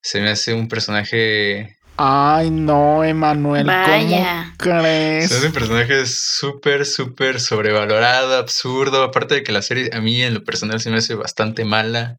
se 0.01 0.21
me 0.21 0.29
hace 0.29 0.53
un 0.53 0.67
personaje 0.67 1.77
Ay, 2.05 2.51
no, 2.51 3.01
Emanuel. 3.05 3.65
¿Cómo 3.65 4.53
crees? 4.57 5.31
Es 5.31 5.41
un 5.41 5.53
personaje 5.53 6.05
súper, 6.05 6.85
súper 6.85 7.39
sobrevalorado, 7.39 8.35
absurdo. 8.35 9.03
Aparte 9.03 9.35
de 9.35 9.43
que 9.43 9.53
la 9.53 9.61
serie 9.61 9.89
a 9.93 10.01
mí 10.01 10.21
en 10.21 10.33
lo 10.33 10.43
personal 10.43 10.81
se 10.81 10.89
me 10.89 10.97
hace 10.97 11.15
bastante 11.15 11.63
mala. 11.63 12.17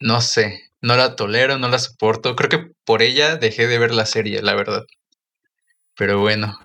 No 0.00 0.20
sé, 0.20 0.64
no 0.82 0.96
la 0.96 1.16
tolero, 1.16 1.56
no 1.56 1.68
la 1.68 1.78
soporto. 1.78 2.36
Creo 2.36 2.50
que 2.50 2.70
por 2.84 3.00
ella 3.00 3.36
dejé 3.36 3.68
de 3.68 3.78
ver 3.78 3.94
la 3.94 4.04
serie, 4.04 4.42
la 4.42 4.54
verdad. 4.54 4.84
Pero 5.96 6.20
bueno. 6.20 6.58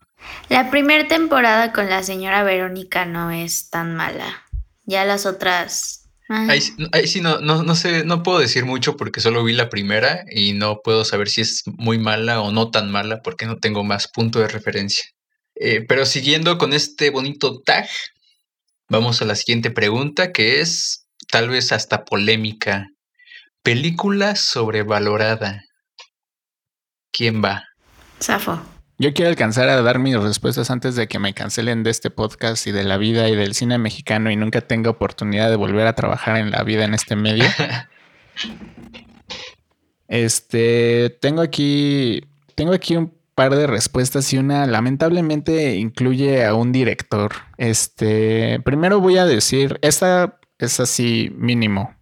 La 0.50 0.70
primera 0.70 1.08
temporada 1.08 1.72
con 1.72 1.90
la 1.90 2.04
señora 2.04 2.44
Verónica 2.44 3.06
no 3.06 3.32
es 3.32 3.70
tan 3.70 3.96
mala. 3.96 4.44
Ya 4.84 5.06
las 5.06 5.26
otras 5.26 6.03
Ahí, 6.30 6.62
sí 6.62 7.22
no, 7.22 7.40
no, 7.40 7.76
sé, 7.76 8.06
no 8.06 8.24
puedo 8.24 8.40
decir 8.40 8.66
mucho 8.66 8.96
porque 8.96 9.20
solo 9.20 9.44
vi 9.44 9.54
la 9.54 9.70
primera 9.70 10.24
y 10.32 10.54
no 10.54 10.80
puedo 10.84 11.04
saber 11.06 11.30
si 11.30 11.42
es 11.42 11.64
muy 11.66 11.98
mala 11.98 12.42
o 12.42 12.52
no 12.52 12.72
tan 12.72 12.90
mala 12.92 13.22
porque 13.22 13.46
no 13.46 13.58
tengo 13.58 13.84
más 13.84 14.08
punto 14.08 14.40
de 14.40 14.48
referencia. 14.48 15.04
Eh, 15.56 15.86
pero 15.88 16.06
siguiendo 16.06 16.58
con 16.58 16.74
este 16.74 17.10
bonito 17.10 17.62
tag, 17.62 17.88
vamos 18.90 19.22
a 19.22 19.26
la 19.26 19.36
siguiente 19.36 19.70
pregunta 19.70 20.32
que 20.32 20.62
es 20.62 21.06
tal 21.30 21.50
vez 21.50 21.72
hasta 21.72 22.06
polémica. 22.06 22.88
Película 23.62 24.36
sobrevalorada. 24.36 25.62
¿Quién 27.12 27.44
va? 27.44 27.64
Safo. 28.20 28.73
Yo 29.04 29.14
quiero 29.14 29.30
alcanzar 29.30 29.68
a 29.68 29.82
dar 29.82 30.00
mis 30.00 30.16
respuestas 30.16 30.72
antes 30.72 30.96
de 30.96 31.10
que 31.10 31.20
me 31.20 31.34
cancelen 31.34 31.84
de 31.84 31.90
este 31.90 32.10
podcast 32.10 32.66
y 32.68 32.72
de 32.72 32.86
la 32.86 32.96
vida 32.96 33.28
y 33.28 33.36
del 33.36 33.54
cine 33.54 33.78
mexicano 33.78 34.32
y 34.32 34.38
nunca 34.38 34.62
tenga 34.62 34.92
oportunidad 34.92 35.50
de 35.50 35.58
volver 35.58 35.88
a 35.88 35.94
trabajar 35.94 36.38
en 36.38 36.52
la 36.52 36.64
vida 36.64 36.86
en 36.86 36.94
este 36.94 37.18
medio. 37.18 37.44
este, 40.08 41.10
tengo 41.20 41.42
aquí, 41.42 42.22
tengo 42.56 42.72
aquí 42.72 42.96
un 42.96 43.14
par 43.36 43.54
de 43.54 43.68
respuestas 43.68 44.32
y 44.32 44.38
una 44.38 44.68
lamentablemente 44.68 45.76
incluye 45.76 46.46
a 46.46 46.54
un 46.54 46.72
director. 46.72 47.34
Este, 47.58 48.62
primero 48.64 49.02
voy 49.02 49.18
a 49.18 49.26
decir, 49.26 49.80
esta 49.82 50.40
es 50.60 50.80
así 50.80 51.30
mínimo, 51.36 51.94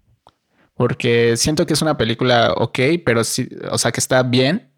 porque 0.76 1.36
siento 1.36 1.66
que 1.66 1.74
es 1.74 1.82
una 1.82 1.98
película 1.98 2.54
ok, 2.56 2.78
pero 3.04 3.24
sí, 3.24 3.50
o 3.72 3.80
sea 3.80 3.92
que 3.92 4.00
está 4.02 4.22
bien 4.22 4.71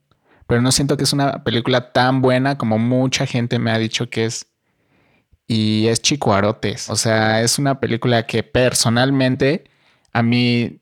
pero 0.48 0.62
no 0.62 0.72
siento 0.72 0.98
que 0.98 1.04
es 1.04 1.14
una 1.14 1.44
película 1.44 1.91
tan 1.91 2.22
buena 2.22 2.58
como 2.58 2.78
mucha 2.78 3.26
gente 3.26 3.60
me 3.60 3.72
ha 3.72 3.78
dicho 3.78 4.10
que 4.10 4.26
es. 4.26 4.48
Y 5.48 5.88
es 5.88 6.02
Chicuarotes. 6.02 6.89
O 6.89 6.96
sea, 6.96 7.41
es 7.41 7.60
una 7.60 7.80
película 7.80 8.26
que 8.26 8.44
personalmente 8.44 9.66
a 10.14 10.24
mí 10.24 10.82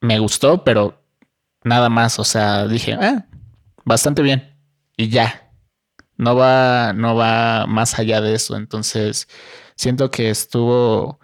me 0.00 0.18
gustó, 0.18 0.64
pero 0.64 1.02
nada 1.64 1.88
más. 1.88 2.18
O 2.18 2.24
sea, 2.24 2.66
dije, 2.66 2.94
ah, 2.94 3.26
bastante 3.84 4.22
bien. 4.22 4.56
Y 4.96 5.08
ya. 5.08 5.52
No 6.16 6.36
va, 6.36 6.92
no 6.92 7.16
va 7.16 7.66
más 7.66 7.98
allá 7.98 8.20
de 8.20 8.34
eso. 8.34 8.56
Entonces, 8.56 9.28
siento 9.76 10.10
que 10.10 10.30
estuvo 10.30 11.19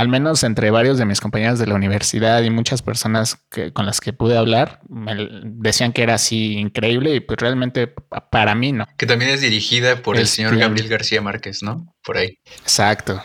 al 0.00 0.08
menos 0.08 0.44
entre 0.44 0.70
varios 0.70 0.96
de 0.96 1.04
mis 1.04 1.20
compañeros 1.20 1.58
de 1.58 1.66
la 1.66 1.74
universidad 1.74 2.42
y 2.42 2.48
muchas 2.48 2.80
personas 2.80 3.36
que, 3.50 3.70
con 3.74 3.84
las 3.84 4.00
que 4.00 4.14
pude 4.14 4.34
hablar, 4.34 4.80
me 4.88 5.14
decían 5.42 5.92
que 5.92 6.02
era 6.02 6.14
así 6.14 6.54
increíble 6.54 7.14
y 7.14 7.20
pues 7.20 7.38
realmente 7.38 7.92
para 8.30 8.54
mí 8.54 8.72
no. 8.72 8.86
Que 8.96 9.04
también 9.04 9.30
es 9.30 9.42
dirigida 9.42 10.00
por 10.00 10.16
el 10.16 10.26
señor 10.26 10.56
Gabriel 10.56 10.88
García 10.88 11.20
Márquez, 11.20 11.62
¿no? 11.62 11.94
Por 12.02 12.16
ahí. 12.16 12.38
Exacto. 12.62 13.22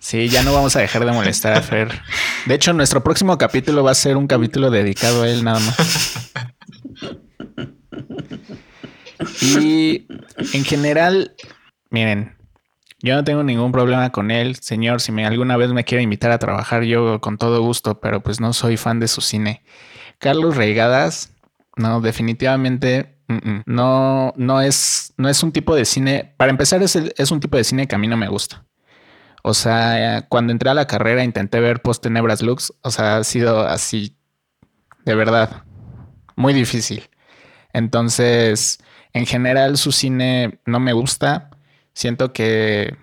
Sí, 0.00 0.28
ya 0.28 0.42
no 0.42 0.52
vamos 0.52 0.74
a 0.74 0.80
dejar 0.80 1.04
de 1.04 1.12
molestar 1.12 1.52
a 1.52 1.62
Fer. 1.62 2.02
De 2.46 2.54
hecho, 2.56 2.72
nuestro 2.72 3.04
próximo 3.04 3.38
capítulo 3.38 3.84
va 3.84 3.92
a 3.92 3.94
ser 3.94 4.16
un 4.16 4.26
capítulo 4.26 4.72
dedicado 4.72 5.22
a 5.22 5.28
él 5.28 5.44
nada 5.44 5.60
más. 5.60 6.32
Y 9.40 10.08
en 10.52 10.64
general, 10.64 11.36
Miren, 11.92 12.34
yo 13.00 13.14
no 13.14 13.22
tengo 13.22 13.42
ningún 13.42 13.70
problema 13.70 14.10
con 14.10 14.30
él, 14.30 14.56
señor. 14.56 15.02
Si 15.02 15.12
me 15.12 15.26
alguna 15.26 15.58
vez 15.58 15.72
me 15.72 15.84
quiere 15.84 16.02
invitar 16.02 16.32
a 16.32 16.38
trabajar, 16.38 16.84
yo 16.84 17.20
con 17.20 17.36
todo 17.36 17.60
gusto, 17.60 18.00
pero 18.00 18.22
pues 18.22 18.40
no 18.40 18.54
soy 18.54 18.78
fan 18.78 18.98
de 18.98 19.08
su 19.08 19.20
cine. 19.20 19.62
Carlos 20.18 20.56
Reigadas, 20.56 21.36
no, 21.76 22.00
definitivamente 22.00 23.18
no, 23.66 24.32
no 24.36 24.60
es, 24.62 25.12
no 25.18 25.28
es 25.28 25.42
un 25.42 25.52
tipo 25.52 25.74
de 25.74 25.84
cine. 25.84 26.34
Para 26.38 26.50
empezar, 26.50 26.82
es, 26.82 26.96
es 26.96 27.30
un 27.30 27.40
tipo 27.40 27.58
de 27.58 27.64
cine 27.64 27.86
que 27.86 27.94
a 27.94 27.98
mí 27.98 28.08
no 28.08 28.16
me 28.16 28.28
gusta. 28.28 28.64
O 29.42 29.52
sea, 29.52 30.24
cuando 30.30 30.52
entré 30.52 30.70
a 30.70 30.74
la 30.74 30.86
carrera 30.86 31.24
intenté 31.24 31.60
ver 31.60 31.82
Post 31.82 32.04
Tenebras 32.04 32.40
Lux. 32.40 32.72
O 32.80 32.90
sea, 32.90 33.18
ha 33.18 33.24
sido 33.24 33.60
así, 33.60 34.16
de 35.04 35.14
verdad, 35.14 35.64
muy 36.36 36.54
difícil. 36.54 37.10
Entonces, 37.74 38.78
en 39.12 39.26
general, 39.26 39.76
su 39.76 39.92
cine 39.92 40.60
no 40.64 40.80
me 40.80 40.92
gusta. 40.92 41.50
Siento 41.94 42.32
que 42.32 42.96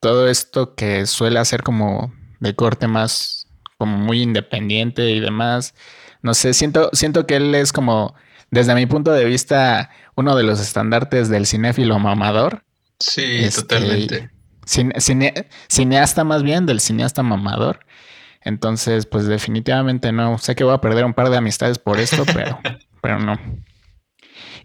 todo 0.00 0.28
esto 0.28 0.74
que 0.74 1.06
suele 1.06 1.38
hacer 1.38 1.62
como 1.62 2.12
de 2.40 2.54
corte 2.54 2.86
más 2.86 3.46
como 3.78 3.98
muy 3.98 4.22
independiente 4.22 5.10
y 5.10 5.20
demás, 5.20 5.74
no 6.22 6.34
sé, 6.34 6.54
siento, 6.54 6.90
siento 6.92 7.26
que 7.26 7.36
él 7.36 7.54
es 7.54 7.72
como, 7.72 8.14
desde 8.50 8.74
mi 8.74 8.86
punto 8.86 9.12
de 9.12 9.24
vista, 9.24 9.90
uno 10.14 10.36
de 10.36 10.42
los 10.42 10.60
estandartes 10.60 11.28
del 11.28 11.46
cinéfilo 11.46 11.98
mamador. 11.98 12.64
Sí, 12.98 13.22
este, 13.22 13.62
totalmente. 13.62 14.30
cineasta 15.68 16.24
más 16.24 16.42
bien, 16.42 16.64
del 16.66 16.80
cineasta 16.80 17.22
mamador. 17.22 17.80
Entonces, 18.40 19.06
pues 19.06 19.26
definitivamente 19.26 20.12
no. 20.12 20.38
Sé 20.38 20.54
que 20.54 20.64
voy 20.64 20.74
a 20.74 20.80
perder 20.80 21.04
un 21.04 21.14
par 21.14 21.30
de 21.30 21.36
amistades 21.36 21.78
por 21.78 21.98
esto, 21.98 22.24
pero, 22.32 22.58
pero 23.02 23.18
no. 23.18 23.38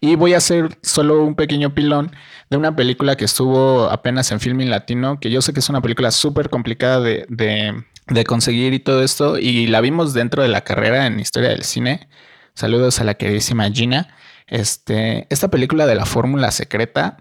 Y 0.02 0.16
voy 0.16 0.34
a 0.34 0.38
hacer 0.38 0.78
solo 0.82 1.24
un 1.24 1.36
pequeño 1.36 1.74
pilón 1.74 2.12
de 2.50 2.58
una 2.58 2.76
película 2.76 3.16
que 3.18 3.26
estuvo 3.26 3.89
apenas 3.89 4.32
en 4.32 4.39
Filming 4.39 4.70
Latino, 4.70 5.20
que 5.20 5.30
yo 5.30 5.41
sé 5.41 5.54
que 5.54 5.60
es 5.60 5.70
una 5.70 5.82
película 5.82 6.12
súper 6.12 6.50
complicada 6.50 7.02
de, 7.02 7.26
de, 7.28 8.24
conseguir 8.24 8.74
y 8.74 8.80
todo 8.80 9.04
esto, 9.04 9.38
y 9.38 9.68
la 9.68 9.82
vimos 9.82 10.14
dentro 10.14 10.41
de 10.41 10.50
la 10.50 10.62
carrera 10.62 11.06
en 11.06 11.20
historia 11.20 11.50
del 11.50 11.64
cine. 11.64 12.08
Saludos 12.54 13.00
a 13.00 13.04
la 13.04 13.16
queridísima 13.16 13.70
Gina. 13.70 14.16
Este, 14.47 15.28
esta 15.30 15.50
película 15.50 15.86
de 15.86 15.95
la 15.95 16.06
fórmula 16.06 16.52
secreta, 16.52 17.18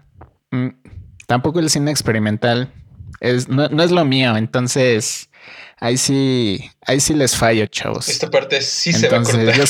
mm, 0.51 0.69
tampoco 1.27 1.59
el 1.59 1.69
cine 1.69 1.91
experimental 1.91 2.73
es, 3.19 3.49
no, 3.49 3.65
es 3.83 3.91
lo 3.91 4.05
mío, 4.05 4.35
entonces 4.37 5.29
ahí 5.79 5.97
sí, 5.97 6.71
ahí 6.85 6.99
sí 6.99 7.13
les 7.13 7.35
fallo, 7.35 7.65
chavos. 7.67 8.07
Esta 8.07 8.29
parte 8.29 8.61
sí 8.61 8.93
se 8.93 9.09
va 9.09 9.17
a 9.17 9.23
cortar. 9.23 9.67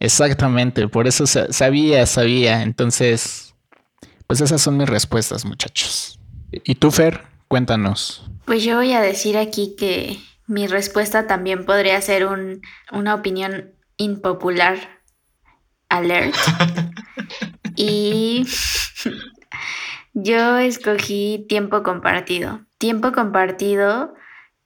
Exactamente, 0.00 0.88
por 0.88 1.06
eso 1.06 1.26
sabía, 1.26 2.06
sabía. 2.06 2.62
Entonces, 2.62 3.54
pues 4.26 4.40
esas 4.40 4.60
son 4.60 4.76
mis 4.76 4.88
respuestas, 4.88 5.44
muchachos. 5.44 6.18
¿Y 6.52 6.76
tú, 6.76 6.90
Fer? 6.90 7.22
Cuéntanos. 7.48 8.24
Pues 8.44 8.64
yo 8.64 8.76
voy 8.76 8.92
a 8.92 9.00
decir 9.00 9.36
aquí 9.36 9.74
que 9.78 10.18
mi 10.46 10.66
respuesta 10.66 11.26
también 11.26 11.64
podría 11.64 12.00
ser 12.00 12.26
un, 12.26 12.62
una 12.92 13.14
opinión 13.14 13.72
impopular 13.96 15.00
alert. 15.88 16.34
y 17.76 18.46
yo 20.14 20.58
escogí 20.58 21.46
tiempo 21.48 21.82
compartido. 21.82 22.60
Tiempo 22.78 23.12
compartido, 23.12 24.14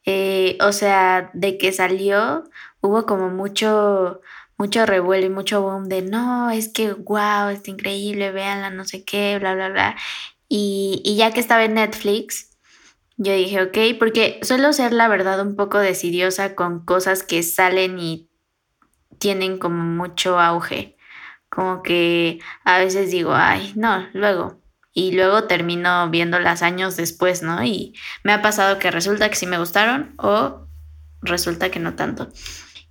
eh, 0.05 0.59
o 0.61 0.73
sea, 0.73 1.31
de 1.33 1.59
que 1.59 1.73
salió, 1.73 2.45
hubo 2.81 3.07
como 3.07 3.31
mucho, 3.31 4.21
mucho 4.61 4.85
revuelo 4.85 5.25
y 5.25 5.31
mucho 5.31 5.63
boom 5.63 5.89
de 5.89 6.03
no, 6.03 6.51
es 6.51 6.69
que 6.69 6.93
wow, 6.93 7.49
es 7.49 7.67
increíble, 7.67 8.31
véanla, 8.31 8.69
no 8.69 8.85
sé 8.85 9.07
qué, 9.07 9.39
bla, 9.39 9.55
bla, 9.55 9.71
bla. 9.71 9.97
Y, 10.51 11.01
y 11.03 11.17
ya 11.17 11.33
que 11.33 11.41
estaba 11.41 11.65
en 11.65 11.75
Netflix, 11.75 12.51
yo 13.17 13.33
dije, 13.33 13.63
ok, 13.63 13.99
porque 13.99 14.39
suelo 14.43 14.75
ser 14.75 14.93
la 14.93 15.09
verdad 15.09 15.41
un 15.41 15.57
poco 15.57 15.79
decidiosa 15.79 16.55
con 16.55 16.85
cosas 16.85 17.23
que 17.23 17.43
salen 17.43 17.99
y 17.99 18.29
tienen 19.19 19.57
como 19.57 19.83
mucho 19.83 20.39
auge. 20.39 20.99
Como 21.49 21.83
que 21.83 22.41
a 22.63 22.79
veces 22.79 23.11
digo, 23.11 23.33
ay, 23.35 23.73
no, 23.77 24.09
luego. 24.13 24.61
Y 24.93 25.13
luego 25.13 25.45
termino 25.45 26.11
viéndolas 26.11 26.63
años 26.63 26.99
después, 26.99 27.43
¿no? 27.43 27.65
Y 27.65 27.95
me 28.25 28.35
ha 28.35 28.43
pasado 28.43 28.79
que 28.79 28.91
resulta 28.91 29.31
que 29.31 29.37
sí 29.37 29.47
me 29.47 29.59
gustaron 29.59 30.15
o 30.19 30.67
resulta 31.23 31.71
que 31.71 31.79
no 31.79 31.95
tanto. 31.95 32.29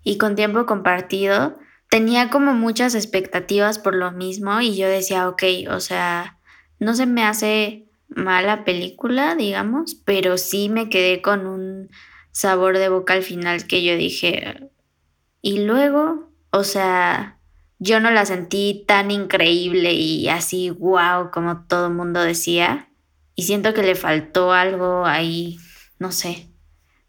Y 0.04 0.18
con 0.18 0.36
tiempo 0.36 0.66
compartido, 0.66 1.58
tenía 1.90 2.30
como 2.30 2.54
muchas 2.54 2.96
expectativas 2.96 3.80
por 3.80 3.96
lo 3.96 4.12
mismo 4.12 4.62
y 4.62 4.76
yo 4.76 4.88
decía, 4.88 5.28
ok, 5.28 5.44
o 5.70 5.80
sea, 5.80 6.40
no 6.80 6.96
se 6.96 7.06
me 7.06 7.24
hace 7.24 7.88
mala 8.08 8.64
película, 8.64 9.36
digamos, 9.36 9.96
pero 9.96 10.38
sí 10.38 10.70
me 10.70 10.90
quedé 10.90 11.22
con 11.22 11.46
un 11.46 11.90
sabor 12.32 12.78
de 12.78 12.90
boca 12.90 13.14
al 13.14 13.24
final 13.24 13.68
que 13.68 13.84
yo 13.84 13.96
dije, 13.96 14.70
y 15.42 15.60
luego, 15.66 16.32
o 16.52 16.64
sea, 16.64 17.40
yo 17.80 18.00
no 18.00 18.12
la 18.12 18.26
sentí 18.26 18.84
tan 18.88 19.10
increíble 19.10 19.94
y 19.94 20.28
así, 20.30 20.70
wow, 20.70 21.32
como 21.32 21.66
todo 21.66 21.88
el 21.88 21.94
mundo 21.94 22.22
decía. 22.22 22.90
Y 23.36 23.44
siento 23.44 23.74
que 23.74 23.84
le 23.84 23.96
faltó 23.96 24.52
algo 24.52 25.06
ahí, 25.06 25.58
no 25.98 26.12
sé, 26.12 26.50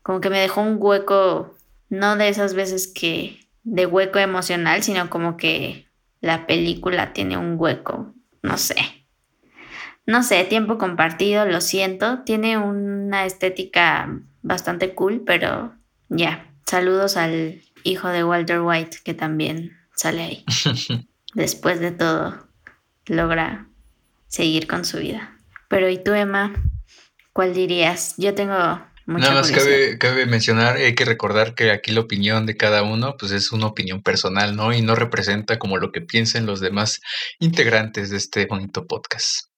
como 0.02 0.20
que 0.20 0.30
me 0.30 0.38
dejó 0.38 0.60
un 0.60 0.76
hueco, 0.78 1.56
no 1.90 2.16
de 2.16 2.28
esas 2.28 2.54
veces 2.54 2.88
que, 2.88 3.40
de 3.62 3.84
hueco 3.84 4.18
emocional, 4.18 4.82
sino 4.82 5.10
como 5.10 5.36
que 5.36 5.88
la 6.20 6.46
película 6.46 7.12
tiene 7.12 7.36
un 7.36 7.56
hueco, 7.58 8.14
no 8.42 8.56
sé. 8.56 8.76
No 10.06 10.22
sé, 10.22 10.44
tiempo 10.44 10.78
compartido, 10.78 11.44
lo 11.44 11.60
siento, 11.60 12.20
tiene 12.24 12.56
una 12.56 13.26
estética 13.26 14.20
bastante 14.42 14.94
cool, 14.94 15.22
pero 15.26 15.74
ya, 16.08 16.52
saludos 16.66 17.16
al 17.16 17.60
hijo 17.84 18.08
de 18.08 18.24
Walter 18.24 18.60
White, 18.60 18.98
que 19.04 19.14
también 19.14 19.76
sale 19.94 20.22
ahí. 20.22 20.44
Después 21.34 21.80
de 21.80 21.92
todo, 21.92 22.48
logra 23.06 23.68
seguir 24.26 24.66
con 24.66 24.84
su 24.84 24.98
vida. 24.98 25.36
Pero 25.68 25.88
¿y 25.88 26.02
tú, 26.02 26.12
Emma? 26.12 26.52
¿Cuál 27.32 27.54
dirías? 27.54 28.14
Yo 28.16 28.34
tengo 28.34 28.80
Nada 29.18 29.34
más 29.34 29.50
cabe, 29.50 29.98
cabe, 29.98 30.24
mencionar, 30.26 30.76
hay 30.76 30.94
que 30.94 31.04
recordar 31.04 31.56
que 31.56 31.72
aquí 31.72 31.90
la 31.90 32.00
opinión 32.00 32.46
de 32.46 32.56
cada 32.56 32.84
uno 32.84 33.16
pues 33.18 33.32
es 33.32 33.50
una 33.50 33.66
opinión 33.66 34.02
personal, 34.02 34.54
¿no? 34.54 34.72
Y 34.72 34.82
no 34.82 34.94
representa 34.94 35.58
como 35.58 35.78
lo 35.78 35.90
que 35.90 36.00
piensen 36.00 36.46
los 36.46 36.60
demás 36.60 37.00
integrantes 37.40 38.10
de 38.10 38.18
este 38.18 38.46
bonito 38.46 38.86
podcast. 38.86 39.48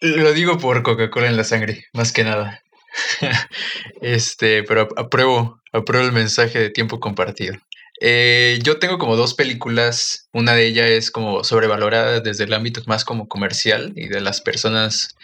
Lo 0.00 0.32
digo 0.32 0.58
por 0.58 0.84
Coca-Cola 0.84 1.26
en 1.26 1.36
la 1.36 1.42
sangre, 1.42 1.86
más 1.92 2.12
que 2.12 2.22
nada. 2.22 2.62
este, 4.00 4.62
pero 4.62 4.88
apruebo, 4.96 5.60
apruebo 5.72 6.06
el 6.06 6.12
mensaje 6.12 6.60
de 6.60 6.70
tiempo 6.70 7.00
compartido. 7.00 7.56
Eh, 8.00 8.60
yo 8.62 8.78
tengo 8.78 8.98
como 8.98 9.16
dos 9.16 9.34
películas, 9.34 10.28
una 10.32 10.52
de 10.52 10.66
ellas 10.66 10.86
es 10.86 11.10
como 11.10 11.42
sobrevalorada 11.42 12.20
desde 12.20 12.44
el 12.44 12.52
ámbito 12.52 12.82
más 12.86 13.04
como 13.04 13.26
comercial 13.26 13.92
y 13.96 14.08
de 14.08 14.20
las 14.20 14.40
personas 14.40 15.16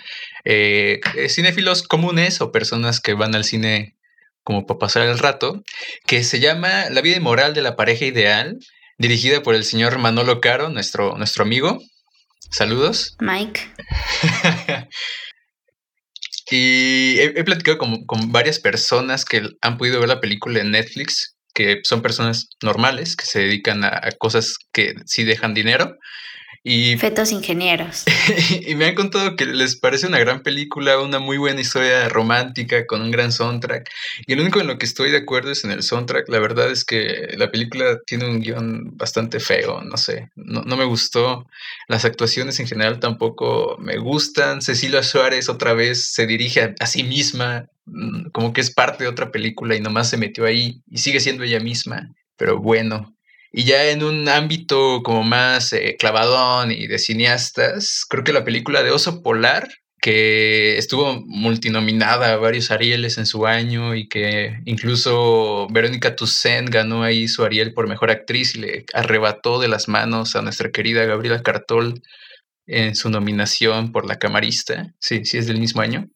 eh, 0.45 1.01
eh, 1.17 1.29
cinéfilos 1.29 1.83
comunes 1.83 2.41
o 2.41 2.53
personas 2.53 3.01
que 3.01 3.15
van 3.15 3.35
al 3.35 3.45
cine 3.45 3.97
como 4.45 4.67
para 4.67 4.79
pasar 4.79 5.07
el 5.07 5.19
rato, 5.19 5.63
que 6.07 6.25
se 6.25 6.41
llama 6.41 6.91
La 6.91 7.01
vida 7.01 7.21
moral 7.21 7.55
de 7.55 7.63
la 7.63 7.77
pareja 7.77 8.05
ideal, 8.05 8.59
dirigida 8.99 9.43
por 9.43 9.55
el 9.55 9.65
señor 9.65 9.99
Manolo 9.99 10.41
Caro, 10.41 10.69
nuestro, 10.69 11.17
nuestro 11.17 11.45
amigo. 11.45 11.79
Saludos. 12.51 13.17
Mike. 13.21 13.61
Y 16.55 17.19
he, 17.19 17.45
platicado 17.45 17.79
con, 17.79 18.05
con, 18.05 18.31
varias 18.31 18.59
personas 18.59 19.25
que 19.25 19.43
han 19.63 19.79
podido 19.79 20.01
ver 20.01 20.09
la 20.11 20.21
película 20.21 20.61
en 20.61 20.73
Netflix, 20.73 21.35
que 21.55 21.81
son 21.85 22.03
personas 22.03 22.51
normales, 22.63 23.17
que 23.17 23.25
se 23.25 23.41
dedican 23.41 23.85
a, 23.85 24.01
cosas 24.19 24.59
que 24.71 24.95
sí 25.07 25.25
dejan 25.25 25.55
dinero 25.55 25.97
y, 26.65 26.97
Fetos 26.97 27.33
ingenieros. 27.33 28.05
y 28.67 28.77
me 28.77 28.87
han 28.87 28.95
contado 28.95 29.35
que 29.35 29.47
les 29.47 29.75
parece 29.75 30.07
una 30.07 30.21
gran 30.21 30.43
película, 30.43 31.01
una 31.01 31.19
muy 31.19 31.37
buena 31.37 31.61
historia 31.61 32.09
romántica 32.09 32.87
con 32.87 33.03
un 33.03 33.11
gran 33.11 33.33
soundtrack. 33.33 33.91
Y 34.29 34.37
lo 34.37 34.43
único 34.43 34.61
en 34.61 34.69
lo 34.69 34.79
que 34.79 34.87
estoy 34.87 35.11
de 35.11 35.19
acuerdo 35.19 35.51
es 35.51 35.65
en 35.65 35.73
el 35.73 35.83
soundtrack. 35.83 36.29
La 36.29 36.39
verdad 36.39 36.71
es 36.71 36.85
que 36.85 37.35
la 37.37 37.51
película 37.51 37.99
tiene 38.07 38.29
un 38.29 38.41
guion 38.41 38.97
bastante 38.97 39.41
feo, 39.41 39.83
no 39.83 39.97
sé, 39.97 40.31
no, 40.37 40.63
no 40.63 40.77
me 40.77 40.85
gustó. 40.85 41.49
Las 41.89 42.05
actuaciones 42.05 42.61
en 42.61 42.69
general 42.69 43.01
tampoco 43.01 43.77
me 43.81 43.97
gustan. 43.97 44.63
Cecilia 44.63 45.03
Suárez 45.03 45.49
otra 45.49 45.73
vez 45.73 46.13
se 46.13 46.27
dirige 46.27 46.63
a, 46.63 46.75
a 46.79 46.87
sí 46.87 47.03
misma, 47.03 47.67
mm, 47.87 48.31
como 48.31 48.53
que 48.53 48.61
es 48.61 48.71
parte 48.73 49.03
de 49.03 49.11
otra 49.11 49.33
película 49.33 49.75
y 49.75 49.81
nomás 49.81 50.11
se 50.11 50.17
metió 50.17 50.47
ahí 50.47 50.81
y 50.89 50.99
sigue 50.99 51.19
siendo 51.19 51.43
ella 51.43 51.59
misma. 51.59 52.15
Pero 52.37 52.59
bueno, 52.59 53.13
y 53.53 53.65
ya 53.65 53.91
en 53.91 54.03
un 54.03 54.29
ámbito 54.29 55.03
como 55.03 55.23
más 55.23 55.73
eh, 55.75 55.97
clavadón 55.99 56.73
y 56.73 56.87
de 56.87 56.99
cineastas, 56.99 58.07
creo 58.09 58.25
que 58.25 58.33
la 58.33 58.45
película 58.45 58.83
de 58.83 58.91
Oso 58.91 59.23
Polar, 59.23 59.69
que 60.01 60.79
estuvo 60.79 61.23
multinominada 61.27 62.33
a 62.33 62.37
varios 62.37 62.71
Arieles 62.71 63.19
en 63.19 63.27
su 63.27 63.47
año 63.47 63.95
y 63.95 64.09
que 64.09 64.59
incluso 64.65 65.69
Verónica 65.71 66.17
Toussaint 66.17 66.71
ganó 66.71 67.05
ahí 67.05 67.29
su 67.29 67.45
Ariel 67.45 67.73
por 67.73 67.87
mejor 67.89 68.11
actriz 68.11 68.57
y 68.57 68.61
le 68.61 68.85
arrebató 68.95 69.61
de 69.61 69.69
las 69.69 69.87
manos 69.87 70.35
a 70.35 70.43
nuestra 70.43 70.73
querida 70.73 71.05
Gabriela 71.05 71.43
Cartol 71.43 72.03
en 72.67 72.97
su 72.97 73.11
nominación 73.11 73.93
por 73.93 74.07
la 74.07 74.19
camarista. 74.19 74.93
Sí, 74.99 75.25
sí, 75.25 75.39
es 75.39 75.47
del 75.47 75.61
mismo 75.61 75.83
año. 75.83 76.09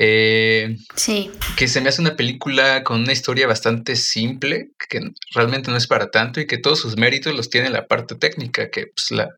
Eh, 0.00 0.76
sí. 0.94 1.32
Que 1.56 1.66
se 1.66 1.80
me 1.80 1.88
hace 1.88 2.00
una 2.00 2.14
película 2.14 2.84
con 2.84 3.00
una 3.00 3.12
historia 3.12 3.48
bastante 3.48 3.96
simple, 3.96 4.70
que 4.88 5.00
realmente 5.34 5.72
no 5.72 5.76
es 5.76 5.88
para 5.88 6.12
tanto 6.12 6.40
y 6.40 6.46
que 6.46 6.56
todos 6.56 6.78
sus 6.78 6.96
méritos 6.96 7.34
los 7.34 7.50
tiene 7.50 7.68
la 7.68 7.88
parte 7.88 8.14
técnica, 8.14 8.70
que 8.70 8.86
pues 8.86 9.10
la, 9.10 9.28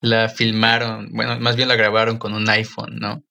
la 0.00 0.28
filmaron, 0.28 1.08
bueno, 1.12 1.38
más 1.38 1.54
bien 1.54 1.68
la 1.68 1.76
grabaron 1.76 2.18
con 2.18 2.34
un 2.34 2.48
iPhone, 2.50 2.96
¿no? 2.98 3.22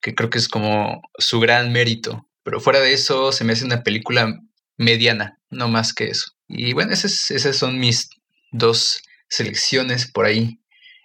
Que 0.00 0.16
creo 0.16 0.28
que 0.28 0.38
es 0.38 0.48
como 0.48 1.00
su 1.16 1.38
gran 1.38 1.72
mérito. 1.72 2.28
Pero 2.42 2.60
fuera 2.60 2.80
de 2.80 2.92
eso, 2.92 3.30
se 3.30 3.44
me 3.44 3.52
hace 3.52 3.64
una 3.64 3.84
película 3.84 4.34
mediana, 4.76 5.38
no 5.50 5.68
más 5.68 5.94
que 5.94 6.08
eso. 6.08 6.32
Y 6.48 6.72
bueno, 6.72 6.92
esas, 6.92 7.30
esas 7.30 7.56
son 7.56 7.78
mis 7.78 8.10
dos 8.50 9.00
selecciones 9.28 10.10
por 10.10 10.26
ahí. 10.26 10.58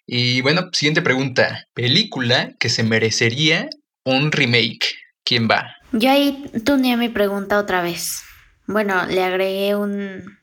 Y 0.07 0.41
bueno, 0.41 0.69
siguiente 0.73 1.03
pregunta. 1.03 1.67
Película 1.75 2.55
que 2.59 2.69
se 2.69 2.81
merecería 2.83 3.69
un 4.03 4.31
remake. 4.31 5.00
¿Quién 5.23 5.47
va? 5.49 5.75
Yo 5.91 6.09
ahí 6.09 6.45
tuneé 6.65 6.97
mi 6.97 7.09
pregunta 7.09 7.59
otra 7.59 7.81
vez. 7.81 8.23
Bueno, 8.67 9.05
le 9.07 9.23
agregué 9.23 9.75
un, 9.75 10.39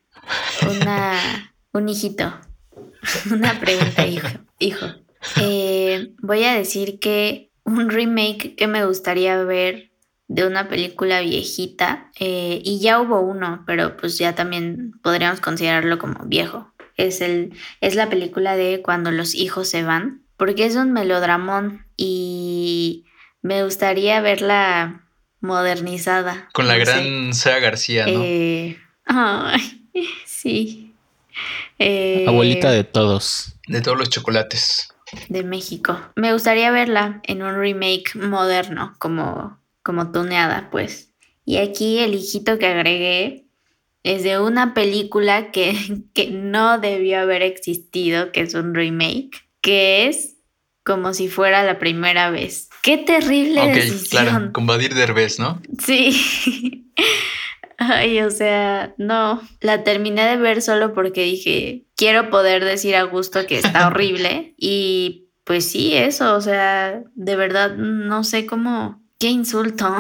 una, 0.80 1.14
un 1.72 1.88
hijito. 1.88 2.32
Una 3.30 3.58
pregunta, 3.58 4.06
hijo. 4.06 4.28
hijo. 4.58 4.86
Eh, 5.40 6.12
voy 6.20 6.44
a 6.44 6.54
decir 6.54 6.98
que 6.98 7.50
un 7.64 7.90
remake 7.90 8.54
que 8.56 8.66
me 8.66 8.84
gustaría 8.84 9.42
ver 9.44 9.88
de 10.28 10.46
una 10.46 10.68
película 10.68 11.20
viejita, 11.20 12.10
eh, 12.20 12.60
y 12.62 12.80
ya 12.80 13.00
hubo 13.00 13.20
uno, 13.20 13.64
pero 13.66 13.96
pues 13.96 14.18
ya 14.18 14.34
también 14.34 14.92
podríamos 15.02 15.40
considerarlo 15.40 15.98
como 15.98 16.26
viejo. 16.26 16.72
Es, 16.96 17.20
el, 17.22 17.54
es 17.80 17.94
la 17.94 18.10
película 18.10 18.56
de 18.56 18.82
Cuando 18.82 19.10
los 19.10 19.34
hijos 19.34 19.68
se 19.68 19.82
van, 19.82 20.22
porque 20.36 20.66
es 20.66 20.76
un 20.76 20.92
melodramón 20.92 21.86
y 21.96 23.04
me 23.42 23.64
gustaría 23.64 24.20
verla 24.20 25.08
modernizada. 25.40 26.48
Con 26.52 26.68
la 26.68 26.76
gran 26.76 27.32
Sea 27.34 27.58
García, 27.60 28.06
¿no? 28.06 28.22
Eh, 28.24 28.78
ay, 29.04 29.86
sí. 30.26 30.94
Eh, 31.78 32.24
Abuelita 32.26 32.70
de 32.70 32.84
todos. 32.84 33.54
De 33.66 33.80
todos 33.80 33.98
los 33.98 34.10
chocolates. 34.10 34.88
De 35.28 35.42
México. 35.42 35.98
Me 36.16 36.32
gustaría 36.32 36.70
verla 36.70 37.20
en 37.24 37.42
un 37.42 37.56
remake 37.56 38.14
moderno, 38.14 38.94
como, 38.98 39.58
como 39.82 40.10
tuneada, 40.10 40.68
pues. 40.70 41.12
Y 41.44 41.58
aquí 41.58 41.98
el 42.00 42.14
hijito 42.14 42.58
que 42.58 42.66
agregué 42.66 43.46
es 44.02 44.22
de 44.22 44.38
una 44.38 44.74
película 44.74 45.50
que, 45.50 45.76
que 46.14 46.30
no 46.30 46.78
debió 46.78 47.20
haber 47.20 47.42
existido, 47.42 48.32
que 48.32 48.40
es 48.40 48.54
un 48.54 48.74
remake, 48.74 49.48
que 49.60 50.08
es 50.08 50.37
como 50.88 51.14
si 51.14 51.28
fuera 51.28 51.62
la 51.62 51.78
primera 51.78 52.30
vez. 52.30 52.68
Qué 52.82 52.96
terrible 52.98 53.60
Ok, 53.60 53.74
decisión. 53.74 54.24
claro, 54.26 54.52
con 54.52 54.66
Badir 54.66 54.94
Derbez, 54.94 55.38
¿no? 55.38 55.60
Sí. 55.84 56.90
Ay, 57.76 58.20
o 58.22 58.30
sea, 58.30 58.94
no. 58.98 59.40
La 59.60 59.84
terminé 59.84 60.24
de 60.28 60.36
ver 60.36 60.62
solo 60.62 60.94
porque 60.94 61.22
dije, 61.22 61.84
quiero 61.96 62.28
poder 62.30 62.64
decir 62.64 62.96
a 62.96 63.04
gusto 63.04 63.46
que 63.46 63.58
está 63.58 63.86
horrible. 63.88 64.54
y 64.56 65.26
pues 65.44 65.70
sí, 65.70 65.94
eso, 65.96 66.34
o 66.34 66.40
sea, 66.42 67.00
de 67.14 67.36
verdad 67.36 67.74
no 67.76 68.22
sé 68.24 68.44
cómo. 68.46 69.02
Qué 69.18 69.28
insulto. 69.28 69.96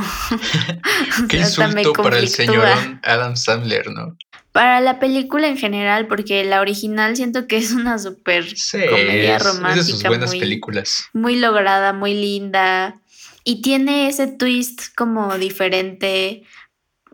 Qué 1.28 1.38
insulto 1.38 1.92
para 1.94 2.18
el 2.18 2.28
señor 2.28 2.66
Adam 3.02 3.34
Sandler, 3.36 3.90
¿no? 3.90 4.16
Para 4.58 4.80
la 4.80 4.98
película 4.98 5.46
en 5.46 5.56
general, 5.56 6.08
porque 6.08 6.42
la 6.42 6.60
original 6.60 7.14
siento 7.14 7.46
que 7.46 7.58
es 7.58 7.70
una 7.72 7.96
súper 8.00 8.44
Sí, 8.56 8.78
comedia 8.90 9.36
es, 9.36 9.42
es 9.46 9.46
romántica. 9.54 9.84
de 9.84 9.90
sus 9.92 10.02
buenas 10.02 10.30
muy, 10.30 10.40
películas. 10.40 11.04
muy 11.12 11.36
lograda, 11.36 11.92
muy 11.92 12.12
linda. 12.14 13.00
Y 13.44 13.62
tiene 13.62 14.08
ese 14.08 14.26
twist 14.26 14.82
como 14.96 15.38
diferente. 15.38 16.42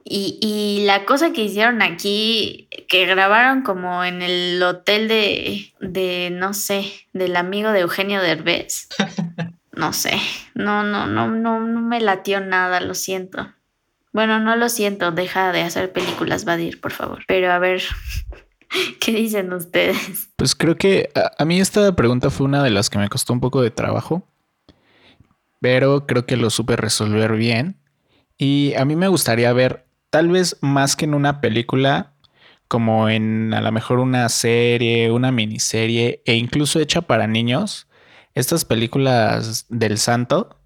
Y, 0.06 0.38
y 0.40 0.86
la 0.86 1.04
cosa 1.04 1.32
que 1.32 1.44
hicieron 1.44 1.82
aquí, 1.82 2.68
que 2.88 3.04
grabaron 3.04 3.60
como 3.62 4.04
en 4.04 4.22
el 4.22 4.62
hotel 4.62 5.06
de, 5.08 5.72
de, 5.80 6.30
no 6.32 6.54
sé, 6.54 6.90
del 7.12 7.36
amigo 7.36 7.72
de 7.72 7.80
Eugenio 7.80 8.22
Derbez. 8.22 8.88
No 9.76 9.92
sé, 9.92 10.12
no, 10.54 10.84
no, 10.84 11.08
no, 11.08 11.26
no, 11.26 11.58
no 11.58 11.80
me 11.80 12.00
latió 12.00 12.38
nada, 12.38 12.78
lo 12.80 12.94
siento. 12.94 13.52
Bueno, 14.14 14.38
no 14.38 14.54
lo 14.54 14.68
siento, 14.68 15.10
deja 15.10 15.50
de 15.50 15.62
hacer 15.62 15.92
películas, 15.92 16.44
Vadir, 16.44 16.80
por 16.80 16.92
favor. 16.92 17.24
Pero 17.26 17.50
a 17.50 17.58
ver, 17.58 17.82
¿qué 19.00 19.10
dicen 19.10 19.52
ustedes? 19.52 20.30
Pues 20.36 20.54
creo 20.54 20.76
que 20.76 21.10
a, 21.16 21.32
a 21.36 21.44
mí 21.44 21.60
esta 21.60 21.94
pregunta 21.96 22.30
fue 22.30 22.46
una 22.46 22.62
de 22.62 22.70
las 22.70 22.90
que 22.90 22.98
me 22.98 23.08
costó 23.08 23.32
un 23.32 23.40
poco 23.40 23.60
de 23.60 23.72
trabajo, 23.72 24.28
pero 25.60 26.06
creo 26.06 26.26
que 26.26 26.36
lo 26.36 26.48
supe 26.50 26.76
resolver 26.76 27.32
bien. 27.32 27.76
Y 28.38 28.74
a 28.74 28.84
mí 28.84 28.94
me 28.94 29.08
gustaría 29.08 29.52
ver, 29.52 29.84
tal 30.10 30.28
vez 30.28 30.58
más 30.60 30.94
que 30.94 31.06
en 31.06 31.14
una 31.14 31.40
película, 31.40 32.12
como 32.68 33.08
en 33.08 33.52
a 33.52 33.60
lo 33.60 33.72
mejor 33.72 33.98
una 33.98 34.28
serie, 34.28 35.10
una 35.10 35.32
miniserie 35.32 36.22
e 36.24 36.34
incluso 36.34 36.78
hecha 36.78 37.02
para 37.02 37.26
niños, 37.26 37.88
estas 38.34 38.64
películas 38.64 39.66
del 39.70 39.98
santo 39.98 40.56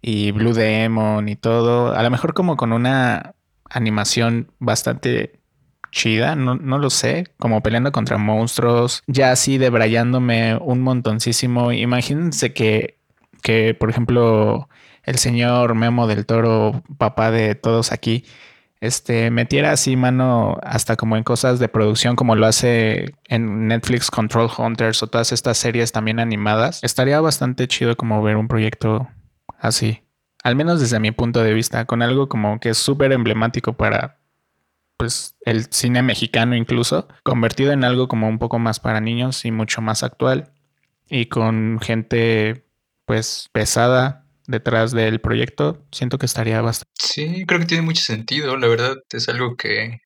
y 0.00 0.30
Blue 0.32 0.52
Demon 0.52 1.28
y 1.28 1.36
todo, 1.36 1.94
a 1.94 2.02
lo 2.02 2.10
mejor 2.10 2.34
como 2.34 2.56
con 2.56 2.72
una 2.72 3.34
animación 3.70 4.50
bastante 4.58 5.40
chida, 5.90 6.34
no, 6.36 6.54
no 6.54 6.78
lo 6.78 6.90
sé, 6.90 7.26
como 7.38 7.62
peleando 7.62 7.92
contra 7.92 8.18
monstruos, 8.18 9.02
ya 9.06 9.32
así 9.32 9.58
debrayándome 9.58 10.56
un 10.56 10.80
montoncísimo. 10.80 11.72
Imagínense 11.72 12.52
que, 12.52 12.98
que, 13.42 13.74
por 13.74 13.90
ejemplo, 13.90 14.68
el 15.04 15.18
señor 15.18 15.74
Memo 15.74 16.06
del 16.06 16.26
Toro, 16.26 16.82
papá 16.98 17.30
de 17.30 17.54
todos 17.54 17.92
aquí, 17.92 18.24
este, 18.80 19.30
metiera 19.30 19.72
así 19.72 19.96
mano 19.96 20.58
hasta 20.62 20.96
como 20.96 21.16
en 21.16 21.24
cosas 21.24 21.58
de 21.58 21.68
producción 21.68 22.14
como 22.14 22.36
lo 22.36 22.46
hace 22.46 23.14
en 23.26 23.66
Netflix 23.66 24.08
Control 24.08 24.48
Hunters 24.56 25.02
o 25.02 25.08
todas 25.08 25.32
estas 25.32 25.58
series 25.58 25.90
también 25.90 26.20
animadas, 26.20 26.80
estaría 26.84 27.20
bastante 27.20 27.66
chido 27.66 27.96
como 27.96 28.22
ver 28.22 28.36
un 28.36 28.46
proyecto 28.46 29.08
así. 29.58 30.02
Al 30.44 30.56
menos 30.56 30.80
desde 30.80 31.00
mi 31.00 31.10
punto 31.10 31.42
de 31.42 31.52
vista, 31.52 31.84
con 31.84 32.02
algo 32.02 32.28
como 32.28 32.60
que 32.60 32.70
es 32.70 32.78
súper 32.78 33.12
emblemático 33.12 33.72
para 33.74 34.18
pues 34.96 35.36
el 35.44 35.66
cine 35.70 36.02
mexicano 36.02 36.56
incluso, 36.56 37.08
convertido 37.22 37.72
en 37.72 37.84
algo 37.84 38.08
como 38.08 38.28
un 38.28 38.38
poco 38.38 38.58
más 38.58 38.80
para 38.80 39.00
niños 39.00 39.44
y 39.44 39.52
mucho 39.52 39.80
más 39.80 40.02
actual 40.02 40.52
y 41.08 41.26
con 41.26 41.78
gente 41.80 42.64
pues 43.04 43.48
pesada 43.52 44.26
detrás 44.46 44.92
del 44.92 45.20
proyecto, 45.20 45.86
siento 45.92 46.18
que 46.18 46.26
estaría 46.26 46.60
bastante. 46.60 46.90
Sí, 46.98 47.44
creo 47.46 47.60
que 47.60 47.66
tiene 47.66 47.82
mucho 47.82 48.02
sentido. 48.02 48.56
La 48.56 48.66
verdad 48.66 48.96
es 49.10 49.28
algo 49.28 49.56
que 49.56 50.00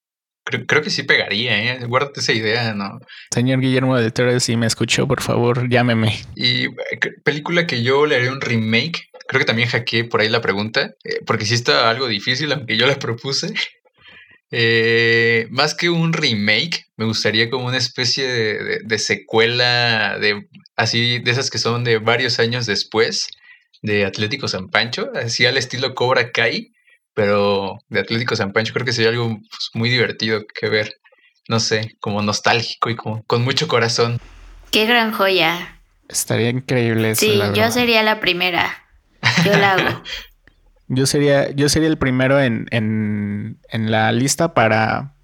creo, 0.45 0.67
creo 0.67 0.83
que 0.83 0.91
sí 0.91 1.05
pegaría, 1.05 1.75
¿eh? 1.75 1.87
Guárdate 1.87 2.21
esa 2.21 2.33
idea, 2.33 2.75
¿no? 2.75 2.99
Señor 3.33 3.61
Guillermo 3.61 3.97
del 3.97 4.13
Toro, 4.13 4.39
si 4.41 4.57
me 4.57 4.67
escuchó, 4.67 5.07
por 5.07 5.23
favor, 5.23 5.69
llámeme. 5.69 6.21
Y 6.35 6.67
eh, 6.67 7.01
película 7.25 7.67
que 7.67 7.83
yo 7.83 8.05
le 8.07 8.17
haría 8.17 8.33
un 8.33 8.41
remake, 8.41 9.09
creo 9.27 9.41
que 9.41 9.47
también 9.47 9.69
hackeé 9.69 10.05
por 10.05 10.21
ahí 10.21 10.29
la 10.29 10.41
pregunta, 10.41 10.93
eh, 11.05 11.21
porque 11.27 11.45
sí 11.47 11.55
está 11.55 11.89
algo 11.91 12.09
difícil, 12.09 12.53
aunque 12.53 12.77
yo 12.77 12.87
la 12.87 12.99
propuse. 12.99 13.53
Eh, 14.55 15.47
más 15.51 15.75
que 15.75 15.89
un 15.89 16.13
remake, 16.13 16.85
me 16.99 17.07
gustaría 17.07 17.49
como 17.49 17.67
una 17.69 17.79
especie 17.79 18.27
de, 18.29 18.63
de- 18.63 18.79
de 18.85 18.99
secuela 18.99 20.19
de 20.19 20.47
así 20.77 21.21
de 21.21 21.31
esas 21.31 21.49
que 21.49 21.57
son 21.57 21.85
de 21.85 21.97
varios 21.97 22.39
años 22.39 22.67
después 22.67 23.29
de 23.81 24.05
Atlético 24.05 24.49
San 24.49 24.69
Pancho, 24.69 25.11
así 25.15 25.47
al 25.47 25.57
estilo 25.57 25.95
Cobra 25.95 26.33
Kai, 26.33 26.69
pero 27.15 27.79
de 27.89 28.01
Atlético 28.01 28.37
San 28.37 28.53
Pancho 28.53 28.75
creo 28.75 28.85
que 28.85 28.93
sería 28.93 29.09
algo 29.11 29.29
pues, 29.29 29.71
muy 29.73 29.89
divertido 29.89 30.45
que 30.47 30.69
ver, 30.69 30.97
no 31.49 31.59
sé, 31.59 31.97
como 31.99 32.21
nostálgico 32.21 32.91
y 32.91 32.97
como 32.97 33.23
con 33.25 33.43
mucho 33.45 33.69
corazón. 33.69 34.21
Qué 34.71 34.85
gran 34.85 35.13
joya. 35.13 35.81
Estaría 36.11 36.51
increíble 36.51 37.13
eso, 37.13 37.21
Sí, 37.25 37.37
la 37.37 37.55
yo 37.55 37.71
sería 37.71 38.03
la 38.03 38.21
primera. 38.21 38.82
Yo 39.45 39.57
la 39.57 39.73
hago. 39.73 40.03
Yo 40.89 41.07
sería, 41.07 41.51
yo 41.53 41.71
sería 41.71 41.89
el 41.89 41.97
primero 41.97 42.39
en, 42.39 42.67
en, 42.71 43.59
en 43.71 43.91
la 43.91 44.13
lista 44.13 44.53
para, 44.53 45.15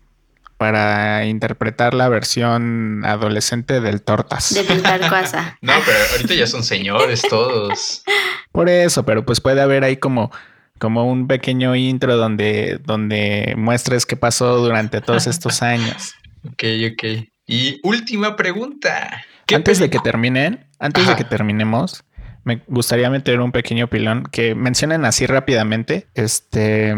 para 0.57 1.27
interpretar 1.27 1.93
la 1.93 2.09
versión 2.09 3.03
adolescente 3.05 3.81
del 3.81 4.01
Tortas. 4.01 4.55
De 4.55 4.65
Plutarcoasa. 4.65 5.59
No, 5.63 5.75
pero 5.85 5.99
ahorita 6.13 6.35
ya 6.35 6.47
son 6.47 6.63
señores 6.65 7.21
todos. 7.29 8.03
Por 8.51 8.71
eso, 8.71 9.05
pero 9.05 9.27
pues 9.27 9.43
puede 9.43 9.61
haber 9.61 9.85
ahí 9.85 9.99
como, 9.99 10.31
como 10.79 11.05
un 11.05 11.27
pequeño 11.27 11.77
intro 11.77 12.17
donde, 12.17 12.81
donde 12.85 13.55
muestres 13.59 14.07
qué 14.07 14.17
pasó 14.17 14.57
durante 14.59 15.03
todos 15.03 15.27
estos 15.27 15.61
años. 15.63 16.15
Ok, 16.47 16.65
ok. 16.93 17.29
Y 17.47 17.79
última 17.83 18.37
pregunta. 18.37 19.23
¿Qué 19.45 19.55
Antes 19.55 19.79
de 19.79 19.91
que 19.91 19.99
terminen, 19.99 20.67
antes 20.79 21.05
Ajá. 21.05 21.13
de 21.13 21.19
que 21.19 21.25
terminemos, 21.25 22.05
me 22.49 22.63
gustaría 22.67 23.11
meter 23.11 23.41
un 23.41 23.53
pequeño 23.53 23.89
pilón 23.89 24.25
que 24.33 24.55
mencionen 24.55 25.05
así 25.05 25.27
rápidamente, 25.27 26.07
este, 26.15 26.95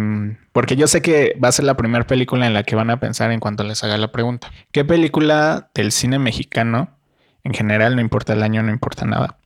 porque 0.53 0.77
yo 0.77 0.87
sé 0.87 1.03
que 1.03 1.37
va 1.43 1.49
a 1.49 1.53
ser 1.53 1.65
la 1.65 1.77
primera 1.77 2.07
película 2.07 2.47
en 2.47 2.55
la 2.55 2.63
que 2.63 2.77
van 2.77 2.89
a 2.89 3.01
pensar 3.01 3.33
en 3.33 3.41
cuanto 3.41 3.65
les 3.65 3.83
haga 3.83 3.99
la 3.99 4.13
pregunta. 4.13 4.53
¿Qué 4.71 4.85
película 4.85 5.69
del 5.75 5.91
cine 5.91 6.21
mexicano, 6.21 6.97
en 7.43 7.53
general, 7.53 7.97
no 7.97 8.01
importa 8.01 8.33
el 8.33 8.45
año, 8.45 8.63
no 8.63 8.71
importa 8.71 9.07
nada? 9.07 9.39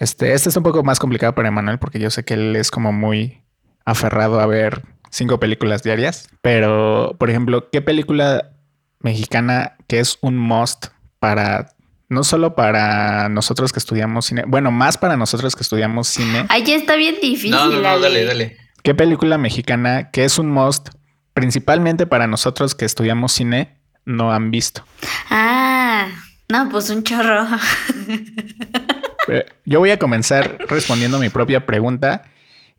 Este, 0.00 0.32
este 0.32 0.48
es 0.48 0.56
un 0.56 0.64
poco 0.64 0.82
más 0.82 0.98
complicado 0.98 1.36
para 1.36 1.48
Emanuel 1.48 1.78
porque 1.78 2.00
yo 2.00 2.10
sé 2.10 2.24
que 2.24 2.34
él 2.34 2.56
es 2.56 2.72
como 2.72 2.92
muy 2.92 3.44
aferrado 3.84 4.40
a 4.40 4.46
ver 4.46 4.82
cinco 5.10 5.38
películas 5.38 5.84
diarias, 5.84 6.28
pero, 6.42 7.14
por 7.16 7.30
ejemplo, 7.30 7.70
¿qué 7.70 7.80
película 7.80 8.50
mexicana 8.98 9.76
que 9.86 10.00
es 10.00 10.18
un 10.20 10.36
must 10.36 10.86
para 11.20 11.76
no 12.08 12.24
solo 12.24 12.54
para 12.54 13.28
nosotros 13.28 13.72
que 13.72 13.78
estudiamos 13.78 14.26
cine, 14.26 14.44
bueno, 14.46 14.70
más 14.70 14.96
para 14.98 15.16
nosotros 15.16 15.54
que 15.54 15.62
estudiamos 15.62 16.08
cine. 16.08 16.46
Ay, 16.48 16.64
ya 16.64 16.76
está 16.76 16.96
bien 16.96 17.16
difícil. 17.20 17.50
No, 17.50 17.66
no, 17.68 17.80
no, 17.80 17.88
Ale. 17.88 18.00
dale, 18.02 18.24
dale. 18.24 18.56
¿Qué 18.82 18.94
película 18.94 19.38
mexicana 19.38 20.10
que 20.10 20.24
es 20.24 20.38
un 20.38 20.50
must 20.50 20.88
principalmente 21.34 22.06
para 22.06 22.26
nosotros 22.26 22.74
que 22.74 22.84
estudiamos 22.84 23.32
cine 23.32 23.76
no 24.04 24.32
han 24.32 24.50
visto? 24.50 24.82
Ah, 25.30 26.08
no, 26.48 26.68
pues 26.70 26.88
un 26.90 27.02
chorro. 27.02 27.46
Eh, 29.30 29.44
Yo 29.66 29.78
voy 29.78 29.90
a 29.90 29.98
comenzar 29.98 30.56
respondiendo 30.68 31.18
mi 31.18 31.28
propia 31.28 31.66
pregunta 31.66 32.22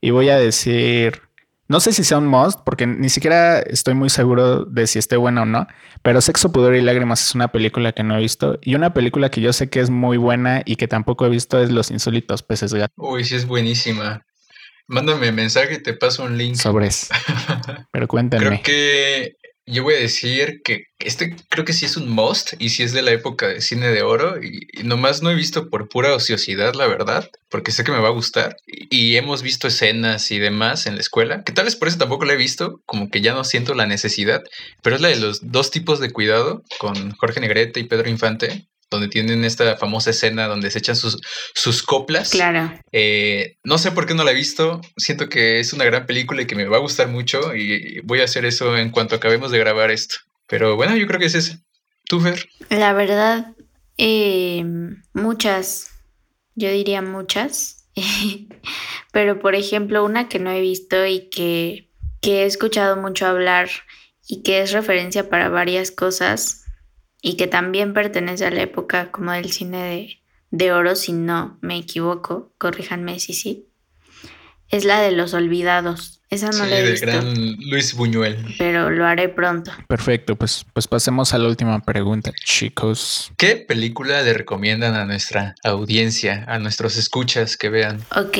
y 0.01 0.09
voy 0.09 0.29
a 0.29 0.37
decir, 0.37 1.21
no 1.69 1.79
sé 1.79 1.93
si 1.93 2.03
sea 2.03 2.17
un 2.17 2.27
must, 2.27 2.59
porque 2.65 2.87
ni 2.87 3.09
siquiera 3.09 3.59
estoy 3.59 3.93
muy 3.93 4.09
seguro 4.09 4.65
de 4.65 4.87
si 4.87 4.97
esté 4.97 5.17
buena 5.17 5.43
o 5.43 5.45
no, 5.45 5.67
pero 6.01 6.19
Sexo, 6.19 6.51
Pudor 6.51 6.75
y 6.75 6.81
Lágrimas 6.81 7.21
es 7.21 7.35
una 7.35 7.49
película 7.49 7.91
que 7.91 8.01
no 8.01 8.17
he 8.17 8.19
visto 8.19 8.57
y 8.63 8.73
una 8.73 8.91
película 8.91 9.29
que 9.29 9.39
yo 9.39 9.53
sé 9.53 9.69
que 9.69 9.79
es 9.79 9.91
muy 9.91 10.17
buena 10.17 10.63
y 10.65 10.77
que 10.77 10.87
tampoco 10.87 11.27
he 11.27 11.29
visto 11.29 11.61
es 11.61 11.71
Los 11.71 11.91
Insólitos 11.91 12.41
Peces 12.41 12.73
Gato. 12.73 12.93
Uy, 12.97 13.23
sí 13.23 13.35
es 13.35 13.45
buenísima. 13.45 14.25
Mándame 14.87 15.31
mensaje 15.31 15.75
y 15.75 15.83
te 15.83 15.93
paso 15.93 16.23
un 16.23 16.39
link. 16.39 16.55
Sobres. 16.55 17.09
Pero 17.91 18.07
cuéntenme. 18.07 18.47
Creo 18.47 18.63
que 18.63 19.35
yo 19.71 19.83
voy 19.83 19.93
a 19.93 19.99
decir 19.99 20.61
que 20.63 20.85
este 20.97 21.35
creo 21.47 21.63
que 21.63 21.73
sí 21.73 21.85
es 21.85 21.95
un 21.95 22.09
must 22.09 22.53
y 22.59 22.69
sí 22.69 22.83
es 22.83 22.91
de 22.91 23.03
la 23.03 23.11
época 23.11 23.47
de 23.47 23.61
cine 23.61 23.89
de 23.89 24.01
oro 24.01 24.41
y, 24.43 24.67
nomás 24.83 25.21
no 25.21 25.29
he 25.29 25.35
visto 25.35 25.69
por 25.69 25.89
pura 25.89 26.15
ociosidad, 26.15 26.73
la 26.73 26.87
verdad, 26.87 27.29
porque 27.49 27.71
sé 27.71 27.83
que 27.83 27.91
me 27.91 27.99
va 27.99 28.07
a 28.07 28.11
gustar 28.11 28.55
y, 28.67 29.15
hemos 29.15 29.43
visto 29.43 29.67
escenas 29.67 30.31
y 30.31 30.39
demás 30.39 30.87
en 30.87 30.95
la 30.95 31.01
escuela, 31.01 31.43
que 31.43 31.53
tal 31.53 31.65
vez 31.65 31.75
por 31.75 31.87
eso 31.87 31.97
tampoco 31.97 32.25
la 32.25 32.33
he 32.33 32.37
visto, 32.37 32.81
como 32.85 33.09
que 33.09 33.21
ya 33.21 33.33
no 33.33 33.43
siento 33.43 33.73
la 33.75 33.85
necesidad, 33.85 34.41
pero 34.81 34.95
es 34.95 35.01
la 35.01 35.09
de 35.09 35.17
los 35.17 35.51
dos 35.51 35.71
tipos 35.71 35.99
de 35.99 36.11
cuidado 36.11 36.63
con 36.79 37.11
Jorge 37.11 37.39
Negrete 37.39 37.79
y 37.79 37.83
Pedro 37.83 38.09
Infante, 38.09 38.67
donde 38.89 39.07
tienen 39.07 39.43
esta 39.45 39.77
famosa 39.77 40.09
escena 40.09 40.47
donde 40.47 40.71
se 40.71 40.79
echan 40.79 40.95
sus, 40.95 41.19
sus 41.53 41.83
coplas. 41.83 42.31
Claro. 42.31 42.73
Eh, 42.91 43.57
no 43.63 43.77
sé 43.77 43.91
por 43.91 44.05
qué 44.05 44.13
no 44.13 44.23
la 44.23 44.31
he 44.31 44.35
visto. 44.35 44.81
Siento 44.97 45.29
que 45.29 45.59
es 45.59 45.73
una 45.73 45.85
gran 45.85 46.05
película 46.05 46.41
y 46.41 46.47
que 46.47 46.55
me 46.55 46.65
va 46.65 46.77
a 46.77 46.81
gustar 46.81 47.07
mucho. 47.07 47.55
Y 47.55 48.01
voy 48.01 48.21
a 48.21 48.25
hacer 48.25 48.45
eso 48.45 48.77
en 48.77 48.89
cuanto 48.89 49.15
acabemos 49.15 49.51
de 49.51 49.59
grabar 49.59 49.91
esto. 49.91 50.17
Pero 50.47 50.75
bueno, 50.75 50.95
yo 50.95 51.05
creo 51.07 51.19
que 51.19 51.27
es 51.27 51.35
ese. 51.35 51.59
¿Tú, 52.05 52.19
Fer? 52.19 52.49
La 52.69 52.93
verdad, 52.93 53.53
eh, 53.97 54.65
muchas. 55.13 55.91
Yo 56.55 56.71
diría 56.71 57.01
muchas. 57.01 57.87
Pero 59.11 59.39
por 59.39 59.55
ejemplo, 59.55 60.03
una 60.03 60.27
que 60.27 60.39
no 60.39 60.51
he 60.51 60.61
visto 60.61 61.05
y 61.05 61.29
que, 61.29 61.91
que 62.21 62.41
he 62.41 62.45
escuchado 62.45 62.97
mucho 62.97 63.27
hablar 63.27 63.69
y 64.27 64.41
que 64.41 64.61
es 64.61 64.71
referencia 64.71 65.29
para 65.29 65.49
varias 65.49 65.91
cosas 65.91 66.58
y 67.21 67.35
que 67.35 67.47
también 67.47 67.93
pertenece 67.93 68.45
a 68.45 68.51
la 68.51 68.61
época 68.61 69.11
como 69.11 69.31
del 69.31 69.51
cine 69.51 70.19
de, 70.51 70.71
oro, 70.71 70.95
si 70.95 71.13
no 71.13 71.57
me 71.61 71.77
equivoco, 71.77 72.53
corríjanme 72.57 73.19
si 73.19 73.33
sí, 73.33 73.67
es 74.69 74.85
la 74.85 75.01
de 75.01 75.11
los 75.11 75.33
olvidados. 75.33 76.21
Esa 76.29 76.51
no 76.51 76.65
la 76.65 76.79
he 76.79 76.91
visto. 76.91 77.07
gran 77.07 77.55
Luis 77.71 77.95
Buñuel. 77.95 78.55
Pero 78.59 78.91
lo 78.91 79.07
haré 79.07 79.29
pronto. 79.29 79.71
Perfecto, 79.87 80.35
pues, 80.35 80.63
pues 80.73 80.87
pasemos 80.87 81.33
a 81.33 81.39
la 81.39 81.47
última 81.47 81.79
pregunta, 81.79 82.31
chicos. 82.43 83.31
¿Qué 83.35 83.55
película 83.55 84.21
le 84.21 84.33
recomiendan 84.33 84.95
a 84.95 85.05
nuestra 85.05 85.55
audiencia, 85.63 86.45
a 86.47 86.59
nuestros 86.59 86.97
escuchas 86.97 87.57
que 87.57 87.69
vean? 87.69 87.99
Ok, 88.15 88.37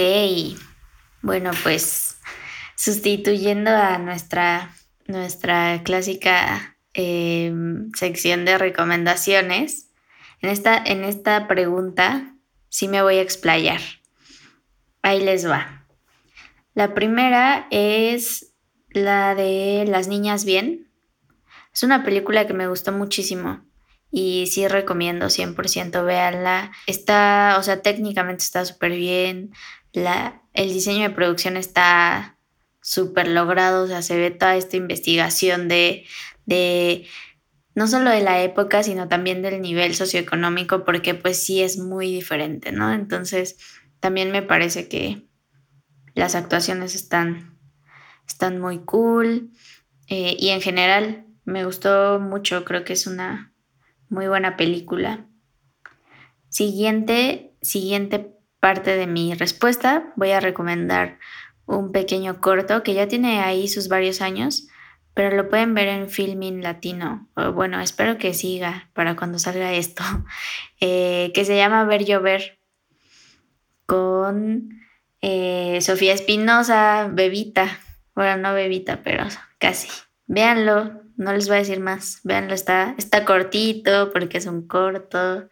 bueno, 1.23 1.49
pues 1.63 2.17
sustituyendo 2.75 3.71
a 3.71 3.97
nuestra, 3.97 4.75
nuestra 5.07 5.81
clásica 5.83 6.77
Em, 7.01 7.93
sección 7.93 8.43
de 8.43 8.57
recomendaciones, 8.57 9.87
en 10.41 10.49
esta, 10.49 10.77
en 10.77 11.05
esta 11.05 11.47
pregunta 11.47 12.35
sí 12.67 12.89
me 12.89 13.01
voy 13.01 13.15
a 13.15 13.21
explayar. 13.21 13.79
Ahí 15.01 15.21
les 15.21 15.47
va. 15.49 15.87
La 16.73 16.93
primera 16.93 17.67
es 17.71 18.53
la 18.89 19.33
de 19.33 19.85
Las 19.87 20.09
Niñas 20.09 20.43
Bien. 20.43 20.91
Es 21.73 21.83
una 21.83 22.03
película 22.03 22.45
que 22.47 22.53
me 22.53 22.67
gustó 22.67 22.91
muchísimo 22.91 23.63
y 24.11 24.47
sí 24.47 24.67
recomiendo 24.67 25.27
100% 25.27 26.03
véanla. 26.03 26.73
Está, 26.85 27.55
o 27.57 27.63
sea, 27.63 27.81
técnicamente 27.81 28.43
está 28.43 28.65
súper 28.65 28.91
bien. 28.91 29.53
La, 29.93 30.41
el 30.53 30.73
diseño 30.73 31.07
de 31.07 31.15
producción 31.15 31.55
está 31.55 32.35
súper 32.81 33.29
logrado, 33.29 33.85
o 33.85 33.87
sea, 33.87 34.01
se 34.01 34.17
ve 34.17 34.31
toda 34.31 34.57
esta 34.57 34.75
investigación 34.75 35.67
de, 35.67 36.05
de 36.49 37.05
no 37.75 37.87
solo 37.87 38.09
de 38.09 38.21
la 38.21 38.41
época, 38.41 38.83
sino 38.83 39.07
también 39.07 39.41
del 39.41 39.61
nivel 39.61 39.95
socioeconómico, 39.95 40.83
porque 40.83 41.13
pues 41.13 41.41
sí 41.41 41.61
es 41.61 41.77
muy 41.77 42.11
diferente, 42.11 42.71
¿no? 42.71 42.91
Entonces, 42.91 43.57
también 43.99 44.31
me 44.31 44.41
parece 44.41 44.89
que 44.89 45.27
las 46.15 46.35
actuaciones 46.35 46.95
están, 46.95 47.57
están 48.27 48.59
muy 48.59 48.79
cool 48.79 49.51
eh, 50.07 50.35
y 50.37 50.49
en 50.49 50.61
general 50.61 51.25
me 51.45 51.63
gustó 51.63 52.19
mucho, 52.19 52.65
creo 52.65 52.83
que 52.83 52.93
es 52.93 53.07
una 53.07 53.53
muy 54.09 54.27
buena 54.27 54.57
película. 54.57 55.27
Siguiente, 56.49 57.53
siguiente 57.61 58.35
parte 58.59 58.95
de 58.97 59.05
mi 59.05 59.35
respuesta, 59.35 60.11
voy 60.15 60.31
a 60.31 60.39
recomendar 60.39 61.19
un 61.67 61.91
pequeño 61.91 62.41
corto 62.41 62.81
que 62.81 62.95
ya 62.95 63.07
tiene 63.07 63.41
ahí 63.41 63.67
sus 63.67 63.87
varios 63.87 64.21
años, 64.21 64.68
pero 65.19 65.35
lo 65.35 65.49
pueden 65.49 65.73
ver 65.73 65.89
en 65.89 66.09
Filming 66.09 66.63
Latino. 66.63 67.27
bueno, 67.53 67.81
espero 67.81 68.17
que 68.17 68.33
siga 68.33 68.89
para 68.93 69.17
cuando 69.17 69.37
salga 69.37 69.73
esto, 69.73 70.01
eh, 70.79 71.31
que 71.33 71.43
se 71.43 71.57
llama 71.57 71.83
Ver 71.83 72.05
Llover 72.05 72.57
con 73.85 74.79
eh, 75.21 75.79
Sofía 75.81 76.13
Espinosa, 76.13 77.09
Bebita. 77.11 77.81
Bueno, 78.15 78.37
no 78.37 78.53
Bebita, 78.53 79.01
pero 79.03 79.25
casi. 79.57 79.89
Véanlo, 80.27 81.01
no 81.17 81.33
les 81.33 81.49
voy 81.49 81.57
a 81.57 81.59
decir 81.59 81.81
más. 81.81 82.21
Véanlo, 82.23 82.53
está, 82.53 82.95
está 82.97 83.25
cortito 83.25 84.13
porque 84.13 84.37
es 84.37 84.45
un 84.45 84.69
corto 84.69 85.49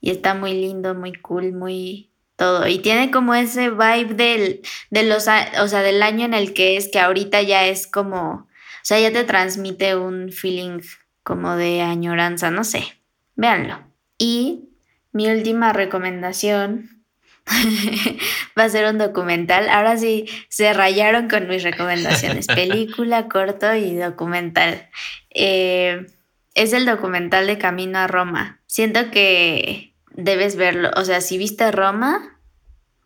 y 0.00 0.10
está 0.10 0.32
muy 0.32 0.54
lindo, 0.54 0.94
muy 0.94 1.12
cool, 1.12 1.52
muy 1.52 2.10
todo. 2.36 2.66
Y 2.66 2.78
tiene 2.78 3.10
como 3.10 3.34
ese 3.34 3.68
vibe 3.68 4.14
del, 4.14 4.62
de 4.88 5.02
los, 5.02 5.28
o 5.60 5.68
sea, 5.68 5.82
del 5.82 6.02
año 6.02 6.24
en 6.24 6.32
el 6.32 6.54
que 6.54 6.78
es, 6.78 6.90
que 6.90 6.98
ahorita 6.98 7.42
ya 7.42 7.66
es 7.66 7.86
como 7.86 8.50
sea, 8.84 9.00
ya 9.00 9.12
te 9.12 9.24
transmite 9.24 9.96
un 9.96 10.32
feeling 10.32 10.80
como 11.22 11.56
de 11.56 11.82
añoranza, 11.82 12.50
no 12.50 12.64
sé. 12.64 12.84
Véanlo. 13.36 13.80
Y 14.18 14.70
mi 15.12 15.28
última 15.28 15.72
recomendación 15.72 17.04
va 18.58 18.64
a 18.64 18.68
ser 18.68 18.90
un 18.90 18.98
documental. 18.98 19.68
Ahora 19.68 19.96
sí, 19.96 20.26
se 20.48 20.72
rayaron 20.72 21.28
con 21.28 21.48
mis 21.48 21.62
recomendaciones. 21.62 22.46
Película, 22.54 23.28
corto 23.28 23.74
y 23.74 23.96
documental. 23.96 24.88
Eh, 25.30 26.06
es 26.54 26.72
el 26.72 26.86
documental 26.86 27.46
de 27.46 27.58
Camino 27.58 27.98
a 27.98 28.06
Roma. 28.06 28.60
Siento 28.66 29.10
que 29.10 29.94
debes 30.14 30.56
verlo. 30.56 30.90
O 30.96 31.04
sea, 31.04 31.20
si 31.20 31.38
viste 31.38 31.70
Roma 31.70 32.38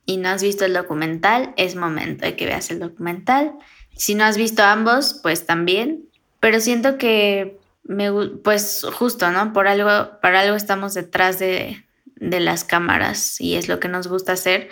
y 0.05 0.17
no 0.17 0.29
has 0.29 0.43
visto 0.43 0.65
el 0.65 0.73
documental, 0.73 1.53
es 1.57 1.77
momento 1.77 2.25
de 2.25 2.37
que 2.37 2.47
veas 2.47 2.71
el 2.71 2.81
documental. 2.81 3.55
Si 3.97 4.15
no 4.15 4.25
has 4.25 4.37
visto 4.37 4.63
ambos, 4.63 5.19
pues 5.23 5.47
también. 5.47 6.09
Pero 6.41 6.61
siento 6.61 6.99
que 6.99 7.59
me, 7.83 8.13
pues 8.45 8.87
justo, 8.93 9.31
¿no? 9.31 9.53
Por 9.53 9.69
algo, 9.69 10.21
para 10.21 10.41
algo 10.41 10.57
estamos 10.57 10.95
detrás 10.95 11.39
de, 11.39 11.83
las 12.19 12.65
cámaras 12.65 13.41
y 13.41 13.57
es 13.57 13.69
lo 13.69 13.79
que 13.81 13.89
nos 13.89 14.09
gusta 14.09 14.33
hacer. 14.33 14.71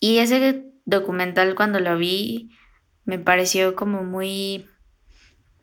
Y 0.00 0.18
ese 0.18 0.64
documental 0.84 1.54
cuando 1.54 1.78
lo 1.80 1.96
vi 1.96 2.50
me 3.04 3.18
pareció 3.18 3.76
como 3.76 4.02
muy 4.02 4.68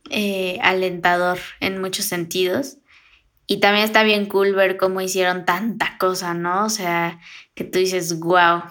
eh, 0.10 0.60
alentador 0.62 1.38
en 1.60 1.82
muchos 1.82 2.06
sentidos. 2.06 2.78
Y 3.46 3.62
también 3.62 3.86
está 3.86 4.04
bien 4.04 4.26
cool 4.26 4.54
ver 4.54 4.76
cómo 4.76 5.00
hicieron 5.00 5.46
tanta 5.46 5.98
cosa, 5.98 6.34
¿no? 6.34 6.66
O 6.66 6.70
sea, 6.70 7.20
que 7.56 7.64
tú 7.64 7.80
dices, 7.80 8.20
wow, 8.20 8.64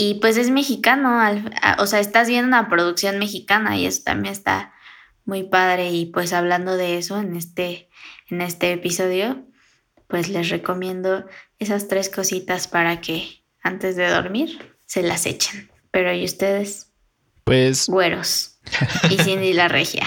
y 0.00 0.14
pues 0.20 0.36
es 0.36 0.48
mexicano, 0.50 1.20
o 1.78 1.86
sea, 1.88 1.98
estás 1.98 2.28
viendo 2.28 2.46
una 2.46 2.68
producción 2.68 3.18
mexicana 3.18 3.76
y 3.76 3.84
eso 3.84 4.02
también 4.04 4.32
está 4.32 4.72
muy 5.24 5.42
padre. 5.42 5.90
Y 5.90 6.06
pues 6.06 6.32
hablando 6.32 6.76
de 6.76 6.98
eso 6.98 7.18
en 7.18 7.34
este, 7.34 7.88
en 8.30 8.40
este 8.40 8.72
episodio, 8.72 9.44
pues 10.06 10.28
les 10.28 10.50
recomiendo 10.50 11.26
esas 11.58 11.88
tres 11.88 12.10
cositas 12.10 12.68
para 12.68 13.00
que 13.00 13.42
antes 13.60 13.96
de 13.96 14.08
dormir 14.08 14.76
se 14.86 15.02
las 15.02 15.26
echen. 15.26 15.68
Pero 15.90 16.14
¿y 16.14 16.24
ustedes? 16.24 16.92
Pues... 17.42 17.88
Güeros. 17.88 18.60
Y 19.10 19.16
Cindy 19.18 19.52
la 19.52 19.66
regia. 19.66 20.06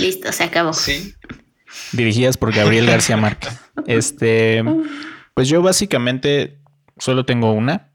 Listo, 0.00 0.32
se 0.32 0.42
acabó. 0.42 0.72
Sí. 0.72 1.14
Dirigidas 1.92 2.36
por 2.36 2.52
Gabriel 2.52 2.86
García 2.86 3.16
Márquez. 3.16 3.60
Este, 3.86 4.64
pues 5.34 5.48
yo 5.48 5.62
básicamente 5.62 6.58
solo 6.98 7.24
tengo 7.24 7.52
una, 7.52 7.89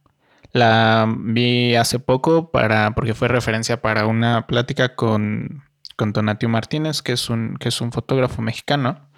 la 0.55 1.13
vi 1.17 1.75
hace 1.75 1.99
poco 1.99 2.49
para, 2.49 2.95
porque 2.95 3.13
fue 3.13 3.27
referencia 3.27 3.81
para 3.81 4.07
una 4.07 4.47
plática 4.47 4.95
con, 4.95 5.63
con 5.97 6.13
Donatio 6.13 6.47
Martínez, 6.47 7.01
que 7.01 7.11
es, 7.11 7.29
un, 7.29 7.57
que 7.57 7.67
es 7.67 7.81
un 7.81 7.91
fotógrafo 7.91 8.41
mexicano, 8.41 9.09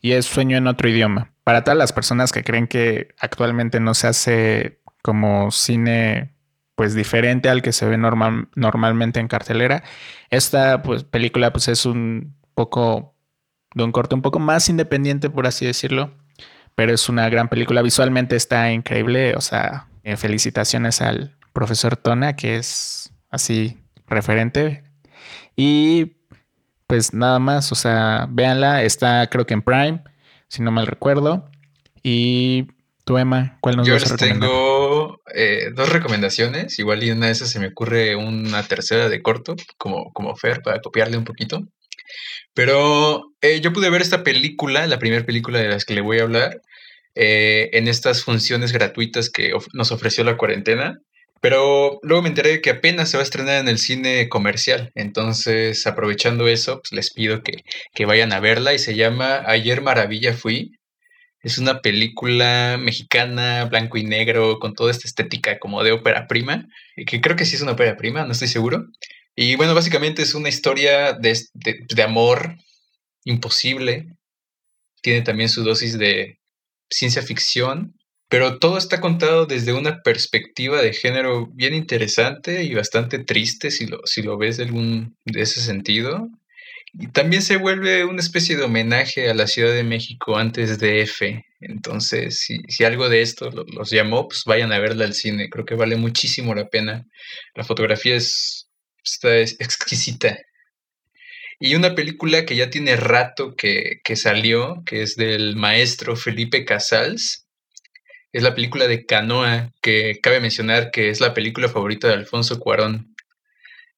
y 0.00 0.12
es 0.12 0.24
Sueño 0.24 0.56
en 0.56 0.66
otro 0.66 0.88
idioma. 0.88 1.32
Para 1.44 1.62
todas 1.62 1.76
las 1.76 1.92
personas 1.92 2.32
que 2.32 2.42
creen 2.42 2.68
que 2.68 3.08
actualmente 3.20 3.80
no 3.80 3.92
se 3.92 4.06
hace 4.06 4.80
como 5.02 5.50
cine 5.50 6.34
pues 6.74 6.94
diferente 6.94 7.50
al 7.50 7.60
que 7.60 7.72
se 7.72 7.86
ve 7.86 7.98
normal, 7.98 8.48
normalmente 8.54 9.20
en 9.20 9.28
cartelera, 9.28 9.82
esta 10.30 10.82
pues, 10.82 11.04
película 11.04 11.52
pues 11.52 11.68
es 11.68 11.84
un 11.84 12.34
poco 12.54 13.14
de 13.74 13.84
un 13.84 13.92
corte 13.92 14.14
un 14.14 14.22
poco 14.22 14.38
más 14.38 14.70
independiente, 14.70 15.28
por 15.28 15.46
así 15.46 15.66
decirlo, 15.66 16.14
pero 16.74 16.94
es 16.94 17.10
una 17.10 17.28
gran 17.28 17.50
película. 17.50 17.82
Visualmente 17.82 18.36
está 18.36 18.72
increíble, 18.72 19.34
o 19.34 19.42
sea, 19.42 19.87
eh, 20.08 20.16
felicitaciones 20.16 21.02
al 21.02 21.36
profesor 21.52 21.98
Tona, 21.98 22.34
que 22.34 22.56
es 22.56 23.12
así 23.28 23.76
referente. 24.06 24.82
Y 25.54 26.16
pues 26.86 27.12
nada 27.12 27.38
más, 27.38 27.72
o 27.72 27.74
sea, 27.74 28.26
véanla, 28.30 28.84
está 28.84 29.28
creo 29.28 29.44
que 29.44 29.52
en 29.52 29.60
Prime, 29.60 30.02
si 30.48 30.62
no 30.62 30.70
mal 30.70 30.86
recuerdo. 30.86 31.50
Y 32.02 32.68
tú, 33.04 33.18
Emma, 33.18 33.58
¿cuál 33.60 33.76
nos 33.76 33.86
Yo 33.86 33.98
les 33.98 34.16
tengo 34.16 35.20
eh, 35.34 35.72
dos 35.74 35.90
recomendaciones, 35.90 36.78
igual 36.78 37.02
y 37.02 37.10
una 37.10 37.26
de 37.26 37.32
esas 37.32 37.50
se 37.50 37.60
me 37.60 37.66
ocurre 37.66 38.16
una 38.16 38.62
tercera 38.62 39.10
de 39.10 39.20
corto, 39.20 39.56
como, 39.76 40.10
como 40.14 40.34
Fer, 40.36 40.62
para 40.62 40.80
copiarle 40.80 41.18
un 41.18 41.24
poquito. 41.24 41.68
Pero 42.54 43.34
eh, 43.42 43.60
yo 43.60 43.74
pude 43.74 43.90
ver 43.90 44.00
esta 44.00 44.24
película, 44.24 44.86
la 44.86 44.98
primera 44.98 45.26
película 45.26 45.58
de 45.58 45.68
las 45.68 45.84
que 45.84 45.92
le 45.92 46.00
voy 46.00 46.20
a 46.20 46.22
hablar, 46.22 46.62
eh, 47.14 47.70
en 47.72 47.88
estas 47.88 48.22
funciones 48.24 48.72
gratuitas 48.72 49.30
que 49.30 49.52
nos 49.72 49.92
ofreció 49.92 50.24
la 50.24 50.36
cuarentena. 50.36 50.98
Pero 51.40 52.00
luego 52.02 52.22
me 52.22 52.28
enteré 52.30 52.60
que 52.60 52.70
apenas 52.70 53.10
se 53.10 53.16
va 53.16 53.22
a 53.22 53.24
estrenar 53.24 53.60
en 53.60 53.68
el 53.68 53.78
cine 53.78 54.28
comercial. 54.28 54.90
Entonces, 54.94 55.86
aprovechando 55.86 56.48
eso, 56.48 56.80
pues 56.80 56.92
les 56.92 57.12
pido 57.12 57.42
que, 57.42 57.62
que 57.94 58.06
vayan 58.06 58.32
a 58.32 58.40
verla 58.40 58.74
y 58.74 58.78
se 58.78 58.96
llama 58.96 59.42
Ayer 59.46 59.80
Maravilla 59.80 60.34
Fui. 60.34 60.72
Es 61.40 61.58
una 61.58 61.80
película 61.80 62.76
mexicana, 62.80 63.64
blanco 63.66 63.96
y 63.98 64.04
negro, 64.04 64.58
con 64.58 64.74
toda 64.74 64.90
esta 64.90 65.06
estética 65.06 65.58
como 65.60 65.84
de 65.84 65.92
ópera 65.92 66.26
prima, 66.26 66.66
que 67.06 67.20
creo 67.20 67.36
que 67.36 67.44
sí 67.44 67.54
es 67.54 67.62
una 67.62 67.72
ópera 67.72 67.96
prima, 67.96 68.24
no 68.24 68.32
estoy 68.32 68.48
seguro. 68.48 68.86
Y 69.36 69.54
bueno, 69.54 69.74
básicamente 69.74 70.22
es 70.22 70.34
una 70.34 70.48
historia 70.48 71.12
de, 71.12 71.38
de 71.54 72.02
amor 72.02 72.56
imposible. 73.24 74.08
Tiene 75.00 75.22
también 75.22 75.48
su 75.48 75.62
dosis 75.62 75.96
de 75.96 76.38
ciencia 76.90 77.22
ficción 77.22 77.94
pero 78.28 78.58
todo 78.58 78.76
está 78.76 79.00
contado 79.00 79.46
desde 79.46 79.72
una 79.72 80.02
perspectiva 80.02 80.82
de 80.82 80.92
género 80.92 81.46
bien 81.46 81.74
interesante 81.74 82.62
y 82.62 82.74
bastante 82.74 83.18
triste 83.18 83.70
si 83.70 83.86
lo, 83.86 84.00
si 84.04 84.22
lo 84.22 84.36
ves 84.36 84.58
de 84.58 84.64
algún 84.64 85.16
de 85.24 85.42
ese 85.42 85.60
sentido. 85.62 86.28
Y 86.92 87.08
también 87.08 87.42
se 87.42 87.56
vuelve 87.56 88.04
una 88.04 88.20
especie 88.20 88.56
de 88.56 88.64
homenaje 88.64 89.30
a 89.30 89.34
la 89.34 89.46
Ciudad 89.46 89.72
de 89.72 89.84
México 89.84 90.36
antes 90.36 90.78
de 90.78 91.02
F. 91.02 91.44
Entonces, 91.60 92.40
si, 92.40 92.58
si 92.68 92.84
algo 92.84 93.08
de 93.08 93.22
esto 93.22 93.50
los 93.50 93.90
llamó, 93.90 94.28
pues 94.28 94.42
vayan 94.46 94.72
a 94.72 94.78
verla 94.78 95.04
al 95.04 95.14
cine. 95.14 95.48
Creo 95.48 95.64
que 95.64 95.74
vale 95.74 95.96
muchísimo 95.96 96.54
la 96.54 96.68
pena. 96.68 97.06
La 97.54 97.64
fotografía 97.64 98.16
es, 98.16 98.68
está 99.02 99.38
exquisita. 99.38 100.36
Y 101.60 101.74
una 101.74 101.94
película 101.94 102.44
que 102.46 102.56
ya 102.56 102.70
tiene 102.70 102.96
rato 102.96 103.56
que, 103.56 104.00
que 104.04 104.16
salió, 104.16 104.82
que 104.86 105.02
es 105.02 105.16
del 105.16 105.56
maestro 105.56 106.14
Felipe 106.14 106.64
Casals, 106.64 107.48
es 108.32 108.42
la 108.42 108.54
película 108.54 108.86
de 108.86 109.06
Canoa, 109.06 109.72
que 109.82 110.20
cabe 110.22 110.40
mencionar 110.40 110.90
que 110.90 111.10
es 111.10 111.20
la 111.20 111.34
película 111.34 111.68
favorita 111.68 112.08
de 112.08 112.14
Alfonso 112.14 112.58
Cuarón. 112.60 113.14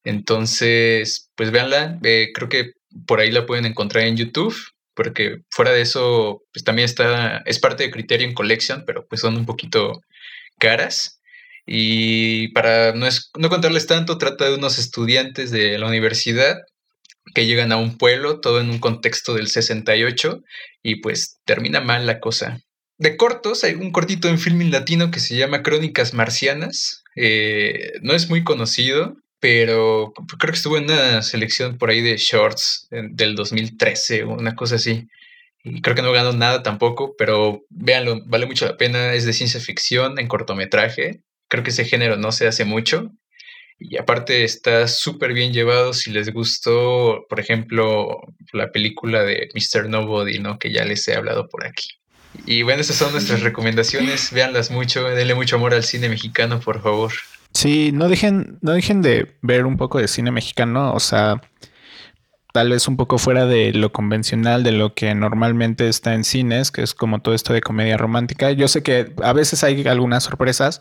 Entonces, 0.05 1.31
pues 1.35 1.51
véanla, 1.51 1.99
eh, 2.03 2.31
creo 2.35 2.49
que 2.49 2.73
por 3.07 3.21
ahí 3.21 3.31
la 3.31 3.47
pueden 3.47 3.67
encontrar 3.67 4.05
en 4.05 4.17
YouTube, 4.17 4.57
porque 4.95 5.43
fuera 5.51 5.73
de 5.73 5.83
eso, 5.83 6.43
pues 6.53 6.65
también 6.65 6.87
está, 6.87 7.39
es 7.47 7.59
parte 7.59 7.85
de 7.85 7.91
Criterion 7.91 8.35
Collection, 8.35 8.85
pero 8.87 9.07
pues 9.07 9.21
son 9.21 9.37
un 9.37 9.47
poquito 9.47 10.01
caras. 10.59 11.21
Y 11.67 12.49
para 12.49 12.93
no, 12.95 13.07
es, 13.07 13.31
no 13.39 13.49
contarles 13.51 13.87
tanto, 13.87 14.19
trata 14.19 14.47
de 14.47 14.55
unos 14.55 14.79
estudiantes 14.79 15.51
de 15.51 15.79
la 15.79 15.87
universidad 15.87 16.59
que 17.35 17.47
llegan 17.47 17.73
a 17.73 17.77
un 17.77 17.99
pueblo, 17.99 18.41
todo 18.41 18.61
en 18.61 18.71
un 18.71 18.79
contexto 18.79 19.35
del 19.35 19.49
68, 19.49 20.43
y 20.83 20.97
pues 20.97 21.41
termina 21.45 21.81
mal 21.81 22.07
la 22.07 22.21
cosa 22.21 22.61
de 23.01 23.17
cortos, 23.17 23.65
hay 23.65 23.75
un 23.75 23.93
cortito 23.93 24.29
en 24.29 24.39
filming 24.39 24.71
latino 24.71 25.11
que 25.11 25.21
se 25.21 25.35
llama 25.35 25.63
Crónicas 25.63 26.13
Marcianas. 26.13 27.03
Eh, 27.17 27.93
no 28.03 28.13
es 28.13 28.29
muy 28.29 28.45
conocido, 28.45 29.17
pero 29.41 30.13
creo 30.39 30.53
que 30.53 30.57
estuvo 30.57 30.77
en 30.77 30.85
una 30.85 31.23
selección 31.23 31.79
por 31.79 31.89
ahí 31.89 32.03
de 32.03 32.19
shorts 32.19 32.89
del 32.91 33.37
2013 33.37 34.25
o 34.25 34.35
una 34.35 34.55
cosa 34.55 34.75
así. 34.75 35.09
Y 35.65 35.81
creo 35.81 35.97
que 35.97 36.03
no 36.03 36.13
ganó 36.13 36.35
nada 36.35 36.63
tampoco, 36.63 37.15
pero 37.17 37.63
véanlo, 37.71 38.21
vale 38.27 38.45
mucho 38.45 38.67
la 38.67 38.77
pena. 38.77 39.15
Es 39.15 39.25
de 39.25 39.33
ciencia 39.33 39.61
ficción 39.61 40.19
en 40.19 40.29
cortometraje. 40.29 41.23
Creo 41.49 41.65
que 41.65 41.71
ese 41.71 41.87
género 41.87 42.19
no 42.19 42.33
se 42.33 42.47
hace 42.49 42.67
mucho. 42.67 43.13
Y 43.81 43.97
aparte 43.97 44.45
está 44.45 44.87
súper 44.87 45.33
bien 45.33 45.53
llevado 45.53 45.95
si 45.95 46.11
les 46.11 46.33
gustó, 46.33 47.25
por 47.29 47.41
ejemplo, 47.41 48.21
la 48.53 48.71
película 48.71 49.23
de 49.23 49.49
Mr. 49.55 49.89
Nobody, 49.89 50.39
¿no? 50.39 50.59
Que 50.59 50.71
ya 50.71 50.85
les 50.85 51.09
he 51.09 51.15
hablado 51.17 51.49
por 51.49 51.67
aquí. 51.67 51.89
Y 52.47 52.63
bueno, 52.63 52.83
esas 52.83 52.97
son 52.97 53.13
nuestras 53.13 53.41
recomendaciones. 53.43 54.31
Véanlas 54.33 54.71
mucho, 54.71 55.05
denle 55.05 55.35
mucho 55.35 55.57
amor 55.57 55.75
al 55.75 55.83
cine 55.83 56.09
mexicano, 56.09 56.61
por 56.61 56.83
favor. 56.83 57.13
Sí, 57.55 57.91
no 57.93 58.09
dejen, 58.09 58.59
no 58.61 58.73
dejen 58.73 59.03
de 59.03 59.35
ver 59.43 59.67
un 59.67 59.77
poco 59.77 59.99
de 59.99 60.09
cine 60.09 60.31
mexicano, 60.31 60.93
o 60.93 61.01
sea, 61.01 61.41
tal 62.53 62.71
vez 62.71 62.87
un 62.87 62.97
poco 62.97 63.19
fuera 63.19 63.47
de 63.47 63.73
lo 63.73 63.93
convencional, 63.93 64.63
de 64.63 64.73
lo 64.73 64.95
que 64.95 65.15
normalmente 65.15 65.89
está 65.89 66.15
en 66.15 66.25
cines, 66.25 66.71
que 66.71 66.83
es 66.83 66.95
como 66.95 67.21
todo 67.21 67.35
esto 67.35 67.53
de 67.53 67.61
comedia 67.61 67.97
romántica. 67.97 68.53
Yo 68.53 68.69
sé 68.69 68.83
que 68.83 69.13
a 69.23 69.33
veces 69.33 69.65
hay 69.65 69.87
algunas 69.87 70.25
sorpresas, 70.25 70.81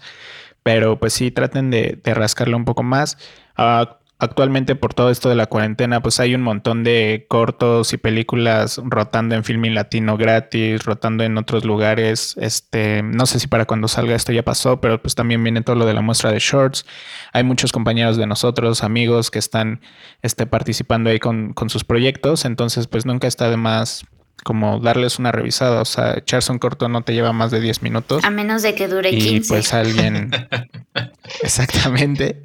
pero 0.63 0.99
pues 0.99 1.13
sí, 1.13 1.31
traten 1.31 1.71
de, 1.71 1.99
rascarlo 2.05 2.57
un 2.57 2.65
poco 2.65 2.83
más. 2.83 3.17
Uh, 3.57 3.85
actualmente 4.19 4.75
por 4.75 4.93
todo 4.93 5.09
esto 5.09 5.29
de 5.29 5.35
la 5.35 5.45
cuarentena, 5.45 6.01
pues 6.01 6.19
hay 6.19 6.35
un 6.35 6.41
montón 6.41 6.83
de 6.83 7.25
cortos 7.29 7.93
y 7.93 7.97
películas 7.97 8.79
rotando 8.83 9.33
en 9.35 9.45
filming 9.45 9.73
latino 9.73 10.17
gratis, 10.17 10.83
rotando 10.83 11.23
en 11.23 11.37
otros 11.37 11.63
lugares. 11.63 12.35
Este, 12.37 13.01
no 13.01 13.25
sé 13.25 13.39
si 13.39 13.47
para 13.47 13.65
cuando 13.65 13.87
salga 13.87 14.15
esto 14.15 14.33
ya 14.33 14.43
pasó, 14.43 14.81
pero 14.81 15.01
pues 15.01 15.15
también 15.15 15.41
viene 15.41 15.61
todo 15.61 15.77
lo 15.77 15.85
de 15.85 15.93
la 15.93 16.01
muestra 16.01 16.31
de 16.31 16.39
shorts. 16.39 16.85
Hay 17.31 17.43
muchos 17.43 17.71
compañeros 17.71 18.17
de 18.17 18.27
nosotros, 18.27 18.83
amigos 18.83 19.31
que 19.31 19.39
están 19.39 19.81
este, 20.21 20.45
participando 20.45 21.09
ahí 21.09 21.19
con 21.19 21.55
sus 21.69 21.85
proyectos. 21.85 22.43
Entonces, 22.43 22.87
pues 22.87 23.05
nunca 23.05 23.27
está 23.27 23.49
de 23.49 23.57
más 23.57 24.05
como 24.43 24.79
darles 24.79 25.19
una 25.19 25.31
revisada. 25.31 25.81
O 25.81 25.85
sea, 25.85 26.15
echarse 26.17 26.51
un 26.51 26.59
corto 26.59 26.89
no 26.89 27.03
te 27.03 27.13
lleva 27.13 27.33
más 27.33 27.51
de 27.51 27.61
10 27.61 27.81
minutos. 27.81 28.23
A 28.23 28.29
menos 28.29 28.61
de 28.61 28.75
que 28.75 28.87
dure 28.87 29.11
15. 29.11 29.29
Y 29.29 29.39
pues 29.41 29.73
alguien. 29.73 30.31
Exactamente. 31.41 32.41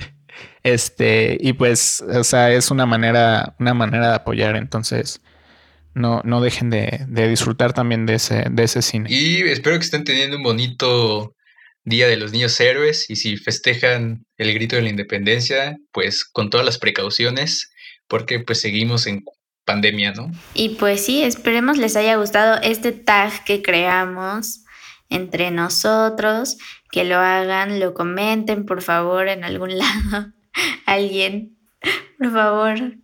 Este, 0.63 1.37
y 1.41 1.53
pues, 1.53 2.03
o 2.03 2.25
sea, 2.25 2.53
es 2.53 2.71
una 2.71 2.87
manera, 2.87 3.55
una 3.59 3.75
manera 3.75 4.09
de 4.09 4.15
apoyar. 4.15 4.57
Entonces, 4.57 5.21
no, 5.95 6.23
no 6.25 6.41
dejen 6.41 6.71
de, 6.71 7.05
de, 7.09 7.29
disfrutar 7.29 7.73
también 7.73 8.07
de 8.07 8.15
ese, 8.15 8.47
de 8.51 8.63
ese 8.65 8.83
cine. 8.83 9.09
Y 9.11 9.43
espero 9.43 9.79
que 9.79 9.85
estén 9.85 10.05
teniendo 10.05 10.37
un 10.37 10.43
bonito 10.43 11.35
Día 11.85 12.09
de 12.09 12.17
los 12.17 12.33
Niños 12.33 12.59
Héroes. 12.59 13.09
Y 13.11 13.17
si 13.17 13.37
festejan 13.37 14.25
el 14.39 14.55
grito 14.55 14.77
de 14.77 14.83
la 14.83 14.89
independencia, 14.91 15.77
pues 15.93 16.25
con 16.25 16.51
todas 16.51 16.65
las 16.65 16.79
precauciones, 16.79 17.71
porque 18.09 18.41
pues 18.41 18.61
seguimos 18.61 19.07
en 19.07 19.23
pandemia, 19.65 20.13
¿no? 20.13 20.31
Y 20.55 20.71
pues 20.71 21.05
sí, 21.05 21.23
esperemos 21.23 21.79
les 21.79 21.97
haya 21.97 22.17
gustado 22.17 22.61
este 22.63 22.93
tag 22.93 23.45
que 23.45 23.63
creamos 23.63 24.65
entre 25.09 25.51
nosotros, 25.51 26.59
que 26.91 27.05
lo 27.05 27.19
hagan, 27.19 27.81
lo 27.81 27.95
comenten 27.95 28.67
por 28.67 28.83
favor 28.83 29.29
en 29.29 29.45
algún 29.45 29.79
lado 29.79 30.33
alguien, 30.87 31.57
por 32.19 32.33
favor. 32.33 32.97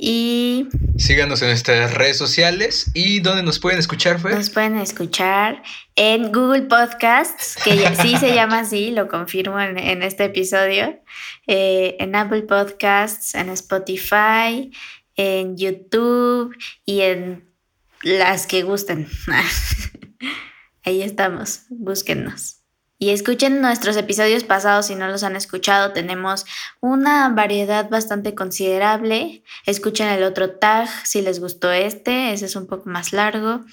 Y 0.00 0.68
síganos 0.96 1.42
en 1.42 1.48
nuestras 1.48 1.92
redes 1.92 2.16
sociales 2.16 2.88
y 2.94 3.18
dónde 3.18 3.42
nos 3.42 3.58
pueden 3.58 3.80
escuchar, 3.80 4.20
fue. 4.20 4.32
Nos 4.32 4.48
pueden 4.48 4.78
escuchar 4.78 5.60
en 5.96 6.30
Google 6.30 6.62
Podcasts, 6.62 7.56
que 7.64 7.76
ya, 7.76 7.96
sí 7.96 8.16
se 8.16 8.32
llama 8.32 8.60
así, 8.60 8.92
lo 8.92 9.08
confirmo 9.08 9.58
en, 9.58 9.76
en 9.76 10.04
este 10.04 10.26
episodio, 10.26 11.00
eh, 11.48 11.96
en 11.98 12.14
Apple 12.14 12.42
Podcasts, 12.42 13.34
en 13.34 13.48
Spotify, 13.48 14.70
en 15.18 15.56
YouTube 15.58 16.56
y 16.86 17.02
en 17.02 17.52
las 18.02 18.46
que 18.46 18.62
gusten. 18.62 19.08
Ahí 20.84 21.02
estamos, 21.02 21.64
búsquennos. 21.68 22.60
Y 23.00 23.10
escuchen 23.10 23.60
nuestros 23.60 23.96
episodios 23.96 24.44
pasados 24.44 24.86
si 24.86 24.94
no 24.94 25.06
los 25.08 25.22
han 25.22 25.36
escuchado. 25.36 25.92
Tenemos 25.92 26.46
una 26.80 27.28
variedad 27.28 27.90
bastante 27.90 28.34
considerable. 28.34 29.42
Escuchen 29.66 30.08
el 30.08 30.22
otro 30.22 30.50
tag 30.52 30.88
si 31.04 31.20
les 31.20 31.40
gustó 31.40 31.70
este. 31.70 32.32
Ese 32.32 32.46
es 32.46 32.56
un 32.56 32.66
poco 32.66 32.88
más 32.88 33.12
largo. 33.12 33.64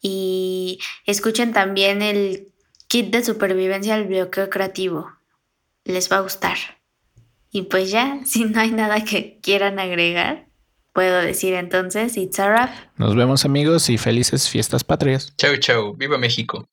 Y 0.00 0.78
escuchen 1.04 1.52
también 1.52 2.00
el 2.00 2.52
kit 2.86 3.10
de 3.10 3.24
supervivencia 3.24 3.94
al 3.94 4.04
bloqueo 4.04 4.48
creativo. 4.48 5.10
Les 5.84 6.10
va 6.10 6.18
a 6.18 6.22
gustar. 6.22 6.56
Y 7.50 7.62
pues 7.62 7.90
ya, 7.90 8.20
si 8.24 8.44
no 8.44 8.60
hay 8.60 8.70
nada 8.70 9.04
que 9.04 9.38
quieran 9.42 9.78
agregar, 9.78 10.45
puedo 10.96 11.20
decir 11.20 11.54
entonces, 11.54 12.16
it's 12.16 12.40
a 12.40 12.48
wrap. 12.48 12.70
Nos 12.96 13.14
vemos 13.14 13.44
amigos 13.44 13.90
y 13.90 13.98
felices 13.98 14.48
fiestas 14.48 14.82
patrias. 14.82 15.32
Chau, 15.36 15.54
chau. 15.58 15.94
Viva 15.94 16.16
México. 16.16 16.66